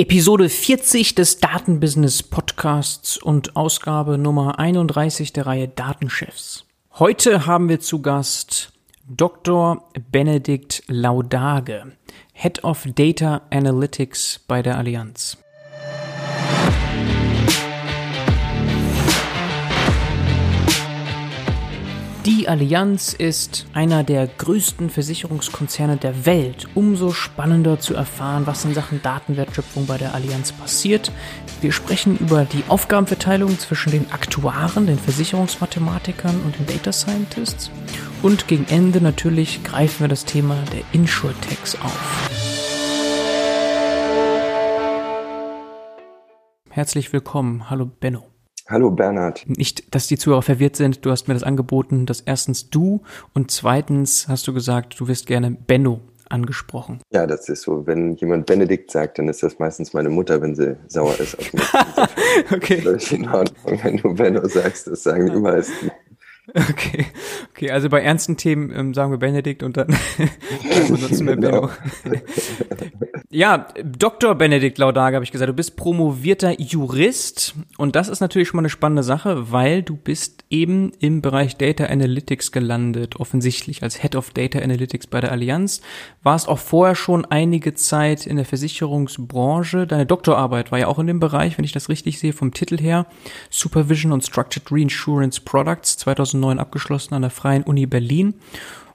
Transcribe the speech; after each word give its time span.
Episode 0.00 0.48
40 0.48 1.14
des 1.14 1.40
Datenbusiness 1.40 2.22
Podcasts 2.22 3.18
und 3.18 3.54
Ausgabe 3.54 4.16
Nummer 4.16 4.58
31 4.58 5.34
der 5.34 5.44
Reihe 5.44 5.68
Datenchefs. 5.68 6.64
Heute 6.98 7.44
haben 7.44 7.68
wir 7.68 7.80
zu 7.80 8.00
Gast 8.00 8.72
Dr. 9.06 9.84
Benedikt 10.10 10.84
Laudage, 10.86 11.92
Head 12.32 12.64
of 12.64 12.86
Data 12.94 13.42
Analytics 13.50 14.40
bei 14.48 14.62
der 14.62 14.78
Allianz. 14.78 15.36
Die 22.26 22.48
Allianz 22.48 23.14
ist 23.14 23.64
einer 23.72 24.04
der 24.04 24.26
größten 24.26 24.90
Versicherungskonzerne 24.90 25.96
der 25.96 26.26
Welt. 26.26 26.68
Umso 26.74 27.12
spannender 27.12 27.80
zu 27.80 27.94
erfahren, 27.94 28.46
was 28.46 28.66
in 28.66 28.74
Sachen 28.74 29.00
Datenwertschöpfung 29.00 29.86
bei 29.86 29.96
der 29.96 30.14
Allianz 30.14 30.52
passiert. 30.52 31.12
Wir 31.62 31.72
sprechen 31.72 32.18
über 32.18 32.44
die 32.44 32.62
Aufgabenverteilung 32.68 33.58
zwischen 33.58 33.92
den 33.92 34.12
Aktuaren, 34.12 34.86
den 34.86 34.98
Versicherungsmathematikern 34.98 36.42
und 36.42 36.58
den 36.58 36.66
Data 36.66 36.92
Scientists. 36.92 37.70
Und 38.22 38.48
gegen 38.48 38.66
Ende 38.68 39.00
natürlich 39.00 39.64
greifen 39.64 40.00
wir 40.00 40.08
das 40.08 40.26
Thema 40.26 40.56
der 40.74 40.82
Insurtechs 40.92 41.74
auf. 41.76 42.28
Herzlich 46.68 47.14
willkommen. 47.14 47.70
Hallo 47.70 47.86
Benno. 47.86 48.29
Hallo 48.70 48.92
Bernhard. 48.92 49.42
Nicht, 49.48 49.92
dass 49.96 50.06
die 50.06 50.16
Zuhörer 50.16 50.42
verwirrt 50.42 50.76
sind. 50.76 51.04
Du 51.04 51.10
hast 51.10 51.26
mir 51.26 51.34
das 51.34 51.42
angeboten, 51.42 52.06
dass 52.06 52.20
erstens 52.20 52.70
du 52.70 53.02
und 53.34 53.50
zweitens 53.50 54.28
hast 54.28 54.46
du 54.46 54.54
gesagt, 54.54 55.00
du 55.00 55.08
wirst 55.08 55.26
gerne 55.26 55.50
Benno 55.50 56.00
angesprochen. 56.28 57.00
Ja, 57.12 57.26
das 57.26 57.48
ist 57.48 57.62
so. 57.62 57.84
Wenn 57.88 58.14
jemand 58.14 58.46
Benedikt 58.46 58.92
sagt, 58.92 59.18
dann 59.18 59.26
ist 59.26 59.42
das 59.42 59.58
meistens 59.58 59.92
meine 59.92 60.08
Mutter, 60.08 60.40
wenn 60.40 60.54
sie 60.54 60.76
sauer 60.86 61.18
ist 61.18 61.36
auf 61.36 61.52
mich. 61.52 61.64
okay. 62.52 62.96
In 63.10 63.28
Ordnung. 63.28 63.80
Wenn 63.82 63.96
du 63.96 64.14
Benno 64.14 64.46
sagst, 64.46 64.86
das 64.86 65.02
sagen 65.02 65.26
die 65.26 65.40
meisten. 65.40 65.90
Okay, 66.70 67.06
okay, 67.50 67.70
also 67.70 67.88
bei 67.88 68.00
ernsten 68.00 68.36
Themen 68.36 68.72
ähm, 68.74 68.94
sagen 68.94 69.10
wir 69.12 69.18
Benedikt 69.18 69.62
und 69.62 69.76
dann 69.76 69.86
benutzen 70.88 71.26
wir 71.26 71.36
genau. 71.36 71.70
Benno. 72.02 72.20
ja, 73.30 73.68
Dr. 73.84 74.34
Benedikt 74.34 74.78
Laudage 74.78 75.14
habe 75.14 75.24
ich 75.24 75.32
gesagt, 75.32 75.48
du 75.48 75.54
bist 75.54 75.76
promovierter 75.76 76.60
Jurist 76.60 77.54
und 77.76 77.94
das 77.96 78.08
ist 78.08 78.20
natürlich 78.20 78.48
schon 78.48 78.56
mal 78.56 78.62
eine 78.62 78.70
spannende 78.70 79.02
Sache, 79.02 79.52
weil 79.52 79.82
du 79.82 79.96
bist 79.96 80.44
eben 80.50 80.92
im 80.98 81.22
Bereich 81.22 81.56
Data 81.56 81.84
Analytics 81.84 82.52
gelandet, 82.52 83.16
offensichtlich 83.16 83.82
als 83.82 84.00
Head 84.00 84.16
of 84.16 84.30
Data 84.30 84.58
Analytics 84.58 85.06
bei 85.06 85.20
der 85.20 85.32
Allianz. 85.32 85.80
Warst 86.22 86.48
auch 86.48 86.58
vorher 86.58 86.94
schon 86.94 87.24
einige 87.24 87.74
Zeit 87.74 88.26
in 88.26 88.36
der 88.36 88.44
Versicherungsbranche. 88.44 89.86
Deine 89.86 90.06
Doktorarbeit 90.06 90.72
war 90.72 90.78
ja 90.78 90.88
auch 90.88 90.98
in 90.98 91.06
dem 91.06 91.20
Bereich, 91.20 91.58
wenn 91.58 91.64
ich 91.64 91.72
das 91.72 91.88
richtig 91.88 92.18
sehe, 92.18 92.32
vom 92.32 92.52
Titel 92.52 92.78
her. 92.78 93.06
Supervision 93.50 94.12
und 94.12 94.24
Structured 94.24 94.70
Reinsurance 94.70 95.40
Products 95.40 95.98
2009 95.98 96.39
2009 96.40 96.58
abgeschlossen 96.58 97.14
an 97.14 97.22
der 97.22 97.30
Freien 97.30 97.62
Uni 97.62 97.86
Berlin 97.86 98.34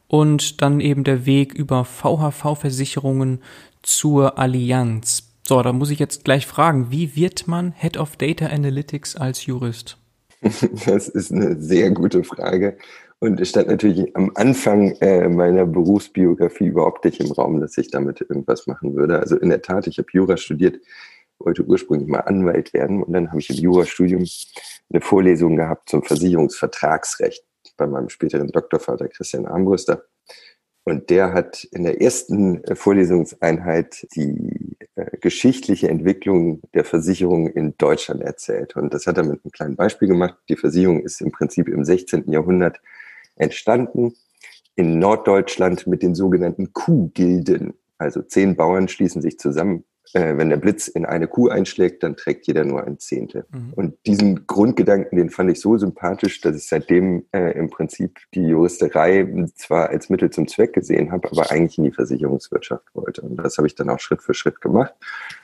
und 0.07 0.61
dann 0.61 0.79
eben 0.79 1.03
der 1.03 1.25
Weg 1.25 1.53
über 1.53 1.85
VHV-Versicherungen 1.85 3.41
zur 3.81 4.37
Allianz. 4.37 5.31
So, 5.47 5.61
da 5.61 5.73
muss 5.73 5.91
ich 5.91 5.99
jetzt 5.99 6.23
gleich 6.23 6.47
fragen, 6.47 6.87
wie 6.89 7.15
wird 7.15 7.47
man 7.47 7.71
Head 7.71 7.97
of 7.97 8.17
Data 8.17 8.47
Analytics 8.47 9.15
als 9.15 9.45
Jurist? 9.45 9.97
Das 10.85 11.07
ist 11.07 11.31
eine 11.31 11.59
sehr 11.59 11.91
gute 11.91 12.23
Frage. 12.23 12.77
Und 13.19 13.39
es 13.39 13.49
stand 13.49 13.69
natürlich 13.69 14.15
am 14.15 14.31
Anfang 14.35 14.91
äh, 15.01 15.27
meiner 15.29 15.65
Berufsbiografie 15.65 16.67
überhaupt 16.67 17.05
nicht 17.05 17.19
im 17.21 17.31
Raum, 17.31 17.61
dass 17.61 17.77
ich 17.77 17.89
damit 17.89 18.21
irgendwas 18.21 18.67
machen 18.67 18.95
würde. 18.95 19.19
Also 19.19 19.37
in 19.37 19.49
der 19.49 19.61
Tat, 19.61 19.87
ich 19.87 19.97
habe 19.97 20.07
Jura 20.11 20.37
studiert, 20.37 20.79
wollte 21.39 21.63
ursprünglich 21.63 22.09
mal 22.09 22.19
Anwalt 22.19 22.73
werden 22.73 23.03
und 23.03 23.13
dann 23.13 23.29
habe 23.29 23.39
ich 23.39 23.49
im 23.49 23.55
Jurastudium 23.55 24.25
eine 24.91 25.01
Vorlesung 25.01 25.55
gehabt 25.55 25.89
zum 25.89 26.03
Versicherungsvertragsrecht 26.03 27.43
bei 27.77 27.87
meinem 27.87 28.09
späteren 28.09 28.47
Doktorvater 28.47 29.07
Christian 29.07 29.45
Armbrüster. 29.45 30.05
Und 30.83 31.09
der 31.09 31.33
hat 31.33 31.63
in 31.71 31.83
der 31.83 31.99
ersten 31.99 32.63
äh, 32.63 32.75
Vorlesungseinheit 32.75 34.07
die 34.15 34.77
äh, 34.95 35.17
geschichtliche 35.17 35.89
Entwicklung 35.89 36.61
der 36.75 36.85
Versicherung 36.85 37.47
in 37.47 37.75
Deutschland 37.77 38.21
erzählt. 38.21 38.75
Und 38.75 38.93
das 38.93 39.07
hat 39.07 39.17
er 39.17 39.23
mit 39.23 39.43
einem 39.43 39.51
kleinen 39.51 39.75
Beispiel 39.75 40.07
gemacht. 40.07 40.37
Die 40.47 40.55
Versicherung 40.55 41.01
ist 41.01 41.21
im 41.21 41.31
Prinzip 41.31 41.67
im 41.69 41.83
16. 41.83 42.31
Jahrhundert 42.31 42.79
entstanden 43.35 44.13
in 44.75 44.99
Norddeutschland 44.99 45.87
mit 45.87 46.03
den 46.03 46.13
sogenannten 46.13 46.71
Kuhgilden. 46.73 47.73
Also 47.97 48.21
zehn 48.21 48.55
Bauern 48.55 48.87
schließen 48.87 49.23
sich 49.23 49.39
zusammen 49.39 49.85
äh, 50.13 50.37
wenn 50.37 50.49
der 50.49 50.57
Blitz 50.57 50.87
in 50.87 51.05
eine 51.05 51.27
Kuh 51.27 51.49
einschlägt, 51.49 52.03
dann 52.03 52.15
trägt 52.15 52.47
jeder 52.47 52.63
nur 52.63 52.83
ein 52.83 52.99
Zehntel. 52.99 53.45
Mhm. 53.51 53.73
Und 53.73 53.97
diesen 54.05 54.47
Grundgedanken, 54.47 55.17
den 55.17 55.29
fand 55.29 55.51
ich 55.51 55.59
so 55.59 55.77
sympathisch, 55.77 56.41
dass 56.41 56.55
ich 56.55 56.67
seitdem 56.67 57.25
äh, 57.31 57.57
im 57.57 57.69
Prinzip 57.69 58.19
die 58.33 58.47
Juristerei 58.47 59.27
zwar 59.55 59.89
als 59.89 60.09
Mittel 60.09 60.29
zum 60.29 60.47
Zweck 60.47 60.73
gesehen 60.73 61.11
habe, 61.11 61.29
aber 61.31 61.51
eigentlich 61.51 61.77
in 61.77 61.85
die 61.85 61.91
Versicherungswirtschaft 61.91 62.85
wollte. 62.93 63.21
Und 63.21 63.37
das 63.37 63.57
habe 63.57 63.67
ich 63.67 63.75
dann 63.75 63.89
auch 63.89 63.99
Schritt 63.99 64.21
für 64.21 64.33
Schritt 64.33 64.61
gemacht. 64.61 64.93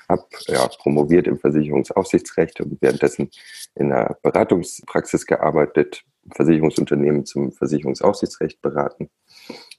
Habe 0.07 0.25
ja, 0.47 0.67
promoviert 0.67 1.27
im 1.27 1.39
Versicherungsaufsichtsrecht 1.39 2.61
und 2.61 2.81
währenddessen 2.81 3.29
in 3.75 3.91
einer 3.91 4.17
Beratungspraxis 4.21 5.25
gearbeitet, 5.25 6.03
Versicherungsunternehmen 6.33 7.25
zum 7.25 7.51
Versicherungsaufsichtsrecht 7.51 8.61
beraten 8.61 9.09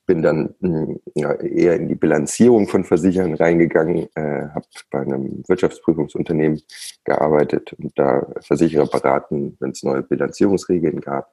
bin 0.06 0.22
dann 0.22 0.54
hm, 0.60 1.00
ja, 1.14 1.32
eher 1.34 1.76
in 1.76 1.88
die 1.88 1.94
Bilanzierung 1.94 2.68
von 2.68 2.84
Versichern 2.84 3.34
reingegangen, 3.34 4.08
äh, 4.14 4.48
habe 4.48 4.66
bei 4.90 5.00
einem 5.00 5.42
Wirtschaftsprüfungsunternehmen 5.46 6.62
gearbeitet 7.04 7.72
und 7.74 7.96
da 7.98 8.26
Versicherer 8.40 8.86
beraten, 8.86 9.56
wenn 9.60 9.70
es 9.70 9.82
neue 9.82 10.02
Bilanzierungsregeln 10.02 11.00
gab. 11.00 11.32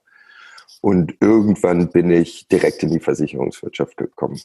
Und 0.81 1.15
irgendwann 1.19 1.89
bin 1.89 2.09
ich 2.11 2.47
direkt 2.47 2.83
in 2.83 2.91
die 2.91 2.99
Versicherungswirtschaft 2.99 3.97
gekommen. 3.97 4.39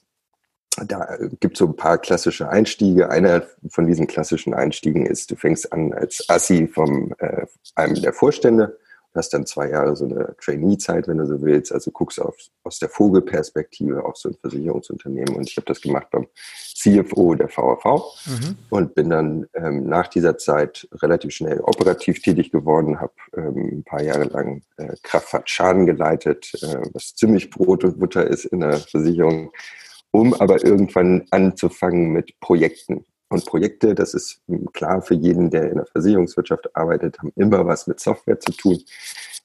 Da 0.87 1.17
gibt 1.39 1.55
es 1.55 1.59
so 1.61 1.67
ein 1.67 1.77
paar 1.77 1.99
klassische 1.99 2.49
Einstiege. 2.49 3.09
Einer 3.09 3.45
von 3.69 3.87
diesen 3.87 4.09
klassischen 4.09 4.55
Einstiegen 4.55 5.07
ist, 5.07 5.31
du 5.31 5.37
fängst 5.37 5.73
an 5.73 5.93
als 5.93 6.29
Assi 6.29 6.67
von 6.67 7.15
äh, 7.19 7.47
einem 7.77 7.95
der 8.03 8.13
Vorstände 8.13 8.77
hast 9.15 9.33
dann 9.33 9.47
zwei 9.47 9.71
Jahre 9.71 9.97
so 9.97 10.05
eine 10.05 10.35
Trainee-Zeit, 10.41 11.09
wenn 11.09 11.19
du 11.19 11.27
so 11.27 11.41
willst. 11.43 11.73
Also 11.73 11.91
guckst 11.91 12.21
auf, 12.21 12.37
aus 12.65 12.79
der 12.79 12.89
Vogelperspektive 12.89 14.05
auf 14.05 14.17
so 14.17 14.29
ein 14.29 14.37
Versicherungsunternehmen. 14.41 15.37
Und 15.37 15.49
ich 15.49 15.57
habe 15.57 15.67
das 15.67 15.81
gemacht 15.81 16.09
beim 16.11 16.27
CFO 16.75 17.35
der 17.35 17.49
VAV 17.49 17.85
mhm. 18.27 18.57
und 18.71 18.95
bin 18.95 19.11
dann 19.11 19.47
ähm, 19.55 19.87
nach 19.87 20.09
dieser 20.09 20.37
Zeit 20.37 20.89
relativ 20.93 21.33
schnell 21.33 21.61
operativ 21.61 22.21
tätig 22.23 22.51
geworden, 22.51 23.01
habe 23.01 23.13
ähm, 23.37 23.79
ein 23.79 23.85
paar 23.85 24.03
Jahre 24.03 24.25
lang 24.25 24.63
äh, 24.77 24.95
Kraftfahrtschaden 25.03 25.87
geleitet, 25.87 26.51
äh, 26.63 26.83
was 26.93 27.15
ziemlich 27.15 27.51
Brot 27.51 27.85
und 27.85 27.99
Butter 27.99 28.27
ist 28.27 28.45
in 28.47 28.61
der 28.61 28.79
Versicherung, 28.79 29.53
um 30.11 30.35
aber 30.35 30.65
irgendwann 30.65 31.27
anzufangen 31.31 32.11
mit 32.11 32.39
Projekten. 32.41 33.05
Und 33.35 33.47
Projekte, 33.47 33.97
das 33.97 34.15
ist 34.15 34.43
klar 34.73 35.03
für 35.03 35.15
jeden, 35.15 35.51
der 35.51 35.69
in 35.69 35.79
der 35.79 35.87
Versicherungswirtschaft 35.87 36.77
arbeitet, 36.77 37.19
haben 37.19 37.33
immer 37.35 37.67
was 37.67 37.89
mit 37.89 37.99
Software 37.99 38.39
zu 38.39 38.53
tun. 38.53 38.81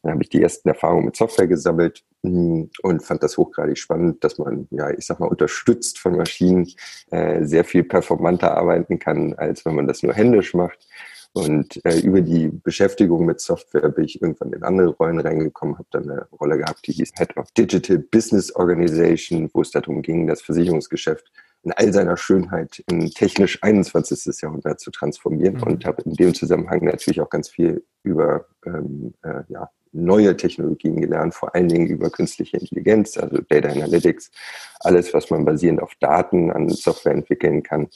Dann 0.03 0.11
habe 0.11 0.21
ich 0.21 0.29
die 0.29 0.43
ersten 0.43 0.69
Erfahrungen 0.69 1.05
mit 1.05 1.15
Software 1.15 1.47
gesammelt 1.47 2.03
hm, 2.23 2.69
und 2.83 3.03
fand 3.03 3.23
das 3.23 3.35
hochgradig 3.35 3.79
spannend, 3.79 4.23
dass 4.23 4.37
man, 4.37 4.67
ja, 4.69 4.91
ich 4.91 5.07
sag 5.07 5.19
mal, 5.19 5.25
unterstützt 5.25 5.97
von 5.97 6.15
Maschinen 6.15 6.71
äh, 7.09 7.43
sehr 7.43 7.63
viel 7.63 7.83
performanter 7.83 8.55
arbeiten 8.55 8.99
kann, 8.99 9.33
als 9.33 9.65
wenn 9.65 9.73
man 9.73 9.87
das 9.87 10.03
nur 10.03 10.13
händisch 10.13 10.53
macht. 10.53 10.87
Und 11.33 11.83
äh, 11.83 11.99
über 11.99 12.21
die 12.21 12.49
Beschäftigung 12.49 13.25
mit 13.25 13.41
Software 13.41 13.89
bin 13.89 14.05
ich 14.05 14.21
irgendwann 14.21 14.53
in 14.53 14.61
andere 14.61 14.89
Rollen 14.89 15.19
reingekommen, 15.19 15.79
habe 15.79 15.87
dann 15.89 16.07
eine 16.07 16.27
Rolle 16.39 16.59
gehabt, 16.59 16.85
die 16.85 16.91
hieß 16.91 17.13
Head 17.17 17.37
of 17.37 17.49
Digital 17.53 17.97
Business 17.97 18.55
Organization, 18.55 19.49
wo 19.51 19.63
es 19.63 19.71
darum 19.71 20.03
ging, 20.03 20.27
das 20.27 20.43
Versicherungsgeschäft 20.43 21.31
in 21.63 21.71
all 21.73 21.91
seiner 21.91 22.17
Schönheit 22.17 22.83
in 22.89 23.09
technisch 23.11 23.59
21. 23.61 24.41
Jahrhundert 24.41 24.79
zu 24.79 24.91
transformieren 24.91 25.55
mhm. 25.55 25.63
und 25.63 25.85
habe 25.85 26.01
in 26.03 26.13
dem 26.13 26.33
Zusammenhang 26.33 26.85
natürlich 26.85 27.21
auch 27.21 27.29
ganz 27.29 27.49
viel 27.49 27.83
über 28.03 28.45
ähm, 28.65 29.13
äh, 29.23 29.43
ja, 29.49 29.69
neue 29.91 30.37
Technologien 30.37 31.01
gelernt, 31.01 31.33
vor 31.33 31.53
allen 31.55 31.67
Dingen 31.67 31.87
über 31.87 32.09
künstliche 32.09 32.57
Intelligenz, 32.57 33.17
also 33.17 33.39
Data 33.47 33.69
Analytics, 33.69 34.31
alles, 34.79 35.13
was 35.13 35.29
man 35.29 35.45
basierend 35.45 35.81
auf 35.81 35.93
Daten 35.99 36.51
an 36.51 36.69
Software 36.69 37.13
entwickeln 37.13 37.63
kann. 37.63 37.87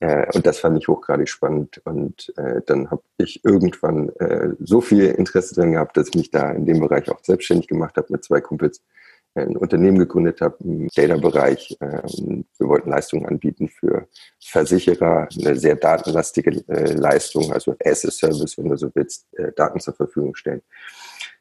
Äh, 0.00 0.26
und 0.34 0.46
das 0.46 0.58
fand 0.58 0.78
ich 0.78 0.88
hochgradig 0.88 1.28
spannend. 1.28 1.80
Und 1.84 2.32
äh, 2.36 2.62
dann 2.66 2.90
habe 2.90 3.02
ich 3.18 3.44
irgendwann 3.44 4.10
äh, 4.20 4.50
so 4.60 4.80
viel 4.80 5.06
Interesse 5.06 5.54
drin 5.54 5.72
gehabt, 5.72 5.96
dass 5.96 6.08
ich 6.08 6.14
mich 6.14 6.30
da 6.30 6.50
in 6.50 6.66
dem 6.66 6.80
Bereich 6.80 7.10
auch 7.10 7.22
selbstständig 7.22 7.68
gemacht 7.68 7.96
habe 7.96 8.08
mit 8.10 8.24
zwei 8.24 8.40
Kumpels 8.40 8.82
ein 9.34 9.56
Unternehmen 9.56 9.98
gegründet 9.98 10.40
habe 10.40 10.56
im 10.64 10.88
Data-Bereich. 10.94 11.76
Ähm, 11.80 12.44
wir 12.58 12.68
wollten 12.68 12.90
Leistungen 12.90 13.26
anbieten 13.26 13.68
für 13.68 14.06
Versicherer, 14.40 15.28
eine 15.38 15.56
sehr 15.56 15.76
datenlastige 15.76 16.64
äh, 16.68 16.92
Leistung, 16.92 17.52
also 17.52 17.74
as 17.84 18.04
a 18.04 18.10
Service, 18.10 18.56
wenn 18.58 18.68
du 18.68 18.76
so 18.76 18.90
willst, 18.94 19.26
äh, 19.34 19.52
Daten 19.52 19.80
zur 19.80 19.94
Verfügung 19.94 20.34
stellen. 20.34 20.62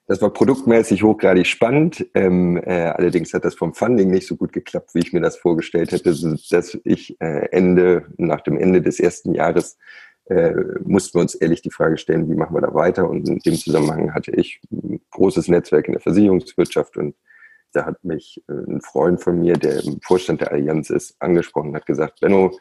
Das 0.05 0.21
war 0.21 0.31
produktmäßig 0.31 1.01
hochgradig 1.03 1.47
spannend. 1.47 2.05
Ähm, 2.13 2.57
äh, 2.57 2.87
allerdings 2.89 3.33
hat 3.33 3.45
das 3.45 3.55
vom 3.55 3.73
Funding 3.73 4.11
nicht 4.11 4.27
so 4.27 4.35
gut 4.35 4.51
geklappt, 4.51 4.93
wie 4.93 4.99
ich 4.99 5.13
mir 5.13 5.21
das 5.21 5.37
vorgestellt 5.37 5.91
hätte, 5.91 6.13
dass 6.49 6.77
ich 6.83 7.19
äh, 7.21 7.47
Ende, 7.51 8.07
nach 8.17 8.41
dem 8.41 8.57
Ende 8.57 8.81
des 8.81 8.99
ersten 8.99 9.33
Jahres 9.33 9.77
äh, 10.25 10.53
mussten 10.83 11.17
wir 11.17 11.21
uns 11.21 11.35
ehrlich 11.35 11.61
die 11.61 11.71
Frage 11.71 11.97
stellen, 11.97 12.29
wie 12.29 12.35
machen 12.35 12.55
wir 12.55 12.61
da 12.61 12.73
weiter? 12.73 13.09
Und 13.09 13.27
in 13.29 13.39
dem 13.39 13.55
Zusammenhang 13.55 14.13
hatte 14.13 14.31
ich 14.31 14.61
ein 14.71 14.99
großes 15.11 15.47
Netzwerk 15.47 15.87
in 15.87 15.93
der 15.93 16.01
Versicherungswirtschaft 16.01 16.97
und 16.97 17.15
da 17.73 17.85
hat 17.85 18.03
mich 18.03 18.43
äh, 18.47 18.53
ein 18.53 18.81
Freund 18.81 19.21
von 19.21 19.39
mir, 19.39 19.53
der 19.53 19.83
im 19.83 19.99
Vorstand 20.01 20.41
der 20.41 20.51
Allianz 20.51 20.89
ist, 20.89 21.15
angesprochen 21.19 21.69
und 21.69 21.75
hat 21.75 21.85
gesagt, 21.85 22.21
Benno, 22.21 22.57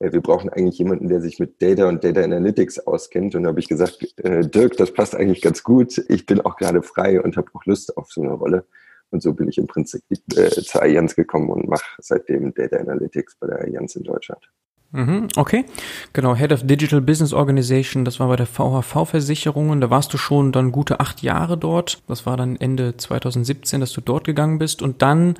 äh, 0.00 0.12
wir 0.12 0.20
brauchen 0.20 0.50
eigentlich 0.50 0.78
jemanden, 0.78 1.08
der 1.08 1.20
sich 1.20 1.38
mit 1.38 1.60
Data 1.62 1.88
und 1.88 2.04
Data 2.04 2.22
Analytics 2.22 2.80
auskennt. 2.80 3.34
Und 3.34 3.44
da 3.44 3.48
habe 3.50 3.60
ich 3.60 3.68
gesagt, 3.68 4.18
äh, 4.18 4.46
Dirk, 4.48 4.76
das 4.76 4.92
passt 4.92 5.14
eigentlich 5.14 5.42
ganz 5.42 5.62
gut. 5.62 5.98
Ich 6.08 6.26
bin 6.26 6.40
auch 6.40 6.56
gerade 6.56 6.82
frei 6.82 7.20
und 7.20 7.36
habe 7.36 7.50
auch 7.54 7.64
Lust 7.64 7.96
auf 7.96 8.10
so 8.10 8.22
eine 8.22 8.32
Rolle. 8.32 8.66
Und 9.10 9.22
so 9.22 9.32
bin 9.32 9.48
ich 9.48 9.58
im 9.58 9.66
Prinzip 9.66 10.02
äh, 10.36 10.50
zur 10.50 10.82
Allianz 10.82 11.14
gekommen 11.14 11.48
und 11.48 11.68
mache 11.68 11.86
seitdem 11.98 12.52
Data 12.52 12.76
Analytics 12.76 13.36
bei 13.40 13.46
der 13.46 13.60
Allianz 13.60 13.96
in 13.96 14.02
Deutschland. 14.02 14.50
Mhm, 14.90 15.28
okay, 15.36 15.66
genau, 16.14 16.34
Head 16.34 16.52
of 16.52 16.66
Digital 16.66 17.02
Business 17.02 17.34
Organization, 17.34 18.06
das 18.06 18.20
war 18.20 18.28
bei 18.28 18.36
der 18.36 18.46
VHV-Versicherungen, 18.46 19.82
da 19.82 19.90
warst 19.90 20.14
du 20.14 20.18
schon 20.18 20.50
dann 20.50 20.72
gute 20.72 21.00
acht 21.00 21.22
Jahre 21.22 21.58
dort, 21.58 22.02
das 22.08 22.24
war 22.24 22.38
dann 22.38 22.56
Ende 22.56 22.96
2017, 22.96 23.80
dass 23.80 23.92
du 23.92 24.00
dort 24.00 24.24
gegangen 24.24 24.58
bist. 24.58 24.80
Und 24.80 25.02
dann 25.02 25.34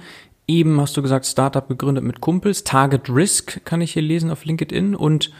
eben 0.47 0.81
hast 0.81 0.97
du 0.97 1.03
gesagt, 1.03 1.27
Startup 1.27 1.67
gegründet 1.67 2.05
mit 2.05 2.21
Kumpels, 2.21 2.65
Target 2.65 3.09
Risk 3.09 3.65
kann 3.65 3.81
ich 3.81 3.93
hier 3.93 4.03
lesen 4.03 4.31
auf 4.31 4.45
LinkedIn. 4.45 4.95
Und 4.95 5.31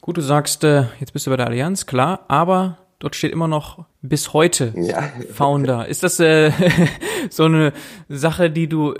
gut, 0.00 0.16
du 0.16 0.22
sagst, 0.22 0.64
äh, 0.64 0.84
jetzt 0.98 1.12
bist 1.12 1.26
du 1.26 1.30
bei 1.30 1.36
der 1.36 1.48
Allianz, 1.48 1.84
klar, 1.84 2.24
aber 2.28 2.78
dort 2.98 3.14
steht 3.14 3.32
immer 3.32 3.48
noch 3.48 3.84
bis 4.00 4.32
heute 4.32 4.72
ja. 4.74 5.02
Founder. 5.32 5.86
Ist 5.86 6.02
das 6.02 6.18
äh, 6.20 6.50
so 7.30 7.44
eine 7.44 7.72
Sache, 8.08 8.50
die 8.50 8.68
du 8.68 8.94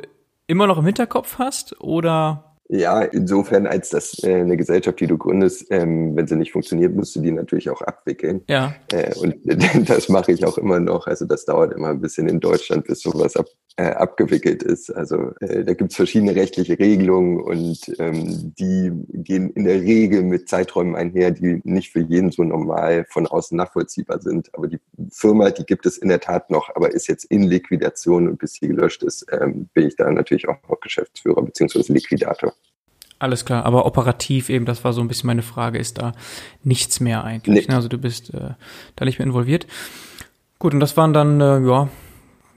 immer 0.47 0.67
noch 0.67 0.79
im 0.79 0.87
Hinterkopf 0.87 1.39
hast? 1.39 1.81
Oder 1.81 2.48
ja, 2.69 3.01
insofern, 3.03 3.67
als 3.67 3.89
das 3.89 4.23
äh, 4.23 4.43
eine 4.43 4.59
Gesellschaft, 4.59 5.01
die 5.01 5.07
du 5.07 5.17
gründest, 5.17 5.67
ähm, 5.71 6.15
wenn 6.15 6.27
sie 6.27 6.37
nicht 6.37 6.53
funktioniert, 6.53 6.95
musst 6.95 7.17
du 7.17 7.21
die 7.21 7.33
natürlich 7.33 7.71
auch 7.71 7.81
abwickeln. 7.81 8.43
Ja. 8.49 8.75
Äh, 8.93 9.15
und 9.19 9.37
das 9.89 10.11
mache 10.11 10.33
ich 10.33 10.45
auch 10.45 10.59
immer 10.59 10.79
noch. 10.79 11.07
Also 11.07 11.25
das 11.25 11.47
dauert 11.47 11.73
immer 11.73 11.89
ein 11.89 12.01
bisschen 12.01 12.29
in 12.29 12.41
Deutschland, 12.41 12.87
bis 12.87 13.01
sowas 13.01 13.37
ab, 13.37 13.47
äh, 13.79 13.93
abgewickelt 13.93 14.65
ist. 14.65 14.91
Also 14.91 15.33
äh, 15.39 15.65
da 15.65 15.73
gibt's 15.73 15.95
verschiedene 15.95 16.35
rechtliche 16.35 16.77
Regelungen 16.81 17.41
und 17.41 17.79
ähm, 18.01 18.53
die 18.59 18.91
gehen 19.23 19.51
in 19.51 19.65
der 19.65 19.81
Regel 19.81 20.25
mit 20.25 20.49
Zeiträumen 20.49 20.97
einher, 20.97 21.31
die 21.31 21.61
nicht 21.63 21.93
für 21.93 22.01
jeden 22.01 22.33
so 22.33 22.43
normal 22.43 23.07
von 23.09 23.29
außen 23.29 23.57
nachvollziehbar 23.57 24.21
sind. 24.21 24.51
Aber 24.55 24.67
die 24.67 24.81
Firma, 25.13 25.51
die 25.51 25.65
gibt 25.65 25.87
es 25.87 25.97
in 25.97 26.09
der 26.09 26.19
Tat 26.19 26.51
noch, 26.51 26.75
aber 26.75 26.91
ist 26.91 27.07
jetzt 27.07 27.25
in 27.27 27.45
Liquidation 27.45 28.27
und 28.27 28.41
bis 28.41 28.55
sie 28.55 28.67
gelöscht 28.67 29.05
ist, 29.05 29.27
ähm, 29.31 29.69
bin 29.75 29.87
ich 29.87 29.95
da 29.95 30.11
natürlich 30.11 30.49
auch 30.49 30.57
noch 30.69 30.81
Geschäftsführer 30.81 31.41
beziehungsweise 31.43 31.93
Liquidator. 31.93 32.53
Alles 33.21 33.45
klar, 33.45 33.65
aber 33.65 33.87
operativ 33.87 34.49
eben, 34.49 34.65
das 34.65 34.83
war 34.83 34.93
so 34.93 35.01
ein 35.01 35.09
bisschen 35.09 35.29
meine 35.29 35.43
Frage, 35.43 35.79
ist 35.79 35.99
da 35.99 36.15
nichts 36.65 36.99
mehr 36.99 37.23
eigentlich. 37.23 37.69
Nee. 37.69 37.73
Ne? 37.73 37.77
Also 37.77 37.87
du 37.87 37.99
bist 37.99 38.35
äh, 38.35 38.55
da 38.97 39.05
nicht 39.05 39.21
mehr 39.21 39.27
involviert. 39.27 39.69
Gut, 40.59 40.75
und 40.75 40.81
das 40.81 40.97
waren 40.97 41.13
dann, 41.13 41.41
äh, 41.41 41.61
ja, 41.61 41.89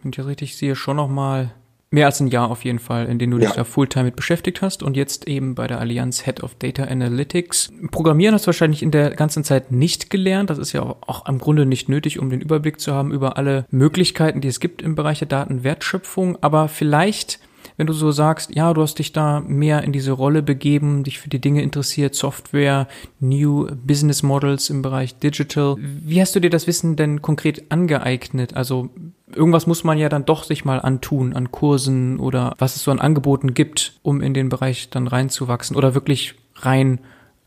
wenn 0.02 0.10
ich 0.10 0.18
das 0.18 0.26
richtig 0.26 0.56
sehe, 0.58 0.76
schon 0.76 0.98
nochmal 0.98 1.52
mehr 1.92 2.06
als 2.06 2.22
ein 2.22 2.28
Jahr 2.28 2.50
auf 2.50 2.64
jeden 2.64 2.80
Fall, 2.80 3.08
in 3.08 3.20
dem 3.20 3.32
du 3.32 3.38
ja. 3.38 3.48
dich 3.48 3.56
da 3.56 3.66
Fulltime 3.66 4.06
mit 4.06 4.16
beschäftigt 4.16 4.62
hast 4.62 4.82
und 4.82 4.96
jetzt 4.96 5.28
eben 5.28 5.56
bei 5.56 5.68
der 5.68 5.80
Allianz 5.80 6.24
Head 6.24 6.42
of 6.42 6.56
Data 6.56 6.86
Analytics. 6.86 7.70
Programmieren 7.92 8.34
hast 8.34 8.46
du 8.46 8.48
wahrscheinlich 8.48 8.82
in 8.82 8.92
der 8.92 9.12
ganzen 9.12 9.44
Zeit 9.44 9.72
nicht 9.72 10.10
gelernt. 10.10 10.50
Das 10.50 10.58
ist 10.58 10.72
ja 10.72 10.84
auch, 10.84 10.98
auch 11.06 11.28
im 11.28 11.38
Grunde 11.38 11.66
nicht 11.66 11.90
nötig, 11.90 12.18
um 12.18 12.30
den 12.30 12.42
Überblick 12.42 12.80
zu 12.80 12.94
haben 12.94 13.12
über 13.12 13.38
alle 13.38 13.66
Möglichkeiten, 13.72 14.40
die 14.40 14.48
es 14.48 14.62
gibt 14.62 14.82
im 14.82 14.96
Bereich 14.96 15.20
der 15.20 15.28
Datenwertschöpfung. 15.28 16.38
Aber 16.42 16.70
vielleicht 16.70 17.40
wenn 17.78 17.88
du 17.88 17.94
so 17.94 18.12
sagst, 18.12 18.54
ja, 18.56 18.74
du 18.74 18.82
hast 18.82 19.00
dich 19.00 19.12
da 19.12 19.40
mehr 19.40 19.84
in 19.84 19.92
diese 19.92 20.12
Rolle 20.12 20.44
begeben, 20.44 21.04
dich 21.04 21.20
für 21.20 21.30
die 21.30 21.40
Dinge 21.40 21.62
interessiert, 21.62 22.16
Software, 22.16 22.88
New 23.20 23.68
Business 23.84 24.24
Models 24.24 24.70
im 24.70 24.82
Bereich 24.82 25.18
Digital. 25.18 25.78
Wie 25.80 26.22
hast 26.22 26.36
du 26.36 26.40
dir 26.40 26.50
das 26.50 26.68
Wissen 26.68 26.96
denn 26.96 27.22
konkret 27.22 27.72
angeeignet? 27.72 28.56
Also 28.56 28.90
irgendwas 29.36 29.68
muss 29.68 29.84
man 29.84 29.98
ja 29.98 30.10
dann 30.10 30.26
doch 30.26 30.44
sich 30.44 30.66
mal 30.66 30.80
antun 30.80 31.34
an 31.34 31.52
Kursen 31.52 32.20
oder 32.20 32.56
was 32.58 32.76
es 32.76 32.84
so 32.84 32.92
an 32.92 33.00
Angeboten 33.00 33.54
gibt, 33.54 34.00
um 34.04 34.22
in 34.22 34.34
den 34.34 34.50
Bereich 34.50 34.90
dann 34.90 35.08
reinzuwachsen 35.08 35.76
oder 35.76 35.94
wirklich 35.94 36.36
rein 36.56 37.00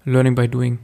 Learning 0.05 0.35
by 0.35 0.49
Doing. 0.49 0.79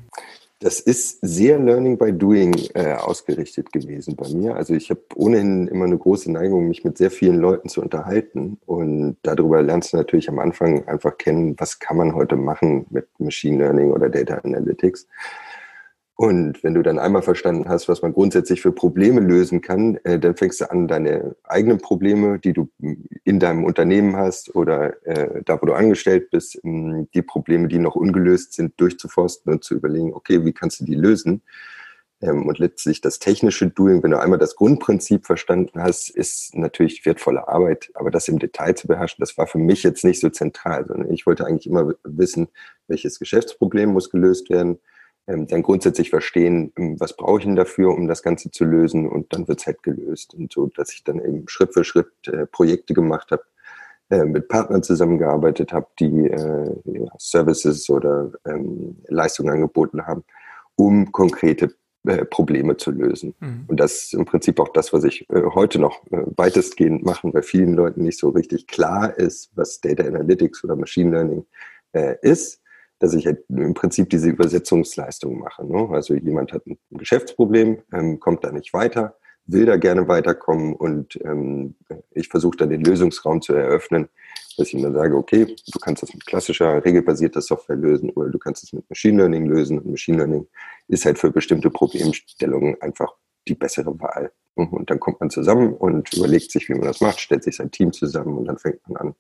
Das 0.63 0.79
ist 0.79 1.21
sehr 1.23 1.59
Learning 1.59 1.97
by 1.97 2.13
Doing 2.13 2.55
äh, 2.75 2.93
ausgerichtet 2.93 3.73
gewesen 3.73 4.15
bei 4.15 4.29
mir. 4.29 4.57
Also 4.57 4.75
ich 4.75 4.91
habe 4.91 5.01
ohnehin 5.15 5.69
immer 5.69 5.87
eine 5.87 5.97
große 5.97 6.31
Neigung, 6.31 6.69
mich 6.69 6.85
mit 6.85 6.99
sehr 6.99 7.11
vielen 7.11 7.39
Leuten 7.39 7.71
zu 7.71 7.81
unterhalten. 7.81 8.59
Und 8.67 9.17
darüber 9.23 9.63
lernst 9.63 9.95
du 9.95 9.97
natürlich 9.97 10.29
am 10.29 10.39
Anfang 10.39 10.87
einfach 10.87 11.17
kennen, 11.17 11.55
was 11.57 11.79
kann 11.79 11.97
man 11.97 12.15
heute 12.15 12.37
machen 12.37 12.85
mit 12.91 13.09
Machine 13.19 13.57
Learning 13.57 13.91
oder 13.91 14.11
Data 14.11 14.35
Analytics. 14.35 15.07
Und 16.21 16.63
wenn 16.63 16.75
du 16.75 16.83
dann 16.83 16.99
einmal 16.99 17.23
verstanden 17.23 17.71
hast, 17.71 17.89
was 17.89 18.03
man 18.03 18.13
grundsätzlich 18.13 18.61
für 18.61 18.73
Probleme 18.73 19.23
lösen 19.23 19.63
kann, 19.63 19.97
äh, 20.05 20.19
dann 20.19 20.37
fängst 20.37 20.61
du 20.61 20.71
an, 20.71 20.87
deine 20.87 21.35
eigenen 21.45 21.79
Probleme, 21.79 22.39
die 22.39 22.53
du 22.53 22.69
in 23.25 23.41
deinem 23.41 23.65
Unternehmen 23.65 24.15
hast 24.17 24.55
oder 24.55 25.03
äh, 25.07 25.43
da, 25.47 25.63
wo 25.63 25.65
du 25.65 25.73
angestellt 25.73 26.29
bist, 26.31 26.61
ähm, 26.63 27.09
die 27.15 27.23
Probleme, 27.23 27.69
die 27.69 27.79
noch 27.79 27.95
ungelöst 27.95 28.53
sind, 28.53 28.79
durchzuforsten 28.79 29.51
und 29.51 29.65
zu 29.65 29.75
überlegen, 29.77 30.13
okay, 30.13 30.45
wie 30.45 30.53
kannst 30.53 30.81
du 30.81 30.85
die 30.85 30.95
lösen? 30.95 31.41
Ähm, 32.21 32.47
und 32.47 32.59
letztlich 32.59 33.01
das 33.01 33.19
technische 33.19 33.69
Doing, 33.69 34.03
wenn 34.03 34.11
du 34.11 34.21
einmal 34.21 34.39
das 34.39 34.57
Grundprinzip 34.57 35.25
verstanden 35.25 35.83
hast, 35.83 36.11
ist 36.11 36.55
natürlich 36.55 37.07
wertvolle 37.07 37.49
Arbeit, 37.49 37.91
aber 37.95 38.11
das 38.11 38.29
im 38.29 38.39
Detail 38.39 38.75
zu 38.75 38.89
beherrschen, 38.89 39.23
das 39.23 39.39
war 39.39 39.47
für 39.47 39.57
mich 39.57 39.83
jetzt 39.85 40.05
nicht 40.05 40.21
so 40.21 40.29
zentral, 40.29 40.87
sondern 40.87 41.11
ich 41.11 41.25
wollte 41.25 41.47
eigentlich 41.47 41.67
immer 41.67 41.95
wissen, 42.05 42.49
welches 42.89 43.19
Geschäftsproblem 43.19 43.89
muss 43.89 44.11
gelöst 44.11 44.51
werden 44.51 44.81
dann 45.37 45.63
grundsätzlich 45.63 46.11
verstehen, 46.11 46.73
ähm, 46.77 46.99
was 46.99 47.17
brauche 47.17 47.39
ich 47.39 47.45
denn 47.45 47.57
dafür, 47.57 47.91
um 47.91 48.09
das 48.09 48.23
Ganze 48.23 48.51
zu 48.51 48.65
lösen 48.65 49.09
und 49.09 49.33
dann 49.33 49.49
wird 49.49 49.61
es 49.61 49.67
halt 49.67 49.83
gelöst. 49.83 50.35
Und 50.35 50.53
so, 50.53 50.67
dass 50.67 50.93
ich 50.93 51.05
dann 51.05 51.21
eben 51.21 51.49
Schritt 51.49 51.75
für 51.75 51.85
Schritt 51.85 52.11
äh, 52.27 52.47
Projekte 52.47 52.95
gemacht 52.95 53.31
habe, 53.31 53.43
äh, 54.11 54.25
mit 54.25 54.49
Partnern 54.49 54.83
zusammengearbeitet 54.83 55.73
habe, 55.73 55.87
die 55.99 56.27
äh, 56.27 56.75
Services 57.19 57.89
oder 57.91 58.33
ähm, 58.47 58.97
Leistungen 59.09 59.51
angeboten 59.51 60.07
haben, 60.07 60.25
um 60.75 61.13
konkrete 61.13 61.75
äh, 62.05 62.25
Probleme 62.25 62.77
zu 62.77 62.91
lösen. 62.91 63.35
Mhm. 63.41 63.65
Und 63.69 63.79
das 63.79 64.05
ist 64.05 64.15
im 64.15 64.25
Prinzip 64.25 64.59
auch 64.59 64.71
das, 64.71 64.93
was 64.93 65.05
ich 65.05 65.29
äh, 65.31 65.43
heute 65.55 65.79
noch 65.79 66.03
weitestgehend 66.11 67.05
mache, 67.05 67.33
weil 67.33 67.43
vielen 67.43 67.75
Leuten 67.75 68.03
nicht 68.03 68.19
so 68.19 68.31
richtig 68.31 68.67
klar 68.67 69.17
ist, 69.19 69.51
was 69.55 69.81
Data 69.81 70.03
Analytics 70.05 70.65
oder 70.65 70.77
Machine 70.77 71.11
Learning 71.11 71.47
ist 72.23 72.61
dass 73.01 73.15
ich 73.15 73.27
halt 73.27 73.45
im 73.49 73.75
Prinzip 73.75 74.11
diese 74.11 74.29
Übersetzungsleistung 74.29 75.39
mache. 75.39 75.67
Ne? 75.67 75.89
Also 75.91 76.15
jemand 76.15 76.53
hat 76.53 76.67
ein 76.67 76.79
Geschäftsproblem, 76.91 77.79
ähm, 77.93 78.21
kommt 78.21 78.45
da 78.45 78.53
nicht 78.53 78.73
weiter, 78.73 79.17
will 79.47 79.67
da 79.67 79.77
gerne 79.77 80.07
weiterkommen 80.07 80.75
und 80.75 81.19
ähm, 81.25 81.75
ich 82.13 82.29
versuche 82.29 82.59
dann 82.59 82.71
den 82.71 82.85
Lösungsraum 82.85 83.41
zu 83.43 83.55
eröffnen, 83.55 84.09
dass 84.57 84.69
ich 84.69 84.75
mir 84.75 84.93
sage, 84.93 85.17
okay, 85.17 85.47
du 85.47 85.79
kannst 85.81 86.03
das 86.03 86.13
mit 86.13 86.27
klassischer, 86.27 86.85
regelbasierter 86.85 87.41
Software 87.41 87.77
lösen 87.77 88.11
oder 88.11 88.29
du 88.29 88.39
kannst 88.39 88.65
es 88.65 88.73
mit 88.73 88.89
Machine 88.91 89.17
Learning 89.17 89.47
lösen. 89.47 89.79
Und 89.79 89.91
Machine 89.91 90.19
Learning 90.19 90.47
ist 90.89 91.07
halt 91.07 91.19
für 91.19 91.31
bestimmte 91.31 91.71
Problemstellungen 91.71 92.81
einfach 92.83 93.15
die 93.49 93.55
bessere 93.55 93.99
Wahl. 93.99 94.31
Und 94.55 94.91
dann 94.91 95.01
kommt 95.01 95.21
man 95.21 95.31
zusammen 95.31 95.73
und 95.73 96.13
überlegt 96.15 96.51
sich, 96.51 96.69
wie 96.69 96.75
man 96.75 96.83
das 96.83 97.01
macht, 97.01 97.21
stellt 97.21 97.45
sich 97.45 97.57
sein 97.57 97.71
Team 97.71 97.93
zusammen 97.93 98.37
und 98.37 98.45
dann 98.45 98.59
fängt 98.59 98.87
man 98.87 98.97
an, 98.99 99.15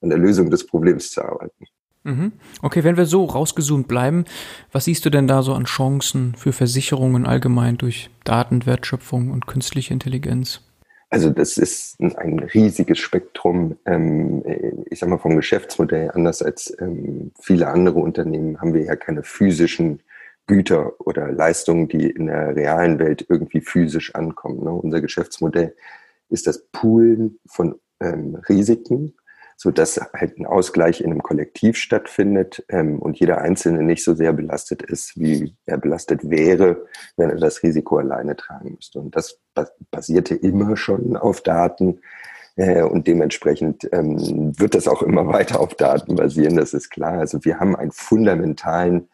an 0.00 0.08
der 0.08 0.18
Lösung 0.18 0.50
des 0.50 0.66
Problems 0.66 1.10
zu 1.10 1.22
arbeiten. 1.22 1.66
Mhm. 2.04 2.32
Okay, 2.62 2.84
wenn 2.84 2.96
wir 2.96 3.06
so 3.06 3.24
rausgezoomt 3.24 3.88
bleiben, 3.88 4.24
was 4.72 4.84
siehst 4.84 5.04
du 5.04 5.10
denn 5.10 5.26
da 5.26 5.42
so 5.42 5.54
an 5.54 5.64
Chancen 5.64 6.34
für 6.36 6.52
Versicherungen 6.52 7.26
allgemein 7.26 7.76
durch 7.76 8.10
Datenwertschöpfung 8.24 9.30
und 9.30 9.46
künstliche 9.46 9.92
Intelligenz? 9.92 10.62
Also 11.10 11.30
das 11.30 11.56
ist 11.56 11.98
ein 12.00 12.38
riesiges 12.38 12.98
Spektrum. 12.98 13.76
Ähm, 13.86 14.42
ich 14.90 14.98
sage 14.98 15.10
mal 15.10 15.18
vom 15.18 15.36
Geschäftsmodell 15.36 16.10
anders 16.12 16.42
als 16.42 16.76
ähm, 16.80 17.32
viele 17.40 17.68
andere 17.68 17.98
Unternehmen 18.00 18.60
haben 18.60 18.74
wir 18.74 18.82
ja 18.82 18.96
keine 18.96 19.22
physischen 19.22 20.00
Güter 20.46 20.92
oder 21.00 21.32
Leistungen, 21.32 21.88
die 21.88 22.10
in 22.10 22.26
der 22.26 22.54
realen 22.56 22.98
Welt 22.98 23.24
irgendwie 23.28 23.60
physisch 23.60 24.14
ankommen. 24.14 24.64
Ne? 24.64 24.70
Unser 24.70 25.00
Geschäftsmodell 25.00 25.74
ist 26.30 26.46
das 26.46 26.66
Poolen 26.72 27.38
von 27.46 27.76
ähm, 28.00 28.36
Risiken 28.48 29.14
so 29.60 29.72
dass 29.72 30.00
halt 30.14 30.38
ein 30.38 30.46
Ausgleich 30.46 31.00
in 31.00 31.10
einem 31.10 31.22
Kollektiv 31.22 31.78
stattfindet 31.78 32.64
ähm, 32.68 33.00
und 33.00 33.18
jeder 33.18 33.38
Einzelne 33.38 33.82
nicht 33.82 34.04
so 34.04 34.14
sehr 34.14 34.32
belastet 34.32 34.82
ist, 34.82 35.18
wie 35.18 35.56
er 35.66 35.78
belastet 35.78 36.30
wäre, 36.30 36.86
wenn 37.16 37.30
er 37.30 37.38
das 37.38 37.64
Risiko 37.64 37.98
alleine 37.98 38.36
tragen 38.36 38.74
müsste. 38.76 39.00
Und 39.00 39.16
das 39.16 39.40
basierte 39.90 40.36
immer 40.36 40.76
schon 40.76 41.16
auf 41.16 41.40
Daten. 41.40 42.00
Äh, 42.54 42.82
und 42.82 43.08
dementsprechend 43.08 43.88
ähm, 43.90 44.56
wird 44.56 44.76
das 44.76 44.86
auch 44.86 45.02
immer 45.02 45.26
weiter 45.32 45.58
auf 45.58 45.74
Daten 45.74 46.14
basieren, 46.14 46.56
das 46.56 46.72
ist 46.72 46.90
klar. 46.90 47.14
Also 47.14 47.44
wir 47.44 47.58
haben 47.58 47.74
einen 47.74 47.90
fundamentalen 47.90 49.08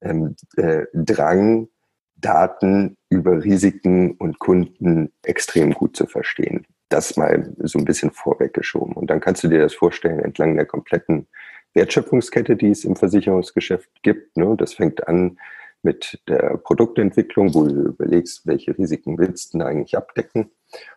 ähm, 0.00 0.36
äh, 0.56 0.84
Drang, 0.94 1.66
Daten 2.14 2.96
über 3.10 3.42
Risiken 3.42 4.12
und 4.12 4.38
Kunden 4.38 5.12
extrem 5.24 5.74
gut 5.74 5.96
zu 5.96 6.06
verstehen 6.06 6.66
das 6.88 7.16
mal 7.16 7.54
so 7.58 7.78
ein 7.78 7.84
bisschen 7.84 8.10
vorweggeschoben. 8.10 8.94
Und 8.94 9.10
dann 9.10 9.20
kannst 9.20 9.44
du 9.44 9.48
dir 9.48 9.60
das 9.60 9.74
vorstellen 9.74 10.20
entlang 10.20 10.56
der 10.56 10.66
kompletten 10.66 11.26
Wertschöpfungskette, 11.74 12.56
die 12.56 12.70
es 12.70 12.84
im 12.84 12.96
Versicherungsgeschäft 12.96 14.02
gibt. 14.02 14.36
Ne? 14.36 14.54
Das 14.56 14.74
fängt 14.74 15.06
an 15.06 15.38
mit 15.82 16.20
der 16.28 16.58
Produktentwicklung, 16.58 17.54
wo 17.54 17.64
du 17.64 17.74
überlegst, 17.88 18.46
welche 18.46 18.76
Risiken 18.76 19.18
willst 19.18 19.54
du 19.54 19.60
eigentlich 19.60 19.96
abdecken 19.96 20.50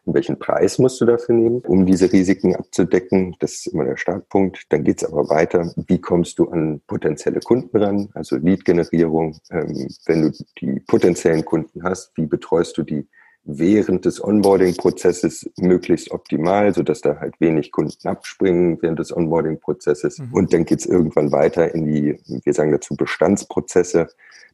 und 0.05 0.15
welchen 0.15 0.39
Preis 0.39 0.79
musst 0.79 0.99
du 0.99 1.05
dafür 1.05 1.35
nehmen, 1.35 1.61
um 1.61 1.85
diese 1.85 2.11
Risiken 2.11 2.55
abzudecken. 2.55 3.35
Das 3.39 3.53
ist 3.53 3.67
immer 3.67 3.85
der 3.85 3.97
Startpunkt. 3.97 4.65
Dann 4.69 4.83
geht 4.83 5.01
es 5.01 5.07
aber 5.07 5.29
weiter. 5.29 5.71
Wie 5.87 6.01
kommst 6.01 6.39
du 6.39 6.49
an 6.49 6.81
potenzielle 6.87 7.39
Kunden 7.41 7.77
ran? 7.77 8.09
Also 8.13 8.37
Lead-Generierung. 8.37 9.37
Ähm, 9.51 9.87
wenn 10.07 10.21
du 10.23 10.31
die 10.59 10.79
potenziellen 10.81 11.45
Kunden 11.45 11.83
hast, 11.83 12.11
wie 12.17 12.25
betreust 12.25 12.77
du 12.77 12.83
die 12.83 13.07
während 13.43 14.05
des 14.05 14.23
Onboarding-Prozesses 14.23 15.49
möglichst 15.57 16.11
optimal, 16.11 16.73
sodass 16.73 17.01
da 17.01 17.19
halt 17.19 17.39
wenig 17.39 17.71
Kunden 17.71 18.07
abspringen 18.07 18.77
während 18.81 18.99
des 18.99 19.15
Onboarding-Prozesses. 19.15 20.19
Mhm. 20.19 20.33
Und 20.33 20.53
dann 20.53 20.65
geht's 20.65 20.85
irgendwann 20.85 21.31
weiter 21.31 21.73
in 21.73 21.85
die, 21.85 22.19
wir 22.27 22.53
sagen 22.53 22.71
dazu, 22.71 22.95
Bestandsprozesse. 22.95 24.07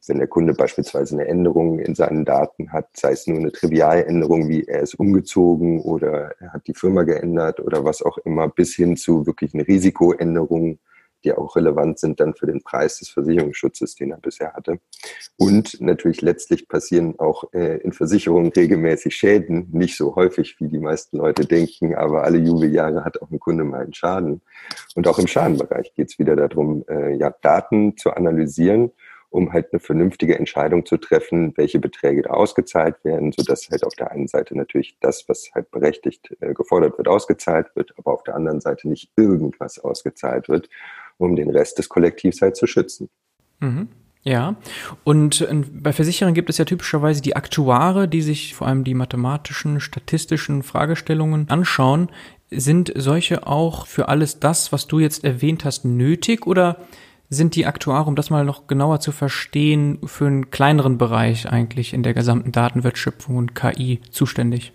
Wenn 0.06 0.18
der 0.18 0.28
Kunde 0.28 0.54
beispielsweise 0.54 1.16
eine 1.16 1.26
Änderung 1.26 1.80
in 1.80 1.94
seinen 1.94 2.24
Daten 2.24 2.72
hat, 2.72 2.88
sei 2.94 3.12
es 3.12 3.26
nur 3.26 3.38
eine 3.38 3.52
triviale 3.52 4.06
Änderung, 4.06 4.48
wie 4.48 4.64
er 4.64 4.80
ist 4.80 4.94
umgezogen 4.94 5.80
oder 5.82 6.34
er 6.40 6.52
hat 6.52 6.66
die 6.66 6.74
Firma 6.74 7.02
geändert 7.02 7.60
oder 7.60 7.84
was 7.84 8.00
auch 8.02 8.16
immer, 8.18 8.48
bis 8.48 8.74
hin 8.74 8.96
zu 8.96 9.26
wirklich 9.26 9.52
eine 9.54 9.66
Risikoänderung, 9.66 10.78
die 11.24 11.32
auch 11.32 11.56
relevant 11.56 11.98
sind 11.98 12.20
dann 12.20 12.34
für 12.34 12.46
den 12.46 12.62
Preis 12.62 12.98
des 12.98 13.08
Versicherungsschutzes, 13.08 13.94
den 13.94 14.12
er 14.12 14.18
bisher 14.18 14.52
hatte. 14.52 14.78
Und 15.36 15.80
natürlich 15.80 16.20
letztlich 16.22 16.68
passieren 16.68 17.18
auch 17.18 17.52
äh, 17.52 17.78
in 17.78 17.92
Versicherungen 17.92 18.52
regelmäßig 18.52 19.14
Schäden, 19.14 19.68
nicht 19.72 19.96
so 19.96 20.14
häufig, 20.16 20.56
wie 20.60 20.68
die 20.68 20.78
meisten 20.78 21.18
Leute 21.18 21.44
denken, 21.44 21.94
aber 21.94 22.24
alle 22.24 22.38
Jubeljahre 22.38 23.04
hat 23.04 23.20
auch 23.20 23.30
ein 23.30 23.40
Kunde 23.40 23.64
mal 23.64 23.82
einen 23.82 23.94
Schaden. 23.94 24.42
Und 24.94 25.08
auch 25.08 25.18
im 25.18 25.26
Schadenbereich 25.26 25.94
geht 25.94 26.10
es 26.10 26.18
wieder 26.18 26.36
darum, 26.36 26.84
äh, 26.88 27.14
ja, 27.16 27.34
Daten 27.42 27.96
zu 27.96 28.10
analysieren 28.10 28.92
um 29.30 29.52
halt 29.52 29.72
eine 29.72 29.80
vernünftige 29.80 30.38
Entscheidung 30.38 30.86
zu 30.86 30.96
treffen, 30.96 31.52
welche 31.56 31.78
Beträge 31.78 32.22
da 32.22 32.30
ausgezahlt 32.30 33.04
werden, 33.04 33.32
sodass 33.32 33.68
halt 33.70 33.84
auf 33.84 33.94
der 33.94 34.10
einen 34.10 34.26
Seite 34.26 34.56
natürlich 34.56 34.96
das, 35.00 35.28
was 35.28 35.50
halt 35.54 35.70
berechtigt 35.70 36.34
äh, 36.40 36.54
gefordert 36.54 36.96
wird, 36.96 37.08
ausgezahlt 37.08 37.74
wird, 37.74 37.92
aber 37.98 38.12
auf 38.12 38.22
der 38.22 38.34
anderen 38.34 38.60
Seite 38.60 38.88
nicht 38.88 39.12
irgendwas 39.16 39.78
ausgezahlt 39.78 40.48
wird, 40.48 40.68
um 41.18 41.36
den 41.36 41.50
Rest 41.50 41.78
des 41.78 41.88
Kollektivs 41.88 42.40
halt 42.40 42.56
zu 42.56 42.66
schützen. 42.66 43.08
Mhm. 43.60 43.88
Ja, 44.24 44.56
und 45.04 45.42
äh, 45.42 45.62
bei 45.72 45.92
Versicherern 45.92 46.34
gibt 46.34 46.50
es 46.50 46.58
ja 46.58 46.64
typischerweise 46.64 47.22
die 47.22 47.36
Aktuare, 47.36 48.08
die 48.08 48.22
sich 48.22 48.54
vor 48.54 48.66
allem 48.66 48.84
die 48.84 48.94
mathematischen, 48.94 49.80
statistischen 49.80 50.62
Fragestellungen 50.62 51.48
anschauen. 51.48 52.10
Sind 52.50 52.92
solche 52.96 53.46
auch 53.46 53.86
für 53.86 54.08
alles 54.08 54.40
das, 54.40 54.72
was 54.72 54.86
du 54.86 54.98
jetzt 54.98 55.24
erwähnt 55.24 55.64
hast, 55.64 55.84
nötig 55.84 56.46
oder 56.46 56.78
sind 57.30 57.56
die 57.56 57.66
Aktuare, 57.66 58.08
um 58.08 58.16
das 58.16 58.30
mal 58.30 58.44
noch 58.44 58.66
genauer 58.66 59.00
zu 59.00 59.12
verstehen, 59.12 59.98
für 60.04 60.26
einen 60.26 60.50
kleineren 60.50 60.96
Bereich 60.98 61.48
eigentlich 61.50 61.92
in 61.92 62.02
der 62.02 62.14
gesamten 62.14 62.52
Datenwertschöpfung 62.52 63.36
und 63.36 63.54
KI 63.54 64.00
zuständig? 64.10 64.72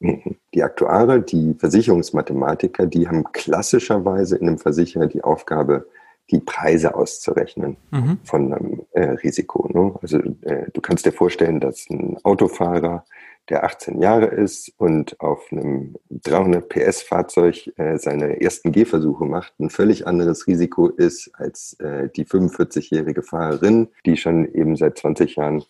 Die 0.00 0.62
Aktuare, 0.62 1.22
die 1.22 1.54
Versicherungsmathematiker, 1.54 2.86
die 2.86 3.08
haben 3.08 3.24
klassischerweise 3.32 4.36
in 4.36 4.48
einem 4.48 4.58
Versicherer 4.58 5.06
die 5.06 5.24
Aufgabe, 5.24 5.86
die 6.30 6.40
Preise 6.40 6.94
auszurechnen 6.94 7.76
mhm. 7.90 8.18
von 8.24 8.52
einem 8.52 8.82
äh, 8.92 9.10
Risiko. 9.10 9.68
Ne? 9.72 9.94
Also 10.02 10.18
äh, 10.42 10.70
du 10.72 10.80
kannst 10.80 11.06
dir 11.06 11.12
vorstellen, 11.12 11.60
dass 11.60 11.88
ein 11.88 12.18
Autofahrer 12.24 13.04
der 13.48 13.64
18 13.64 14.00
Jahre 14.00 14.26
ist 14.26 14.72
und 14.76 15.20
auf 15.20 15.46
einem 15.52 15.94
300 16.10 16.68
PS 16.68 17.02
Fahrzeug 17.02 17.72
äh, 17.76 17.96
seine 17.96 18.40
ersten 18.40 18.72
Gehversuche 18.72 19.24
macht, 19.24 19.58
ein 19.60 19.70
völlig 19.70 20.06
anderes 20.06 20.46
Risiko 20.48 20.88
ist 20.88 21.30
als 21.34 21.74
äh, 21.74 22.08
die 22.08 22.26
45-jährige 22.26 23.22
Fahrerin, 23.22 23.88
die 24.04 24.16
schon 24.16 24.52
eben 24.52 24.74
seit 24.76 24.98
20 24.98 25.36
Jahren 25.36 25.62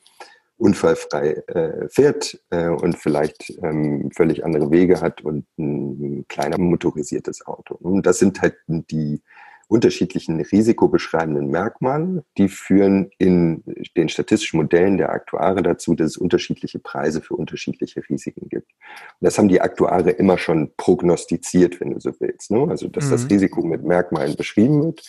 unfallfrei 0.59 1.43
äh, 1.49 1.89
fährt 1.89 2.41
äh, 2.51 2.69
und 2.69 2.97
vielleicht 2.97 3.53
ähm, 3.63 4.11
völlig 4.15 4.45
andere 4.45 4.71
Wege 4.71 5.01
hat 5.01 5.23
und 5.23 5.47
ein 5.59 6.25
kleiner 6.29 6.59
motorisiertes 6.59 7.47
Auto. 7.47 7.75
Und 7.75 8.07
das 8.07 8.19
sind 8.19 8.41
halt 8.41 8.57
die 8.69 9.21
unterschiedlichen 9.69 10.41
risikobeschreibenden 10.41 11.49
Merkmale, 11.49 12.25
die 12.39 12.49
führen 12.49 13.11
in 13.19 13.65
den 13.97 14.09
statistischen 14.09 14.59
Modellen 14.59 14.97
der 14.97 15.11
Aktuare 15.11 15.63
dazu, 15.63 15.95
dass 15.95 16.13
es 16.13 16.17
unterschiedliche 16.17 16.79
Preise 16.79 17.21
für 17.21 17.35
unterschiedliche 17.35 18.01
Risiken 18.09 18.49
gibt. 18.49 18.71
Und 18.71 19.25
das 19.25 19.39
haben 19.39 19.49
die 19.49 19.61
Aktuare 19.61 20.11
immer 20.11 20.39
schon 20.39 20.73
prognostiziert, 20.77 21.81
wenn 21.81 21.91
du 21.91 22.01
so 22.01 22.13
willst. 22.21 22.51
Ne? 22.53 22.67
Also, 22.69 22.87
dass 22.89 23.07
mhm. 23.07 23.11
das 23.11 23.29
Risiko 23.29 23.63
mit 23.63 23.83
Merkmalen 23.83 24.37
beschrieben 24.37 24.85
wird 24.85 25.03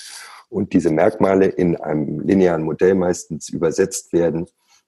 und 0.49 0.73
diese 0.73 0.89
Merkmale 0.89 1.45
in 1.45 1.75
einem 1.75 2.21
linearen 2.21 2.63
Modell 2.63 2.95
meistens 2.95 3.49
übersetzt 3.49 4.11
werden 4.11 4.47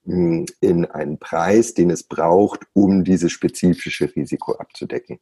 in 0.09 0.85
einen 0.85 1.19
Preis, 1.19 1.73
den 1.73 1.89
es 1.89 2.03
braucht, 2.03 2.61
um 2.73 3.03
dieses 3.03 3.31
spezifische 3.31 4.13
Risiko 4.15 4.53
abzudecken. 4.53 5.19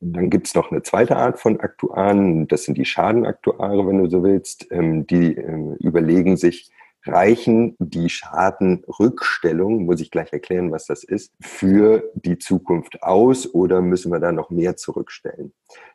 Dann 0.00 0.30
gibt 0.30 0.46
es 0.46 0.54
noch 0.54 0.70
eine 0.70 0.82
zweite 0.82 1.16
Art 1.16 1.40
von 1.40 1.60
Aktuaren, 1.60 2.46
das 2.46 2.64
sind 2.64 2.78
die 2.78 2.84
Schadenaktuare, 2.84 3.86
wenn 3.86 3.98
du 3.98 4.08
so 4.08 4.22
willst. 4.22 4.66
Ähm, 4.70 5.06
die 5.06 5.34
ähm, 5.34 5.74
überlegen 5.80 6.36
sich, 6.36 6.70
reichen 7.04 7.76
die 7.78 8.08
Schadenrückstellung, 8.08 9.84
muss 9.84 10.00
ich 10.00 10.10
gleich 10.10 10.32
erklären, 10.32 10.70
was 10.70 10.86
das 10.86 11.04
ist, 11.04 11.32
für 11.40 12.10
die 12.14 12.38
Zukunft 12.38 13.02
aus 13.02 13.52
oder 13.52 13.80
müssen 13.80 14.12
wir 14.12 14.20
da 14.20 14.32
noch 14.32 14.50
mehr 14.50 14.76
zurückstellen? 14.76 15.52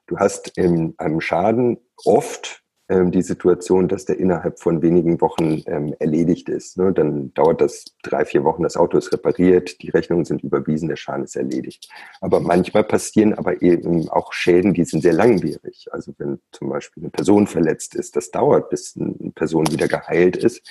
Du 0.08 0.18
hast 0.18 0.58
in 0.58 0.96
einem 0.98 1.22
Schaden 1.22 1.78
oft 2.04 2.63
die 3.02 3.22
Situation, 3.22 3.88
dass 3.88 4.06
der 4.06 4.20
innerhalb 4.20 4.60
von 4.60 4.82
wenigen 4.82 5.22
Wochen 5.22 5.62
ähm, 5.66 5.96
erledigt 6.00 6.50
ist. 6.50 6.78
Ne? 6.78 6.94
Dann 6.94 7.34
dauert 7.34 7.62
das 7.62 7.86
drei, 8.04 8.26
vier 8.26 8.44
Wochen, 8.44 8.64
das 8.64 8.78
Auto 8.78 8.98
ist 8.98 9.12
repariert, 9.12 9.82
die 9.82 9.90
Rechnungen 9.90 10.26
sind 10.26 10.44
überwiesen, 10.44 10.90
der 10.90 10.96
Schaden 10.96 11.24
ist 11.24 11.36
erledigt. 11.36 11.90
Aber 12.22 12.40
manchmal 12.40 12.84
passieren 12.84 13.34
aber 13.34 13.62
eben 13.62 14.10
auch 14.10 14.34
Schäden, 14.34 14.74
die 14.74 14.84
sind 14.86 15.02
sehr 15.02 15.14
langwierig. 15.14 15.88
Also 15.92 16.14
wenn 16.18 16.40
zum 16.52 16.70
Beispiel 16.70 17.04
eine 17.04 17.10
Person 17.10 17.48
verletzt 17.48 17.96
ist, 17.96 18.16
das 18.16 18.32
dauert, 18.32 18.70
bis 18.70 18.96
eine 18.98 19.32
Person 19.32 19.72
wieder 19.72 19.88
geheilt 19.88 20.38
ist. 20.38 20.68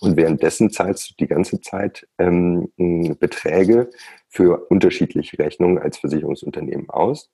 Und 0.00 0.16
währenddessen 0.16 0.70
zahlst 0.70 1.10
du 1.10 1.14
die 1.18 1.28
ganze 1.28 1.60
Zeit 1.60 2.06
ähm, 2.18 2.70
Beträge 3.18 3.90
für 4.28 4.66
unterschiedliche 4.68 5.38
Rechnungen 5.38 5.78
als 5.78 5.98
Versicherungsunternehmen 5.98 6.90
aus. 6.90 7.30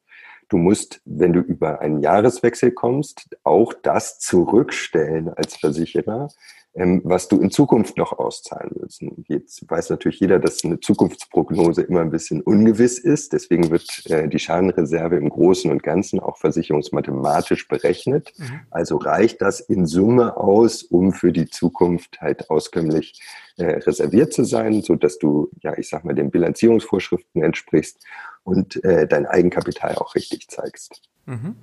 Du 0.53 0.59
musst, 0.59 1.01
wenn 1.07 1.33
du 1.33 1.41
über 1.41 1.81
einen 1.81 2.03
Jahreswechsel 2.03 2.73
kommst, 2.73 3.39
auch 3.43 3.73
das 3.73 4.19
zurückstellen 4.19 5.31
als 5.31 5.57
Versicherer, 5.57 6.29
was 6.75 7.29
du 7.29 7.39
in 7.39 7.51
Zukunft 7.51 7.99
noch 7.99 8.13
auszahlen 8.19 8.71
willst. 8.75 9.03
Jetzt 9.29 9.69
weiß 9.69 9.91
natürlich 9.91 10.21
jeder, 10.21 10.39
dass 10.39 10.65
eine 10.65 10.81
Zukunftsprognose 10.81 11.83
immer 11.83 12.01
ein 12.01 12.11
bisschen 12.11 12.41
ungewiss 12.41 12.99
ist. 12.99 13.35
Deswegen 13.35 13.71
wird 13.71 13.87
äh, 14.07 14.27
die 14.27 14.39
Schadenreserve 14.39 15.17
im 15.17 15.29
Großen 15.29 15.71
und 15.71 15.83
Ganzen 15.83 16.19
auch 16.19 16.39
versicherungsmathematisch 16.39 17.69
berechnet. 17.69 18.33
Mhm. 18.39 18.61
Also 18.71 18.97
reicht 18.97 19.43
das 19.43 19.61
in 19.61 19.85
Summe 19.85 20.37
aus, 20.39 20.83
um 20.83 21.13
für 21.13 21.33
die 21.33 21.47
Zukunft 21.47 22.21
halt 22.23 22.49
auskömmlich 22.49 23.21
äh, 23.59 23.65
reserviert 23.65 24.33
zu 24.33 24.45
sein, 24.45 24.81
so 24.81 24.97
dass 24.97 25.19
du, 25.19 25.51
ja, 25.63 25.77
ich 25.77 25.91
sag 25.91 26.05
mal, 26.05 26.15
den 26.15 26.31
Bilanzierungsvorschriften 26.31 27.43
entsprichst 27.43 28.03
und 28.45 28.83
äh, 28.83 29.07
dein 29.07 29.27
Eigenkapital 29.27 29.97
auch 29.97 30.15
richtig 30.15 30.49
zeigst. 30.49 31.03
Mhm. 31.27 31.57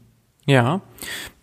Ja, 0.50 0.82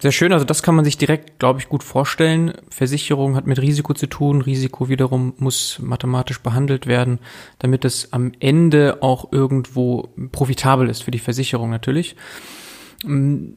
sehr 0.01 0.11
schön. 0.11 0.33
Also 0.33 0.45
das 0.45 0.65
kann 0.65 0.75
man 0.75 0.85
sich 0.85 0.99
direkt, 0.99 1.39
glaube 1.39 1.61
ich, 1.61 1.69
gut 1.69 1.85
vorstellen. 1.85 2.55
Versicherung 2.71 3.37
hat 3.37 3.47
mit 3.47 3.63
Risiko 3.63 3.95
zu 3.95 4.09
tun. 4.09 4.43
Risiko 4.43 4.89
wiederum 4.89 5.33
muss 5.39 5.79
mathematisch 5.79 6.41
behandelt 6.41 6.89
werden, 6.89 7.21
damit 7.61 7.85
es 7.85 8.13
am 8.13 8.33
Ende 8.41 8.99
auch 9.03 9.31
irgendwo 9.31 10.09
profitabel 10.33 10.89
ist 10.89 11.05
für 11.05 11.13
die 11.13 11.21
Versicherung 11.21 11.71
natürlich. 11.71 12.17
Mm, 13.05 13.51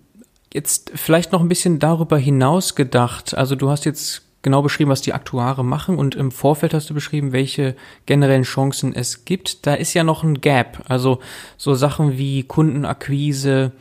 jetzt 0.53 0.91
vielleicht 0.94 1.32
noch 1.32 1.41
ein 1.41 1.50
bisschen 1.50 1.79
darüber 1.79 2.20
hinaus 2.20 2.75
gedacht. 2.75 3.34
Also 3.34 3.56
du 3.56 3.72
hast 3.72 3.86
jetzt 3.86 4.22
genau 4.44 4.62
beschrieben, 4.62 4.91
was 4.91 5.01
die 5.01 5.13
Aktuare 5.13 5.65
machen 5.65 5.98
und 5.98 6.13
im 6.13 6.29
Vorfeld 6.29 6.75
hast 6.75 6.91
du 6.91 6.94
beschrieben, 6.94 7.32
welche 7.32 7.75
generellen 8.06 8.44
Chancen 8.44 8.94
es 8.94 9.25
gibt. 9.25 9.65
Da 9.65 9.74
ist 9.74 9.96
ja 9.96 10.03
noch 10.03 10.22
ein 10.22 10.41
Gap. 10.41 10.84
Also 10.88 11.22
so 11.58 11.74
Sachen 11.74 12.20
wie 12.20 12.44
Kundenakquise, 12.44 13.72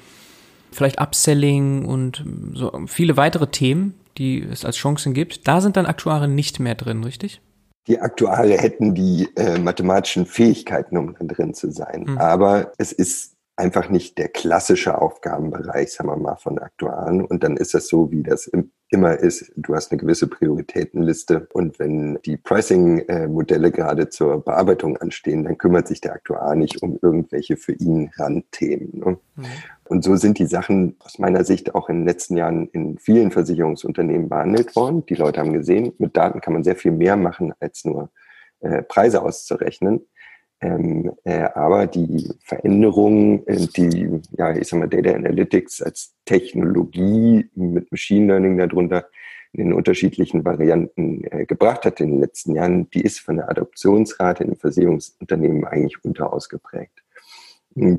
vielleicht 0.71 1.01
Upselling 1.01 1.85
und 1.85 2.25
so 2.55 2.73
viele 2.87 3.17
weitere 3.17 3.49
Themen, 3.49 3.95
die 4.17 4.43
es 4.43 4.65
als 4.65 4.77
Chancen 4.77 5.15
gibt. 5.15 5.47
Da 5.49 5.61
sind 5.61 5.77
dann 5.77 5.87
Aktuare 5.87 6.29
nicht 6.29 6.61
mehr 6.61 6.75
drin, 6.75 7.05
richtig? 7.05 7.41
Die 7.87 8.01
Aktuare 8.01 8.59
hätten 8.59 8.95
die 8.95 9.29
äh, 9.37 9.59
mathematischen 9.59 10.27
Fähigkeiten, 10.27 10.99
um 10.99 11.15
drin 11.19 11.55
zu 11.55 11.71
sein. 11.71 12.05
Mhm. 12.07 12.19
Aber 12.19 12.73
es 12.77 12.93
ist 12.93 13.37
einfach 13.57 13.89
nicht 13.89 14.19
der 14.19 14.29
klassische 14.29 15.01
Aufgabenbereich, 15.01 15.93
sagen 15.93 16.11
wir 16.11 16.17
mal, 16.17 16.37
von 16.37 16.59
Aktuaren. 16.59 17.25
Und 17.25 17.43
dann 17.43 17.57
ist 17.57 17.75
das 17.75 17.89
so, 17.89 18.11
wie 18.11 18.23
das 18.23 18.47
im 18.47 18.71
immer 18.91 19.19
ist, 19.19 19.53
du 19.57 19.75
hast 19.75 19.93
eine 19.93 20.01
gewisse 20.01 20.29
Prioritätenliste 20.29 21.47
und 21.53 21.79
wenn 21.79 22.19
die 22.25 22.37
Pricing-Modelle 22.37 23.71
gerade 23.71 24.09
zur 24.09 24.43
Bearbeitung 24.43 24.97
anstehen, 24.97 25.45
dann 25.45 25.59
kümmert 25.59 25.89
sich 25.89 26.01
der 26.01 26.15
Aktuar 26.15 26.55
nicht 26.55 26.83
um 26.83 26.99
irgendwelche 27.03 27.57
für 27.57 27.73
ihn 27.73 28.11
Randthemen. 28.17 28.99
Ne? 28.99 29.19
Mhm. 29.37 29.45
Und 29.89 30.05
so 30.05 30.17
sind 30.17 30.39
die 30.39 30.47
Sachen 30.47 30.97
aus 31.01 31.19
meiner 31.19 31.45
Sicht 31.45 31.75
auch 31.75 31.89
in 31.89 32.01
den 32.01 32.07
letzten 32.07 32.37
Jahren 32.37 32.69
in 32.69 32.99
vielen 32.99 33.31
Versicherungsunternehmen 33.31 34.29
behandelt 34.29 34.77
worden. 34.77 35.05
Die 35.07 35.15
Leute 35.15 35.41
haben 35.41 35.53
gesehen, 35.53 35.93
mit 35.99 36.17
Daten 36.17 36.41
kann 36.41 36.53
man 36.53 36.65
sehr 36.65 36.77
viel 36.77 36.93
mehr 36.93 37.17
machen 37.17 37.55
als 37.59 37.85
nur 37.85 38.11
äh, 38.61 38.83
Preise 38.83 39.23
auszurechnen. 39.23 40.07
Ähm, 40.61 41.13
äh, 41.25 41.45
aber 41.55 41.87
die 41.87 42.29
Veränderungen, 42.43 43.47
äh, 43.47 43.67
die, 43.77 44.21
ja, 44.37 44.57
ich 44.57 44.69
sag 44.69 44.81
mal, 44.81 44.89
Data 44.89 45.13
Analytics 45.13 45.83
als 45.83 46.15
Technologie 46.25 47.49
mit 47.55 47.91
Machine 47.93 48.27
Learning 48.27 48.59
darunter 48.59 49.07
in 49.53 49.67
den 49.67 49.73
unterschiedlichen 49.73 50.45
Varianten 50.45 51.25
äh, 51.31 51.47
gebracht 51.47 51.85
hat 51.85 52.01
in 52.01 52.11
den 52.11 52.21
letzten 52.21 52.55
Jahren, 52.55 52.91
die 52.91 53.03
ist 53.03 53.21
von 53.21 53.37
der 53.37 53.49
Adoptionsrate 53.49 54.45
in 54.45 54.51
den 54.51 54.59
Versicherungsunternehmen 54.59 55.65
eigentlich 55.65 56.05
unterausgeprägt. 56.05 57.05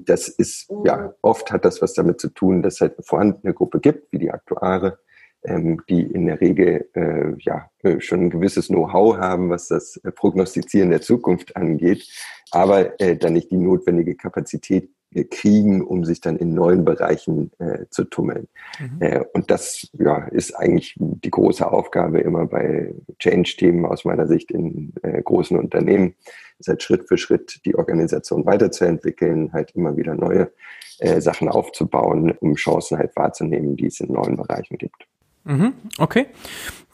Das 0.05 0.27
ist, 0.27 0.69
ja, 0.83 1.13
oft 1.21 1.51
hat 1.51 1.65
das 1.65 1.81
was 1.81 1.93
damit 1.93 2.19
zu 2.19 2.29
tun, 2.29 2.62
dass 2.62 2.75
es 2.75 2.81
halt 2.81 2.98
eine 2.98 3.03
vorhandene 3.03 3.53
Gruppe 3.53 3.79
gibt, 3.79 4.12
wie 4.12 4.19
die 4.19 4.31
Aktuare, 4.31 5.00
ähm, 5.43 5.81
die 5.89 6.01
in 6.01 6.25
der 6.25 6.41
Regel 6.41 6.89
äh, 6.93 7.33
ja 7.39 7.69
äh, 7.83 8.00
schon 8.01 8.25
ein 8.25 8.29
gewisses 8.29 8.67
Know-how 8.67 9.17
haben, 9.17 9.50
was 9.50 9.67
das 9.67 9.98
äh, 9.98 10.12
Prognostizieren 10.12 10.89
der 10.89 11.01
Zukunft 11.01 11.55
angeht, 11.55 12.07
aber 12.51 13.00
äh, 13.00 13.15
dann 13.15 13.33
nicht 13.33 13.51
die 13.51 13.57
notwendige 13.57 14.15
Kapazität 14.15 14.89
kriegen, 15.31 15.81
um 15.81 16.05
sich 16.05 16.21
dann 16.21 16.37
in 16.37 16.53
neuen 16.53 16.85
Bereichen 16.85 17.51
äh, 17.59 17.85
zu 17.89 18.03
tummeln. 18.03 18.47
Mhm. 18.79 19.01
Äh, 19.01 19.25
und 19.33 19.49
das 19.49 19.89
ja, 19.93 20.25
ist 20.27 20.53
eigentlich 20.53 20.95
die 20.97 21.31
große 21.31 21.69
Aufgabe 21.69 22.19
immer 22.19 22.45
bei 22.45 22.93
Change-Themen 23.19 23.85
aus 23.85 24.05
meiner 24.05 24.27
Sicht 24.27 24.51
in 24.51 24.93
äh, 25.01 25.21
großen 25.21 25.57
Unternehmen, 25.57 26.15
ist 26.59 26.67
halt 26.67 26.83
Schritt 26.83 27.07
für 27.07 27.17
Schritt 27.17 27.61
die 27.65 27.75
Organisation 27.75 28.45
weiterzuentwickeln, 28.45 29.51
halt 29.53 29.71
immer 29.75 29.97
wieder 29.97 30.15
neue 30.15 30.51
äh, 30.99 31.21
Sachen 31.21 31.49
aufzubauen, 31.49 32.31
um 32.39 32.55
Chancen 32.55 32.97
halt 32.97 33.15
wahrzunehmen, 33.15 33.75
die 33.75 33.87
es 33.87 33.99
in 33.99 34.11
neuen 34.11 34.35
Bereichen 34.35 34.77
gibt. 34.77 35.07
Mhm, 35.45 35.73
okay. 35.97 36.27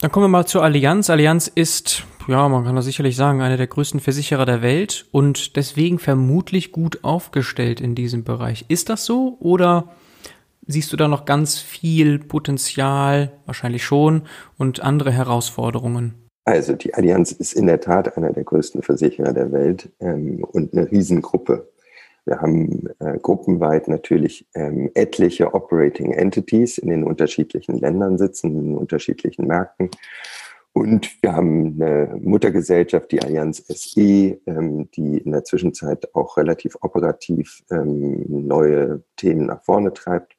Dann 0.00 0.10
kommen 0.10 0.24
wir 0.24 0.28
mal 0.28 0.46
zur 0.46 0.62
Allianz. 0.62 1.10
Allianz 1.10 1.48
ist, 1.48 2.04
ja, 2.28 2.48
man 2.48 2.64
kann 2.64 2.76
das 2.76 2.84
sicherlich 2.84 3.16
sagen, 3.16 3.40
einer 3.40 3.56
der 3.56 3.66
größten 3.66 4.00
Versicherer 4.00 4.46
der 4.46 4.62
Welt 4.62 5.06
und 5.12 5.56
deswegen 5.56 5.98
vermutlich 5.98 6.72
gut 6.72 7.04
aufgestellt 7.04 7.80
in 7.80 7.94
diesem 7.94 8.24
Bereich. 8.24 8.64
Ist 8.68 8.88
das 8.88 9.04
so 9.04 9.36
oder 9.40 9.90
siehst 10.66 10.92
du 10.92 10.96
da 10.96 11.08
noch 11.08 11.24
ganz 11.24 11.58
viel 11.58 12.18
Potenzial, 12.18 13.32
wahrscheinlich 13.46 13.84
schon, 13.84 14.22
und 14.58 14.80
andere 14.80 15.12
Herausforderungen? 15.12 16.14
Also 16.44 16.74
die 16.74 16.94
Allianz 16.94 17.32
ist 17.32 17.54
in 17.54 17.66
der 17.66 17.80
Tat 17.80 18.16
einer 18.16 18.32
der 18.32 18.44
größten 18.44 18.82
Versicherer 18.82 19.32
der 19.32 19.50
Welt 19.52 19.90
ähm, 20.00 20.44
und 20.44 20.72
eine 20.72 20.90
Riesengruppe. 20.90 21.68
Wir 22.24 22.40
haben 22.40 22.88
äh, 22.98 23.18
gruppenweit 23.18 23.88
natürlich 23.88 24.46
ähm, 24.54 24.90
etliche 24.94 25.54
Operating 25.54 26.12
Entities 26.12 26.78
in 26.78 26.88
den 26.88 27.04
unterschiedlichen 27.04 27.78
Ländern 27.78 28.18
sitzen, 28.18 28.50
in 28.50 28.64
den 28.64 28.76
unterschiedlichen 28.76 29.46
Märkten. 29.46 29.90
Und 30.76 31.22
wir 31.22 31.32
haben 31.32 31.80
eine 31.80 32.20
Muttergesellschaft, 32.20 33.10
die 33.10 33.22
Allianz 33.22 33.64
SE, 33.66 34.38
ähm, 34.46 34.90
die 34.90 35.16
in 35.16 35.32
der 35.32 35.42
Zwischenzeit 35.42 36.14
auch 36.14 36.36
relativ 36.36 36.76
operativ 36.82 37.62
ähm, 37.70 38.26
neue 38.28 39.02
Themen 39.16 39.46
nach 39.46 39.64
vorne 39.64 39.94
treibt. 39.94 40.36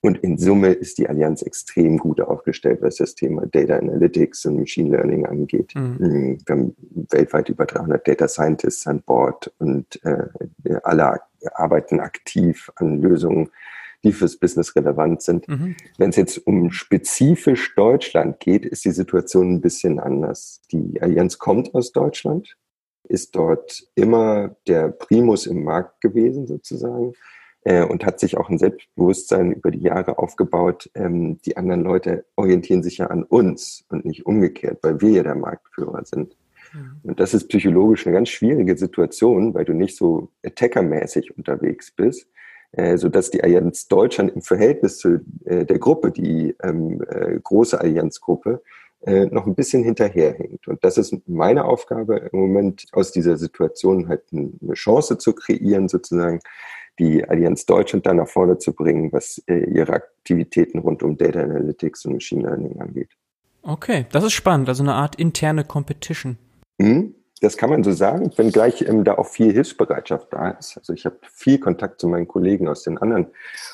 Und 0.00 0.16
in 0.20 0.38
Summe 0.38 0.68
ist 0.68 0.96
die 0.96 1.06
Allianz 1.06 1.42
extrem 1.42 1.98
gut 1.98 2.22
aufgestellt, 2.22 2.80
was 2.80 2.96
das 2.96 3.14
Thema 3.14 3.44
Data 3.44 3.76
Analytics 3.76 4.46
und 4.46 4.56
Machine 4.56 4.88
Learning 4.88 5.26
angeht. 5.26 5.74
Mhm. 5.74 5.96
mhm. 5.98 6.38
Wir 6.46 6.56
haben 6.56 6.76
weltweit 7.10 7.50
über 7.50 7.66
300 7.66 8.08
Data 8.08 8.26
Scientists 8.26 8.86
an 8.86 9.02
Bord 9.02 9.52
und 9.58 10.02
äh, 10.02 10.28
alle 10.82 11.20
arbeiten 11.52 12.00
aktiv 12.00 12.72
an 12.76 13.02
Lösungen, 13.02 13.50
die 14.04 14.12
fürs 14.12 14.36
Business 14.36 14.76
relevant 14.76 15.22
sind. 15.22 15.48
Mhm. 15.48 15.74
Wenn 15.98 16.10
es 16.10 16.16
jetzt 16.16 16.46
um 16.46 16.70
spezifisch 16.70 17.74
Deutschland 17.74 18.38
geht, 18.38 18.64
ist 18.64 18.84
die 18.84 18.92
Situation 18.92 19.54
ein 19.54 19.60
bisschen 19.60 19.98
anders. 19.98 20.60
Die 20.70 21.00
Allianz 21.02 21.38
kommt 21.38 21.74
aus 21.74 21.90
Deutschland, 21.92 22.56
ist 23.08 23.34
dort 23.34 23.82
immer 23.94 24.56
der 24.68 24.88
Primus 24.88 25.46
im 25.46 25.64
Markt 25.64 26.00
gewesen 26.00 26.46
sozusagen 26.46 27.14
äh, 27.64 27.82
und 27.84 28.04
hat 28.04 28.20
sich 28.20 28.36
auch 28.36 28.48
ein 28.48 28.58
Selbstbewusstsein 28.58 29.52
über 29.52 29.70
die 29.70 29.82
Jahre 29.82 30.18
aufgebaut. 30.18 30.90
Ähm, 30.94 31.38
die 31.44 31.56
anderen 31.56 31.82
Leute 31.82 32.26
orientieren 32.36 32.82
sich 32.82 32.98
ja 32.98 33.06
an 33.06 33.24
uns 33.24 33.84
und 33.88 34.04
nicht 34.04 34.26
umgekehrt, 34.26 34.78
weil 34.82 35.00
wir 35.00 35.10
ja 35.10 35.22
der 35.22 35.34
Marktführer 35.34 36.04
sind. 36.04 36.36
Mhm. 36.72 37.00
Und 37.02 37.20
das 37.20 37.34
ist 37.34 37.48
psychologisch 37.48 38.06
eine 38.06 38.14
ganz 38.14 38.28
schwierige 38.28 38.76
Situation, 38.76 39.54
weil 39.54 39.64
du 39.64 39.72
nicht 39.72 39.96
so 39.96 40.30
attackermäßig 40.44 41.36
unterwegs 41.36 41.90
bist, 41.90 42.28
äh, 42.76 42.96
so 42.96 43.08
dass 43.08 43.30
die 43.30 43.42
Allianz 43.42 43.88
Deutschland 43.88 44.32
im 44.34 44.42
Verhältnis 44.42 44.98
zu 44.98 45.20
äh, 45.44 45.64
der 45.64 45.78
Gruppe, 45.78 46.10
die 46.10 46.56
ähm, 46.62 47.02
äh, 47.08 47.38
große 47.42 47.80
Allianzgruppe, 47.80 48.62
noch 49.06 49.46
ein 49.46 49.54
bisschen 49.54 49.84
hinterherhängt. 49.84 50.66
Und 50.66 50.82
das 50.82 50.96
ist 50.96 51.14
meine 51.28 51.66
Aufgabe 51.66 52.30
im 52.32 52.40
Moment, 52.40 52.86
aus 52.92 53.12
dieser 53.12 53.36
Situation 53.36 54.08
halt 54.08 54.22
eine 54.32 54.72
Chance 54.72 55.18
zu 55.18 55.34
kreieren, 55.34 55.88
sozusagen, 55.88 56.40
die 56.98 57.22
Allianz 57.22 57.66
Deutschland 57.66 58.06
da 58.06 58.14
nach 58.14 58.28
vorne 58.28 58.56
zu 58.56 58.72
bringen, 58.72 59.12
was 59.12 59.42
ihre 59.46 59.92
Aktivitäten 59.92 60.78
rund 60.78 61.02
um 61.02 61.18
Data 61.18 61.42
Analytics 61.42 62.06
und 62.06 62.14
Machine 62.14 62.44
Learning 62.44 62.80
angeht. 62.80 63.10
Okay, 63.60 64.06
das 64.10 64.24
ist 64.24 64.32
spannend, 64.32 64.70
also 64.70 64.82
eine 64.82 64.94
Art 64.94 65.16
interne 65.16 65.64
Competition. 65.64 66.38
Mhm, 66.78 67.14
das 67.40 67.56
kann 67.56 67.70
man 67.70 67.82
so 67.82 67.92
sagen, 67.92 68.30
wenngleich 68.36 68.82
ähm, 68.82 69.04
da 69.04 69.14
auch 69.14 69.26
viel 69.26 69.52
Hilfsbereitschaft 69.52 70.32
da 70.32 70.50
ist. 70.50 70.78
Also 70.78 70.92
ich 70.92 71.04
habe 71.04 71.18
viel 71.22 71.58
Kontakt 71.58 72.00
zu 72.00 72.08
meinen 72.08 72.28
Kollegen 72.28 72.68
aus 72.68 72.84
den 72.84 72.96
anderen 72.98 73.26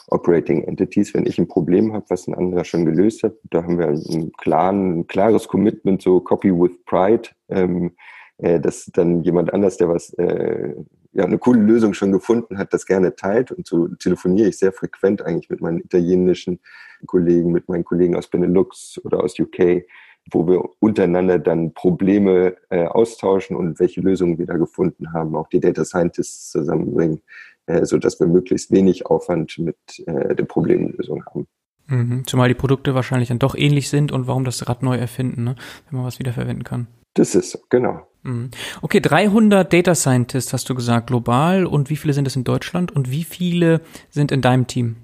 Operating 0.09 0.65
Entities. 0.65 1.15
Wenn 1.15 1.27
ich 1.27 1.39
ein 1.39 1.49
Problem 1.49 1.93
habe, 1.93 2.07
was 2.09 2.27
ein 2.27 2.35
anderer 2.35 2.65
schon 2.65 2.85
gelöst 2.85 3.23
hat, 3.23 3.35
da 3.51 3.63
haben 3.63 3.79
wir 3.79 3.89
ein, 3.89 4.33
klaren, 4.39 5.01
ein 5.01 5.07
klares 5.07 5.47
Commitment, 5.47 6.03
so 6.03 6.21
Copy 6.21 6.51
with 6.51 6.85
Pride, 6.87 7.29
ähm, 7.49 7.93
äh, 8.39 8.59
dass 8.59 8.87
dann 8.87 9.23
jemand 9.23 9.53
anders, 9.53 9.77
der 9.77 9.89
was 9.89 10.15
äh, 10.15 10.75
ja, 11.13 11.25
eine 11.25 11.39
coole 11.39 11.61
Lösung 11.61 11.93
schon 11.93 12.13
gefunden 12.13 12.57
hat, 12.57 12.73
das 12.73 12.87
gerne 12.87 13.15
teilt. 13.15 13.53
Und 13.53 13.67
so 13.67 13.89
telefoniere 13.89 14.49
ich 14.49 14.59
sehr 14.59 14.73
frequent 14.73 15.23
eigentlich 15.23 15.51
mit 15.51 15.61
meinen 15.61 15.81
italienischen 15.81 16.61
Kollegen, 17.07 17.53
mit 17.53 17.69
meinen 17.69 17.85
Kollegen 17.85 18.17
aus 18.17 18.29
Benelux 18.29 19.01
oder 19.05 19.23
aus 19.23 19.39
UK, 19.39 19.85
wo 20.31 20.47
wir 20.47 20.63
untereinander 20.81 21.39
dann 21.39 21.73
Probleme 21.73 22.57
äh, 22.71 22.85
austauschen 22.85 23.57
und 23.57 23.81
welche 23.81 24.01
Lösungen 24.01 24.39
wir 24.39 24.47
da 24.47 24.57
gefunden 24.57 25.13
haben, 25.13 25.35
auch 25.37 25.49
die 25.49 25.61
Data 25.61 25.85
Scientists 25.85 26.51
zusammenbringen, 26.51 27.21
äh, 27.67 27.85
so 27.85 27.99
dass 27.99 28.19
wir 28.21 28.27
möglichst 28.27 28.71
wenig 28.71 29.07
Aufwand 29.07 29.59
mit 29.59 29.77
äh, 30.07 30.35
der 30.35 30.45
Problemlösung 30.45 31.25
haben. 31.27 31.47
Mhm. 31.87 32.27
Zumal 32.27 32.49
die 32.49 32.55
Produkte 32.55 32.95
wahrscheinlich 32.95 33.29
dann 33.29 33.39
doch 33.39 33.55
ähnlich 33.55 33.89
sind 33.89 34.13
und 34.13 34.27
warum 34.27 34.45
das 34.45 34.69
Rad 34.69 34.83
neu 34.83 34.97
erfinden, 34.97 35.45
ne? 35.45 35.57
wenn 35.89 35.99
man 35.99 36.07
was 36.07 36.19
wiederverwenden 36.19 36.65
kann. 36.65 36.87
Das 37.15 37.35
ist 37.35 37.51
so, 37.51 37.59
genau. 37.69 38.07
Mhm. 38.23 38.51
Okay, 38.83 39.01
300 39.01 39.73
Data 39.73 39.95
Scientists 39.95 40.53
hast 40.53 40.69
du 40.69 40.75
gesagt, 40.75 41.09
global. 41.09 41.67
Und 41.67 41.91
wie 41.91 41.97
viele 41.97 42.13
sind 42.13 42.27
es 42.27 42.37
in 42.37 42.45
Deutschland 42.45 42.93
und 42.93 43.11
wie 43.11 43.25
viele 43.25 43.81
sind 44.11 44.31
in 44.31 44.41
deinem 44.41 44.67
Team? 44.67 44.97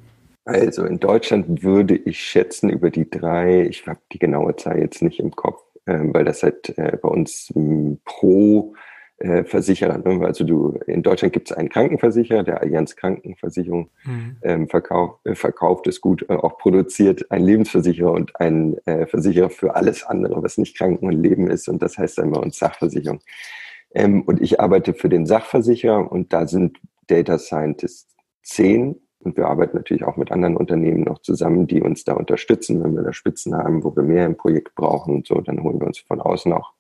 Also 0.46 0.84
in 0.84 1.00
Deutschland 1.00 1.64
würde 1.64 1.96
ich 1.96 2.20
schätzen 2.20 2.70
über 2.70 2.90
die 2.90 3.10
drei, 3.10 3.66
ich 3.66 3.84
habe 3.86 3.98
die 4.12 4.20
genaue 4.20 4.54
Zahl 4.54 4.78
jetzt 4.78 5.02
nicht 5.02 5.18
im 5.18 5.32
Kopf, 5.32 5.60
äh, 5.86 5.98
weil 6.00 6.24
das 6.24 6.44
halt 6.44 6.78
äh, 6.78 6.96
bei 7.02 7.08
uns 7.08 7.52
m, 7.54 7.98
pro 8.04 8.74
äh, 9.18 9.42
Versicherer. 9.42 9.98
Ne? 9.98 10.24
Also 10.24 10.44
du, 10.44 10.78
in 10.86 11.02
Deutschland 11.02 11.32
gibt 11.32 11.50
es 11.50 11.56
einen 11.56 11.68
Krankenversicherer, 11.68 12.44
der 12.44 12.60
Allianz 12.60 12.94
Krankenversicherung 12.94 13.90
mhm. 14.04 14.36
ähm, 14.42 14.68
verkauf, 14.68 15.18
äh, 15.24 15.34
verkauft 15.34 15.88
es 15.88 16.00
gut, 16.00 16.24
äh, 16.28 16.34
auch 16.34 16.58
produziert 16.58 17.28
ein 17.32 17.42
Lebensversicherer 17.42 18.12
und 18.12 18.38
ein 18.40 18.76
äh, 18.86 19.06
Versicherer 19.06 19.50
für 19.50 19.74
alles 19.74 20.04
andere, 20.04 20.40
was 20.44 20.58
nicht 20.58 20.78
Kranken 20.78 21.08
und 21.08 21.20
Leben 21.20 21.50
ist. 21.50 21.68
Und 21.68 21.82
das 21.82 21.98
heißt 21.98 22.18
dann 22.18 22.30
bei 22.30 22.38
uns 22.38 22.56
Sachversicherung. 22.56 23.18
Ähm, 23.92 24.22
und 24.22 24.40
ich 24.40 24.60
arbeite 24.60 24.94
für 24.94 25.08
den 25.08 25.26
Sachversicherer 25.26 26.12
und 26.12 26.32
da 26.32 26.46
sind 26.46 26.78
Data 27.08 27.36
Scientists 27.36 28.14
zehn 28.44 29.00
und 29.20 29.36
wir 29.36 29.46
arbeiten 29.46 29.76
natürlich 29.76 30.04
auch 30.04 30.16
mit 30.16 30.30
anderen 30.30 30.56
Unternehmen 30.56 31.02
noch 31.02 31.20
zusammen, 31.20 31.66
die 31.66 31.82
uns 31.82 32.04
da 32.04 32.14
unterstützen, 32.14 32.82
wenn 32.82 32.94
wir 32.94 33.02
da 33.02 33.12
Spitzen 33.12 33.54
haben, 33.54 33.82
wo 33.84 33.94
wir 33.96 34.02
mehr 34.02 34.26
im 34.26 34.36
Projekt 34.36 34.74
brauchen 34.74 35.16
und 35.16 35.26
so, 35.26 35.40
dann 35.40 35.62
holen 35.62 35.80
wir 35.80 35.86
uns 35.86 35.98
von 35.98 36.20
außen 36.20 36.52
auch 36.52 36.72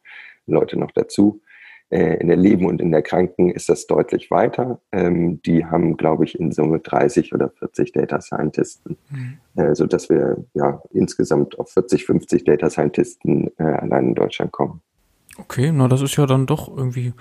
Leute 0.46 0.78
noch 0.78 0.92
dazu. 0.92 1.40
Äh, 1.88 2.16
in 2.16 2.26
der 2.26 2.36
Leben 2.36 2.66
und 2.66 2.80
in 2.80 2.90
der 2.90 3.02
Kranken 3.02 3.48
ist 3.50 3.68
das 3.68 3.86
deutlich 3.86 4.30
weiter. 4.32 4.80
Ähm, 4.90 5.40
die 5.42 5.64
haben, 5.64 5.96
glaube 5.96 6.24
ich, 6.24 6.38
in 6.38 6.50
Summe 6.50 6.80
30 6.80 7.32
oder 7.32 7.50
40 7.50 7.92
Data 7.92 8.20
Scientisten, 8.20 8.96
mhm. 9.08 9.38
äh, 9.54 9.74
so 9.74 9.86
dass 9.86 10.10
wir 10.10 10.44
ja 10.54 10.82
insgesamt 10.90 11.58
auf 11.60 11.70
40, 11.70 12.04
50 12.04 12.42
Data 12.42 12.70
Scientisten 12.70 13.52
äh, 13.58 13.62
allein 13.62 14.08
in 14.08 14.14
Deutschland 14.16 14.50
kommen. 14.50 14.82
Okay, 15.38 15.70
na 15.70 15.86
das 15.86 16.00
ist 16.00 16.16
ja 16.16 16.26
dann 16.26 16.46
doch 16.46 16.74
irgendwie 16.74 17.12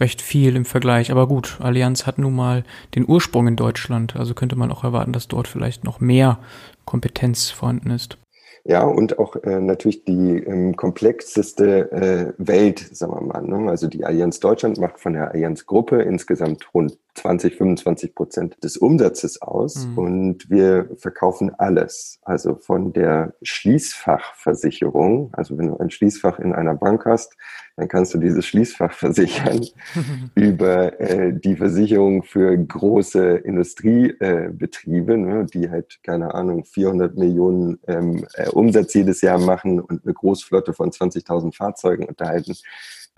recht 0.00 0.22
viel 0.22 0.56
im 0.56 0.64
Vergleich. 0.64 1.10
Aber 1.10 1.26
gut, 1.26 1.58
Allianz 1.60 2.06
hat 2.06 2.18
nun 2.18 2.34
mal 2.34 2.64
den 2.94 3.06
Ursprung 3.06 3.46
in 3.46 3.56
Deutschland, 3.56 4.16
also 4.16 4.34
könnte 4.34 4.56
man 4.56 4.72
auch 4.72 4.84
erwarten, 4.84 5.12
dass 5.12 5.28
dort 5.28 5.48
vielleicht 5.48 5.84
noch 5.84 6.00
mehr 6.00 6.38
Kompetenz 6.86 7.50
vorhanden 7.50 7.90
ist. 7.90 8.16
Ja, 8.64 8.82
und 8.82 9.18
auch 9.18 9.36
äh, 9.44 9.60
natürlich 9.60 10.04
die 10.04 10.42
ähm, 10.44 10.76
komplexeste 10.76 11.90
äh, 11.90 12.32
Welt, 12.36 12.80
sagen 12.92 13.12
wir 13.12 13.20
mal. 13.22 13.42
Ne? 13.42 13.70
Also 13.70 13.86
die 13.86 14.04
Allianz 14.04 14.40
Deutschland 14.40 14.78
macht 14.78 15.00
von 15.00 15.14
der 15.14 15.30
Allianz 15.30 15.64
Gruppe 15.64 16.02
insgesamt 16.02 16.68
rund 16.74 16.98
20, 17.14 17.56
25 17.56 18.14
Prozent 18.14 18.56
des 18.62 18.76
Umsatzes 18.76 19.42
aus 19.42 19.86
mhm. 19.86 19.98
und 19.98 20.50
wir 20.50 20.88
verkaufen 20.96 21.52
alles. 21.58 22.18
Also 22.22 22.54
von 22.54 22.92
der 22.92 23.34
Schließfachversicherung, 23.42 25.30
also 25.32 25.58
wenn 25.58 25.68
du 25.68 25.76
ein 25.78 25.90
Schließfach 25.90 26.38
in 26.38 26.52
einer 26.52 26.74
Bank 26.74 27.04
hast, 27.06 27.36
dann 27.76 27.88
kannst 27.88 28.12
du 28.12 28.18
dieses 28.18 28.44
Schließfach 28.46 28.92
versichern 28.92 29.64
über 30.34 31.00
äh, 31.00 31.32
die 31.32 31.56
Versicherung 31.56 32.24
für 32.24 32.56
große 32.56 33.36
Industriebetriebe, 33.36 35.12
äh, 35.12 35.16
ne, 35.16 35.46
die 35.46 35.70
halt, 35.70 36.00
keine 36.02 36.34
Ahnung, 36.34 36.64
400 36.64 37.16
Millionen 37.16 37.78
ähm, 37.86 38.26
äh, 38.34 38.48
Umsatz 38.48 38.94
jedes 38.94 39.20
Jahr 39.20 39.38
machen 39.38 39.80
und 39.80 40.04
eine 40.04 40.14
Großflotte 40.14 40.72
von 40.72 40.90
20.000 40.90 41.54
Fahrzeugen 41.54 42.06
unterhalten 42.06 42.56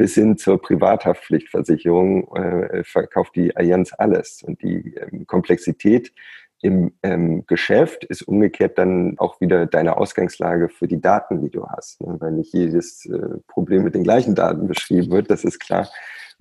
bis 0.01 0.15
hin 0.15 0.39
zur 0.39 0.63
Privathaftpflichtversicherung 0.63 2.35
äh, 2.35 2.85
verkauft 2.85 3.37
die 3.37 3.55
Allianz 3.55 3.93
alles. 3.99 4.43
Und 4.43 4.63
die 4.63 4.95
ähm, 4.95 5.27
Komplexität 5.27 6.15
im 6.63 6.95
ähm, 7.03 7.45
Geschäft 7.47 8.05
ist 8.05 8.23
umgekehrt 8.23 8.79
dann 8.79 9.19
auch 9.19 9.43
wieder 9.43 9.67
deine 9.67 9.99
Ausgangslage 9.99 10.71
für 10.71 10.89
die 10.89 11.03
Daten, 11.03 11.43
die 11.43 11.51
du 11.51 11.67
hast. 11.67 12.01
Ne? 12.01 12.17
Weil 12.19 12.33
nicht 12.33 12.55
jedes 12.55 13.05
äh, 13.05 13.19
Problem 13.47 13.85
mit 13.85 13.95
den 13.95 14.03
gleichen 14.03 14.35
Daten 14.35 14.69
beschrieben 14.69 15.11
wird, 15.11 15.31
das 15.31 15.45
ist 15.45 15.59
klar, 15.59 15.87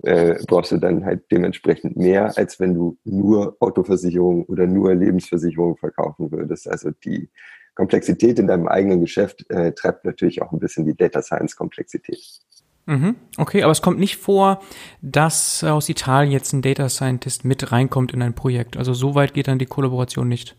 äh, 0.04 0.36
brauchst 0.46 0.72
du 0.72 0.78
dann 0.78 1.04
halt 1.04 1.30
dementsprechend 1.30 1.98
mehr, 1.98 2.38
als 2.38 2.60
wenn 2.60 2.72
du 2.72 2.96
nur 3.04 3.58
Autoversicherung 3.60 4.46
oder 4.46 4.66
nur 4.66 4.94
Lebensversicherung 4.94 5.76
verkaufen 5.76 6.32
würdest. 6.32 6.66
Also 6.66 6.92
die 7.04 7.28
Komplexität 7.74 8.38
in 8.38 8.46
deinem 8.46 8.68
eigenen 8.68 9.00
Geschäft 9.00 9.44
äh, 9.50 9.72
treibt 9.72 10.06
natürlich 10.06 10.40
auch 10.40 10.50
ein 10.50 10.60
bisschen 10.60 10.86
die 10.86 10.96
Data 10.96 11.20
Science 11.20 11.56
Komplexität. 11.56 12.40
Mhm. 12.86 13.16
Okay, 13.36 13.62
aber 13.62 13.72
es 13.72 13.82
kommt 13.82 13.98
nicht 13.98 14.16
vor, 14.16 14.60
dass 15.02 15.62
aus 15.64 15.88
Italien 15.88 16.32
jetzt 16.32 16.52
ein 16.52 16.62
Data 16.62 16.88
Scientist 16.88 17.44
mit 17.44 17.72
reinkommt 17.72 18.12
in 18.12 18.22
ein 18.22 18.34
Projekt. 18.34 18.76
Also 18.76 18.94
so 18.94 19.14
weit 19.14 19.34
geht 19.34 19.48
dann 19.48 19.58
die 19.58 19.66
Kollaboration 19.66 20.28
nicht. 20.28 20.56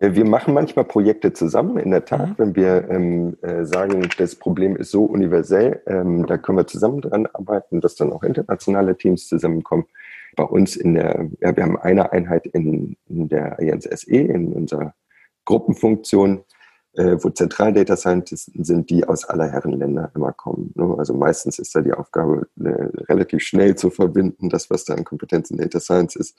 Wir 0.00 0.24
machen 0.24 0.54
manchmal 0.54 0.84
Projekte 0.84 1.32
zusammen, 1.32 1.76
in 1.76 1.90
der 1.90 2.04
Tat, 2.04 2.28
mhm. 2.28 2.34
wenn 2.38 2.56
wir 2.56 2.88
ähm, 2.88 3.36
äh, 3.42 3.64
sagen, 3.64 4.08
das 4.16 4.36
Problem 4.36 4.76
ist 4.76 4.92
so 4.92 5.04
universell, 5.04 5.82
ähm, 5.86 6.24
da 6.24 6.38
können 6.38 6.58
wir 6.58 6.68
zusammen 6.68 7.00
dran 7.00 7.26
arbeiten, 7.26 7.80
dass 7.80 7.96
dann 7.96 8.12
auch 8.12 8.22
internationale 8.22 8.96
Teams 8.96 9.26
zusammenkommen. 9.26 9.86
Bei 10.36 10.44
uns 10.44 10.76
in 10.76 10.94
der, 10.94 11.28
ja, 11.40 11.56
wir 11.56 11.64
haben 11.64 11.76
eine 11.76 12.12
Einheit 12.12 12.46
in, 12.46 12.96
in 13.08 13.28
der 13.28 13.58
Allianz 13.58 13.88
SE, 13.90 14.16
in 14.16 14.52
unserer 14.52 14.94
Gruppenfunktion, 15.46 16.44
äh, 16.98 17.16
wo 17.22 17.30
Zentral-Data 17.30 17.96
Scientisten 17.96 18.64
sind, 18.64 18.90
die 18.90 19.06
aus 19.06 19.24
aller 19.24 19.48
Herren 19.48 19.72
Länder 19.72 20.10
immer 20.16 20.32
kommen. 20.32 20.72
Ne? 20.74 20.96
Also 20.98 21.14
meistens 21.14 21.60
ist 21.60 21.74
da 21.74 21.80
die 21.80 21.92
Aufgabe, 21.92 22.48
äh, 22.58 22.68
relativ 23.08 23.42
schnell 23.44 23.76
zu 23.76 23.90
verbinden, 23.90 24.48
das, 24.48 24.68
was 24.68 24.84
da 24.84 24.94
an 24.94 25.04
Kompetenzen 25.04 25.56
Data 25.56 25.78
Science 25.78 26.16
ist, 26.16 26.36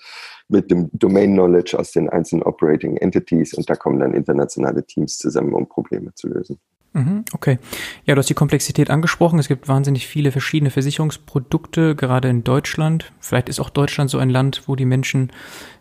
mit 0.50 0.70
dem 0.70 0.90
Domain 0.92 1.32
Knowledge 1.34 1.80
aus 1.80 1.92
den 1.92 2.10
einzelnen 2.10 2.44
Operating 2.44 2.98
Entities 2.98 3.54
und 3.54 3.70
da 3.70 3.76
kommen 3.76 4.00
dann 4.00 4.14
internationale 4.14 4.86
Teams 4.86 5.18
zusammen, 5.18 5.54
um 5.54 5.70
Probleme 5.70 6.14
zu 6.14 6.28
lösen. 6.28 6.60
Mhm, 6.94 7.24
okay. 7.34 7.60
Ja, 8.06 8.16
du 8.16 8.20
hast 8.20 8.30
die 8.30 8.36
Komplexität 8.36 8.90
angesprochen. 8.90 9.38
Es 9.38 9.48
gibt 9.48 9.68
wahnsinnig 9.68 10.08
viele 10.08 10.32
verschiedene 10.32 10.72
Versicherungsprodukte, 10.72 11.96
gerade 11.96 12.30
in 12.30 12.44
Deutschland. 12.44 13.12
Vielleicht 13.20 13.48
ist 13.48 13.60
auch 13.60 13.70
Deutschland 13.70 14.10
so 14.10 14.18
ein 14.18 14.30
Land, 14.30 14.64
wo 14.66 14.76
die 14.76 14.86
Menschen 14.86 15.32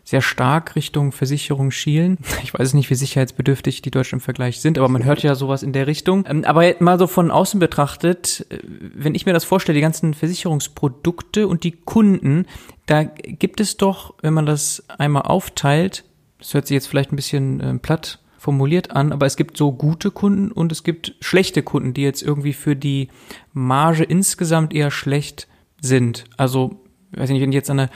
sehr 0.03 0.21
stark 0.21 0.75
Richtung 0.75 1.11
Versicherung 1.11 1.71
schielen. 1.71 2.17
Ich 2.43 2.53
weiß 2.53 2.73
nicht, 2.73 2.89
wie 2.89 2.95
sicherheitsbedürftig 2.95 3.81
die 3.81 3.91
Deutschen 3.91 4.15
im 4.15 4.21
Vergleich 4.21 4.61
sind, 4.61 4.77
aber 4.77 4.87
man 4.87 5.03
hört 5.03 5.23
ja 5.23 5.35
sowas 5.35 5.63
in 5.63 5.73
der 5.73 5.87
Richtung. 5.87 6.25
Ähm, 6.27 6.43
aber 6.45 6.75
mal 6.79 6.99
so 6.99 7.07
von 7.07 7.31
außen 7.31 7.59
betrachtet, 7.59 8.45
äh, 8.49 8.59
wenn 8.63 9.15
ich 9.15 9.25
mir 9.25 9.33
das 9.33 9.45
vorstelle, 9.45 9.75
die 9.75 9.81
ganzen 9.81 10.13
Versicherungsprodukte 10.13 11.47
und 11.47 11.63
die 11.63 11.71
Kunden, 11.71 12.45
da 12.85 13.03
gibt 13.03 13.61
es 13.61 13.77
doch, 13.77 14.13
wenn 14.21 14.33
man 14.33 14.45
das 14.45 14.83
einmal 14.87 15.23
aufteilt, 15.23 16.05
das 16.37 16.53
hört 16.53 16.67
sich 16.67 16.75
jetzt 16.75 16.87
vielleicht 16.87 17.11
ein 17.11 17.15
bisschen 17.15 17.59
äh, 17.59 17.73
platt 17.79 18.19
formuliert 18.39 18.91
an, 18.91 19.11
aber 19.11 19.25
es 19.25 19.35
gibt 19.35 19.57
so 19.57 19.71
gute 19.71 20.11
Kunden 20.11 20.51
und 20.51 20.71
es 20.71 20.83
gibt 20.83 21.15
schlechte 21.19 21.61
Kunden, 21.61 21.93
die 21.93 22.01
jetzt 22.01 22.23
irgendwie 22.23 22.53
für 22.53 22.75
die 22.75 23.09
Marge 23.53 24.03
insgesamt 24.03 24.73
eher 24.73 24.91
schlecht 24.91 25.47
sind. 25.81 26.23
Also, 26.37 26.81
weiß 27.11 27.29
nicht, 27.29 27.41
wenn 27.41 27.49
ich 27.49 27.55
jetzt 27.55 27.69
an 27.69 27.81
eine, 27.81 27.89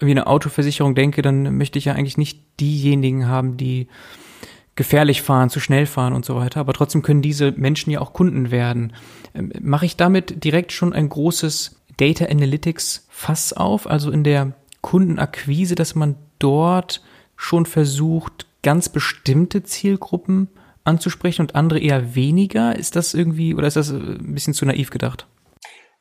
wie 0.00 0.10
eine 0.10 0.26
Autoversicherung 0.26 0.94
denke, 0.94 1.22
dann 1.22 1.56
möchte 1.56 1.78
ich 1.78 1.86
ja 1.86 1.94
eigentlich 1.94 2.18
nicht 2.18 2.40
diejenigen 2.60 3.28
haben, 3.28 3.56
die 3.56 3.86
gefährlich 4.74 5.22
fahren, 5.22 5.50
zu 5.50 5.60
schnell 5.60 5.86
fahren 5.86 6.12
und 6.12 6.24
so 6.24 6.36
weiter. 6.36 6.60
Aber 6.60 6.72
trotzdem 6.72 7.02
können 7.02 7.22
diese 7.22 7.52
Menschen 7.52 7.90
ja 7.90 8.00
auch 8.00 8.12
Kunden 8.12 8.50
werden. 8.50 8.92
Ähm, 9.34 9.52
mache 9.60 9.86
ich 9.86 9.96
damit 9.96 10.44
direkt 10.44 10.72
schon 10.72 10.92
ein 10.92 11.08
großes 11.08 11.80
Data 11.96 12.26
Analytics 12.26 13.06
Fass 13.08 13.52
auf, 13.52 13.88
also 13.88 14.10
in 14.10 14.22
der 14.22 14.52
Kundenakquise, 14.80 15.74
dass 15.74 15.94
man 15.94 16.16
dort 16.38 17.02
schon 17.36 17.66
versucht, 17.66 18.46
ganz 18.62 18.88
bestimmte 18.88 19.62
Zielgruppen 19.62 20.48
anzusprechen 20.84 21.42
und 21.42 21.54
andere 21.54 21.78
eher 21.78 22.14
weniger? 22.14 22.76
Ist 22.76 22.96
das 22.96 23.14
irgendwie 23.14 23.54
oder 23.54 23.66
ist 23.66 23.76
das 23.76 23.90
äh, 23.90 23.96
ein 23.96 24.34
bisschen 24.34 24.54
zu 24.54 24.66
naiv 24.66 24.90
gedacht? 24.90 25.26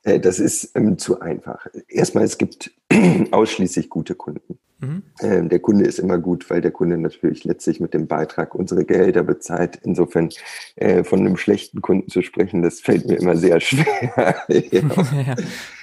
Äh, 0.03 0.19
das 0.19 0.39
ist 0.39 0.75
ähm, 0.75 0.97
zu 0.97 1.19
einfach. 1.19 1.67
Erstmal, 1.87 2.23
es 2.23 2.37
gibt 2.37 2.71
ausschließlich 3.31 3.89
gute 3.89 4.15
Kunden. 4.15 4.57
Mhm. 4.79 5.03
Ähm, 5.21 5.49
der 5.49 5.59
Kunde 5.59 5.85
ist 5.85 5.97
immer 5.97 6.19
gut, 6.19 6.49
weil 6.49 6.61
der 6.61 6.71
Kunde 6.71 6.97
natürlich 6.97 7.43
letztlich 7.43 7.79
mit 7.79 7.93
dem 7.93 8.07
Beitrag 8.07 8.53
unsere 8.53 8.85
Gehälter 8.85 9.23
bezahlt. 9.23 9.79
Insofern 9.83 10.29
äh, 10.75 11.03
von 11.03 11.19
einem 11.19 11.35
schlechten 11.35 11.81
Kunden 11.81 12.09
zu 12.09 12.21
sprechen, 12.21 12.61
das 12.61 12.79
fällt 12.79 13.07
mir 13.07 13.15
immer 13.15 13.35
sehr 13.35 13.59
schwer. 13.61 14.43
ja. 14.47 15.35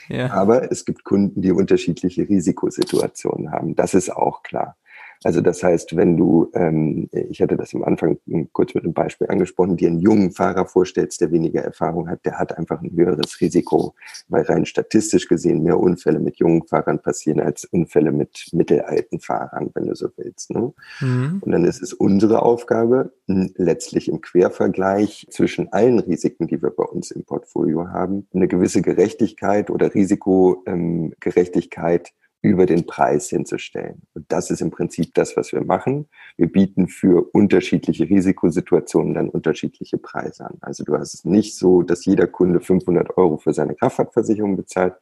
Ja. 0.09 0.31
Aber 0.33 0.71
es 0.71 0.85
gibt 0.85 1.05
Kunden, 1.05 1.41
die 1.41 1.53
unterschiedliche 1.53 2.29
Risikosituationen 2.29 3.51
haben. 3.51 3.75
Das 3.75 3.95
ist 3.95 4.15
auch 4.15 4.43
klar. 4.43 4.77
Also 5.23 5.41
das 5.41 5.63
heißt, 5.63 5.97
wenn 5.97 6.17
du, 6.17 6.51
ähm, 6.55 7.09
ich 7.13 7.41
hatte 7.41 7.57
das 7.57 7.75
am 7.75 7.85
Anfang 7.85 8.19
kurz 8.53 8.75
mit 8.75 8.85
einem 8.85 8.93
Beispiel 8.93 9.29
angesprochen, 9.29 9.77
dir 9.77 9.89
einen 9.89 10.01
jungen 10.01 10.33
Fahrer 10.33 10.67
vorstellst, 10.67 11.21
der 11.21 11.33
weniger 11.33 11.63
Erfahrung 11.63 12.09
hat, 12.09 12.25
der 12.25 12.39
hat 12.39 12.57
einfach 12.59 12.83
ein 12.83 12.93
höheres 12.95 13.41
Risiko, 13.41 13.95
weil 14.29 14.43
rein 14.43 14.67
statistisch 14.67 15.29
gesehen 15.29 15.63
mehr 15.63 15.79
Unfälle 15.79 16.21
mit 16.21 16.37
jungen 16.37 16.67
Fahrern 16.67 17.01
passieren 17.01 17.41
als 17.41 17.65
Unfälle 17.65 18.13
mit 18.13 18.49
mittelalten 18.53 19.21
Fahrern, 19.21 19.71
wenn 19.75 19.87
du 19.87 19.95
so 19.95 20.09
willst. 20.17 20.51
Ne? 20.51 20.73
Mhm. 21.01 21.39
Und 21.41 21.53
dann 21.53 21.65
ist 21.65 21.83
es 21.83 21.93
unsere 21.93 22.43
Aufgabe, 22.43 23.13
letztlich 23.27 24.09
im 24.09 24.21
Quervergleich 24.21 25.27
zwischen 25.31 25.73
allen 25.73 25.99
Risiken, 25.99 26.47
die 26.47 26.63
wir 26.63 26.71
bei 26.71 26.85
uns 26.85 27.11
im 27.11 27.25
Portfolio 27.25 27.89
haben, 27.89 28.29
eine 28.35 28.49
gewisse 28.49 28.83
Gerechtigkeit 28.83 29.71
oder 29.71 29.95
Risikogerechtigkeit 29.95 32.13
über 32.45 32.67
den 32.67 32.85
Preis 32.85 33.31
hinzustellen. 33.31 34.03
Und 34.13 34.27
das 34.29 34.51
ist 34.51 34.61
im 34.61 34.71
Prinzip 34.71 35.15
das, 35.15 35.35
was 35.35 35.53
wir 35.53 35.65
machen. 35.65 36.09
Wir 36.37 36.47
bieten 36.47 36.89
für 36.89 37.27
unterschiedliche 37.33 38.05
Risikosituationen 38.05 39.15
dann 39.15 39.31
unterschiedliche 39.31 39.97
Preise 39.97 40.45
an. 40.45 40.59
Also 40.61 40.85
du 40.85 40.95
hast 40.95 41.15
es 41.15 41.25
nicht 41.25 41.57
so, 41.57 41.81
dass 41.81 42.05
jeder 42.05 42.27
Kunde 42.27 42.61
500 42.61 43.17
Euro 43.17 43.39
für 43.39 43.55
seine 43.55 43.75
Kraftfahrtversicherung 43.75 44.59
bezahlt, 44.59 44.95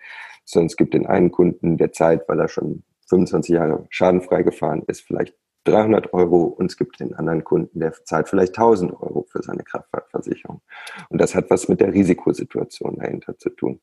sondern 0.44 0.66
es 0.66 0.76
gibt 0.76 0.94
den 0.94 1.06
einen 1.06 1.32
Kunden, 1.32 1.78
der 1.78 1.90
Zeit, 1.90 2.28
weil 2.28 2.38
er 2.38 2.48
schon 2.48 2.84
25 3.08 3.56
Jahre 3.56 3.86
schadenfrei 3.90 4.44
gefahren 4.44 4.84
ist, 4.86 5.00
vielleicht 5.00 5.34
300 5.64 6.12
Euro 6.12 6.44
und 6.44 6.70
es 6.70 6.76
gibt 6.76 7.00
den 7.00 7.14
anderen 7.14 7.42
Kunden, 7.44 7.80
der 7.80 7.92
zahlt 8.04 8.28
vielleicht 8.28 8.56
1000 8.56 8.92
Euro 8.92 9.26
für 9.28 9.42
seine 9.42 9.64
Kraftfahrtversicherung. 9.64 10.60
Und 11.08 11.20
das 11.20 11.34
hat 11.34 11.50
was 11.50 11.68
mit 11.68 11.80
der 11.80 11.92
Risikosituation 11.92 12.98
dahinter 12.98 13.36
zu 13.38 13.50
tun. 13.50 13.80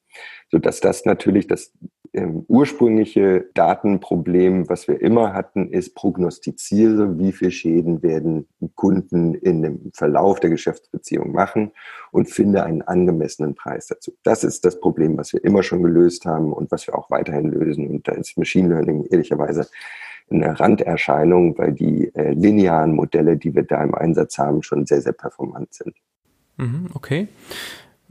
Sodass 0.49 0.79
das 0.79 1.05
natürlich 1.05 1.47
das 1.47 1.73
ähm, 2.13 2.45
ursprüngliche 2.47 3.49
Datenproblem, 3.53 4.69
was 4.69 4.87
wir 4.87 5.01
immer 5.01 5.33
hatten, 5.33 5.69
ist 5.69 5.95
prognostiziere, 5.95 7.17
wie 7.19 7.31
viel 7.31 7.51
Schäden 7.51 8.01
werden 8.01 8.47
Kunden 8.75 9.35
in 9.35 9.61
dem 9.61 9.91
Verlauf 9.93 10.39
der 10.39 10.49
Geschäftsbeziehung 10.49 11.31
machen 11.31 11.71
und 12.11 12.29
finde 12.29 12.63
einen 12.63 12.81
angemessenen 12.81 13.55
Preis 13.55 13.87
dazu. 13.87 14.13
Das 14.23 14.43
ist 14.43 14.65
das 14.65 14.79
Problem, 14.79 15.17
was 15.17 15.33
wir 15.33 15.43
immer 15.43 15.63
schon 15.63 15.83
gelöst 15.83 16.25
haben 16.25 16.53
und 16.53 16.71
was 16.71 16.87
wir 16.87 16.95
auch 16.95 17.09
weiterhin 17.09 17.49
lösen. 17.49 17.87
Und 17.87 18.07
da 18.07 18.13
ist 18.13 18.37
Machine 18.37 18.69
Learning 18.69 19.05
ehrlicherweise 19.09 19.67
eine 20.31 20.59
Randerscheinung, 20.59 21.57
weil 21.57 21.73
die 21.73 22.13
äh, 22.15 22.33
linearen 22.33 22.93
Modelle, 22.95 23.37
die 23.37 23.55
wir 23.55 23.63
da 23.63 23.83
im 23.83 23.95
Einsatz 23.95 24.37
haben, 24.37 24.61
schon 24.63 24.85
sehr, 24.85 25.01
sehr 25.01 25.13
performant 25.13 25.73
sind. 25.73 25.95
Mhm, 26.57 26.89
okay. 26.93 27.27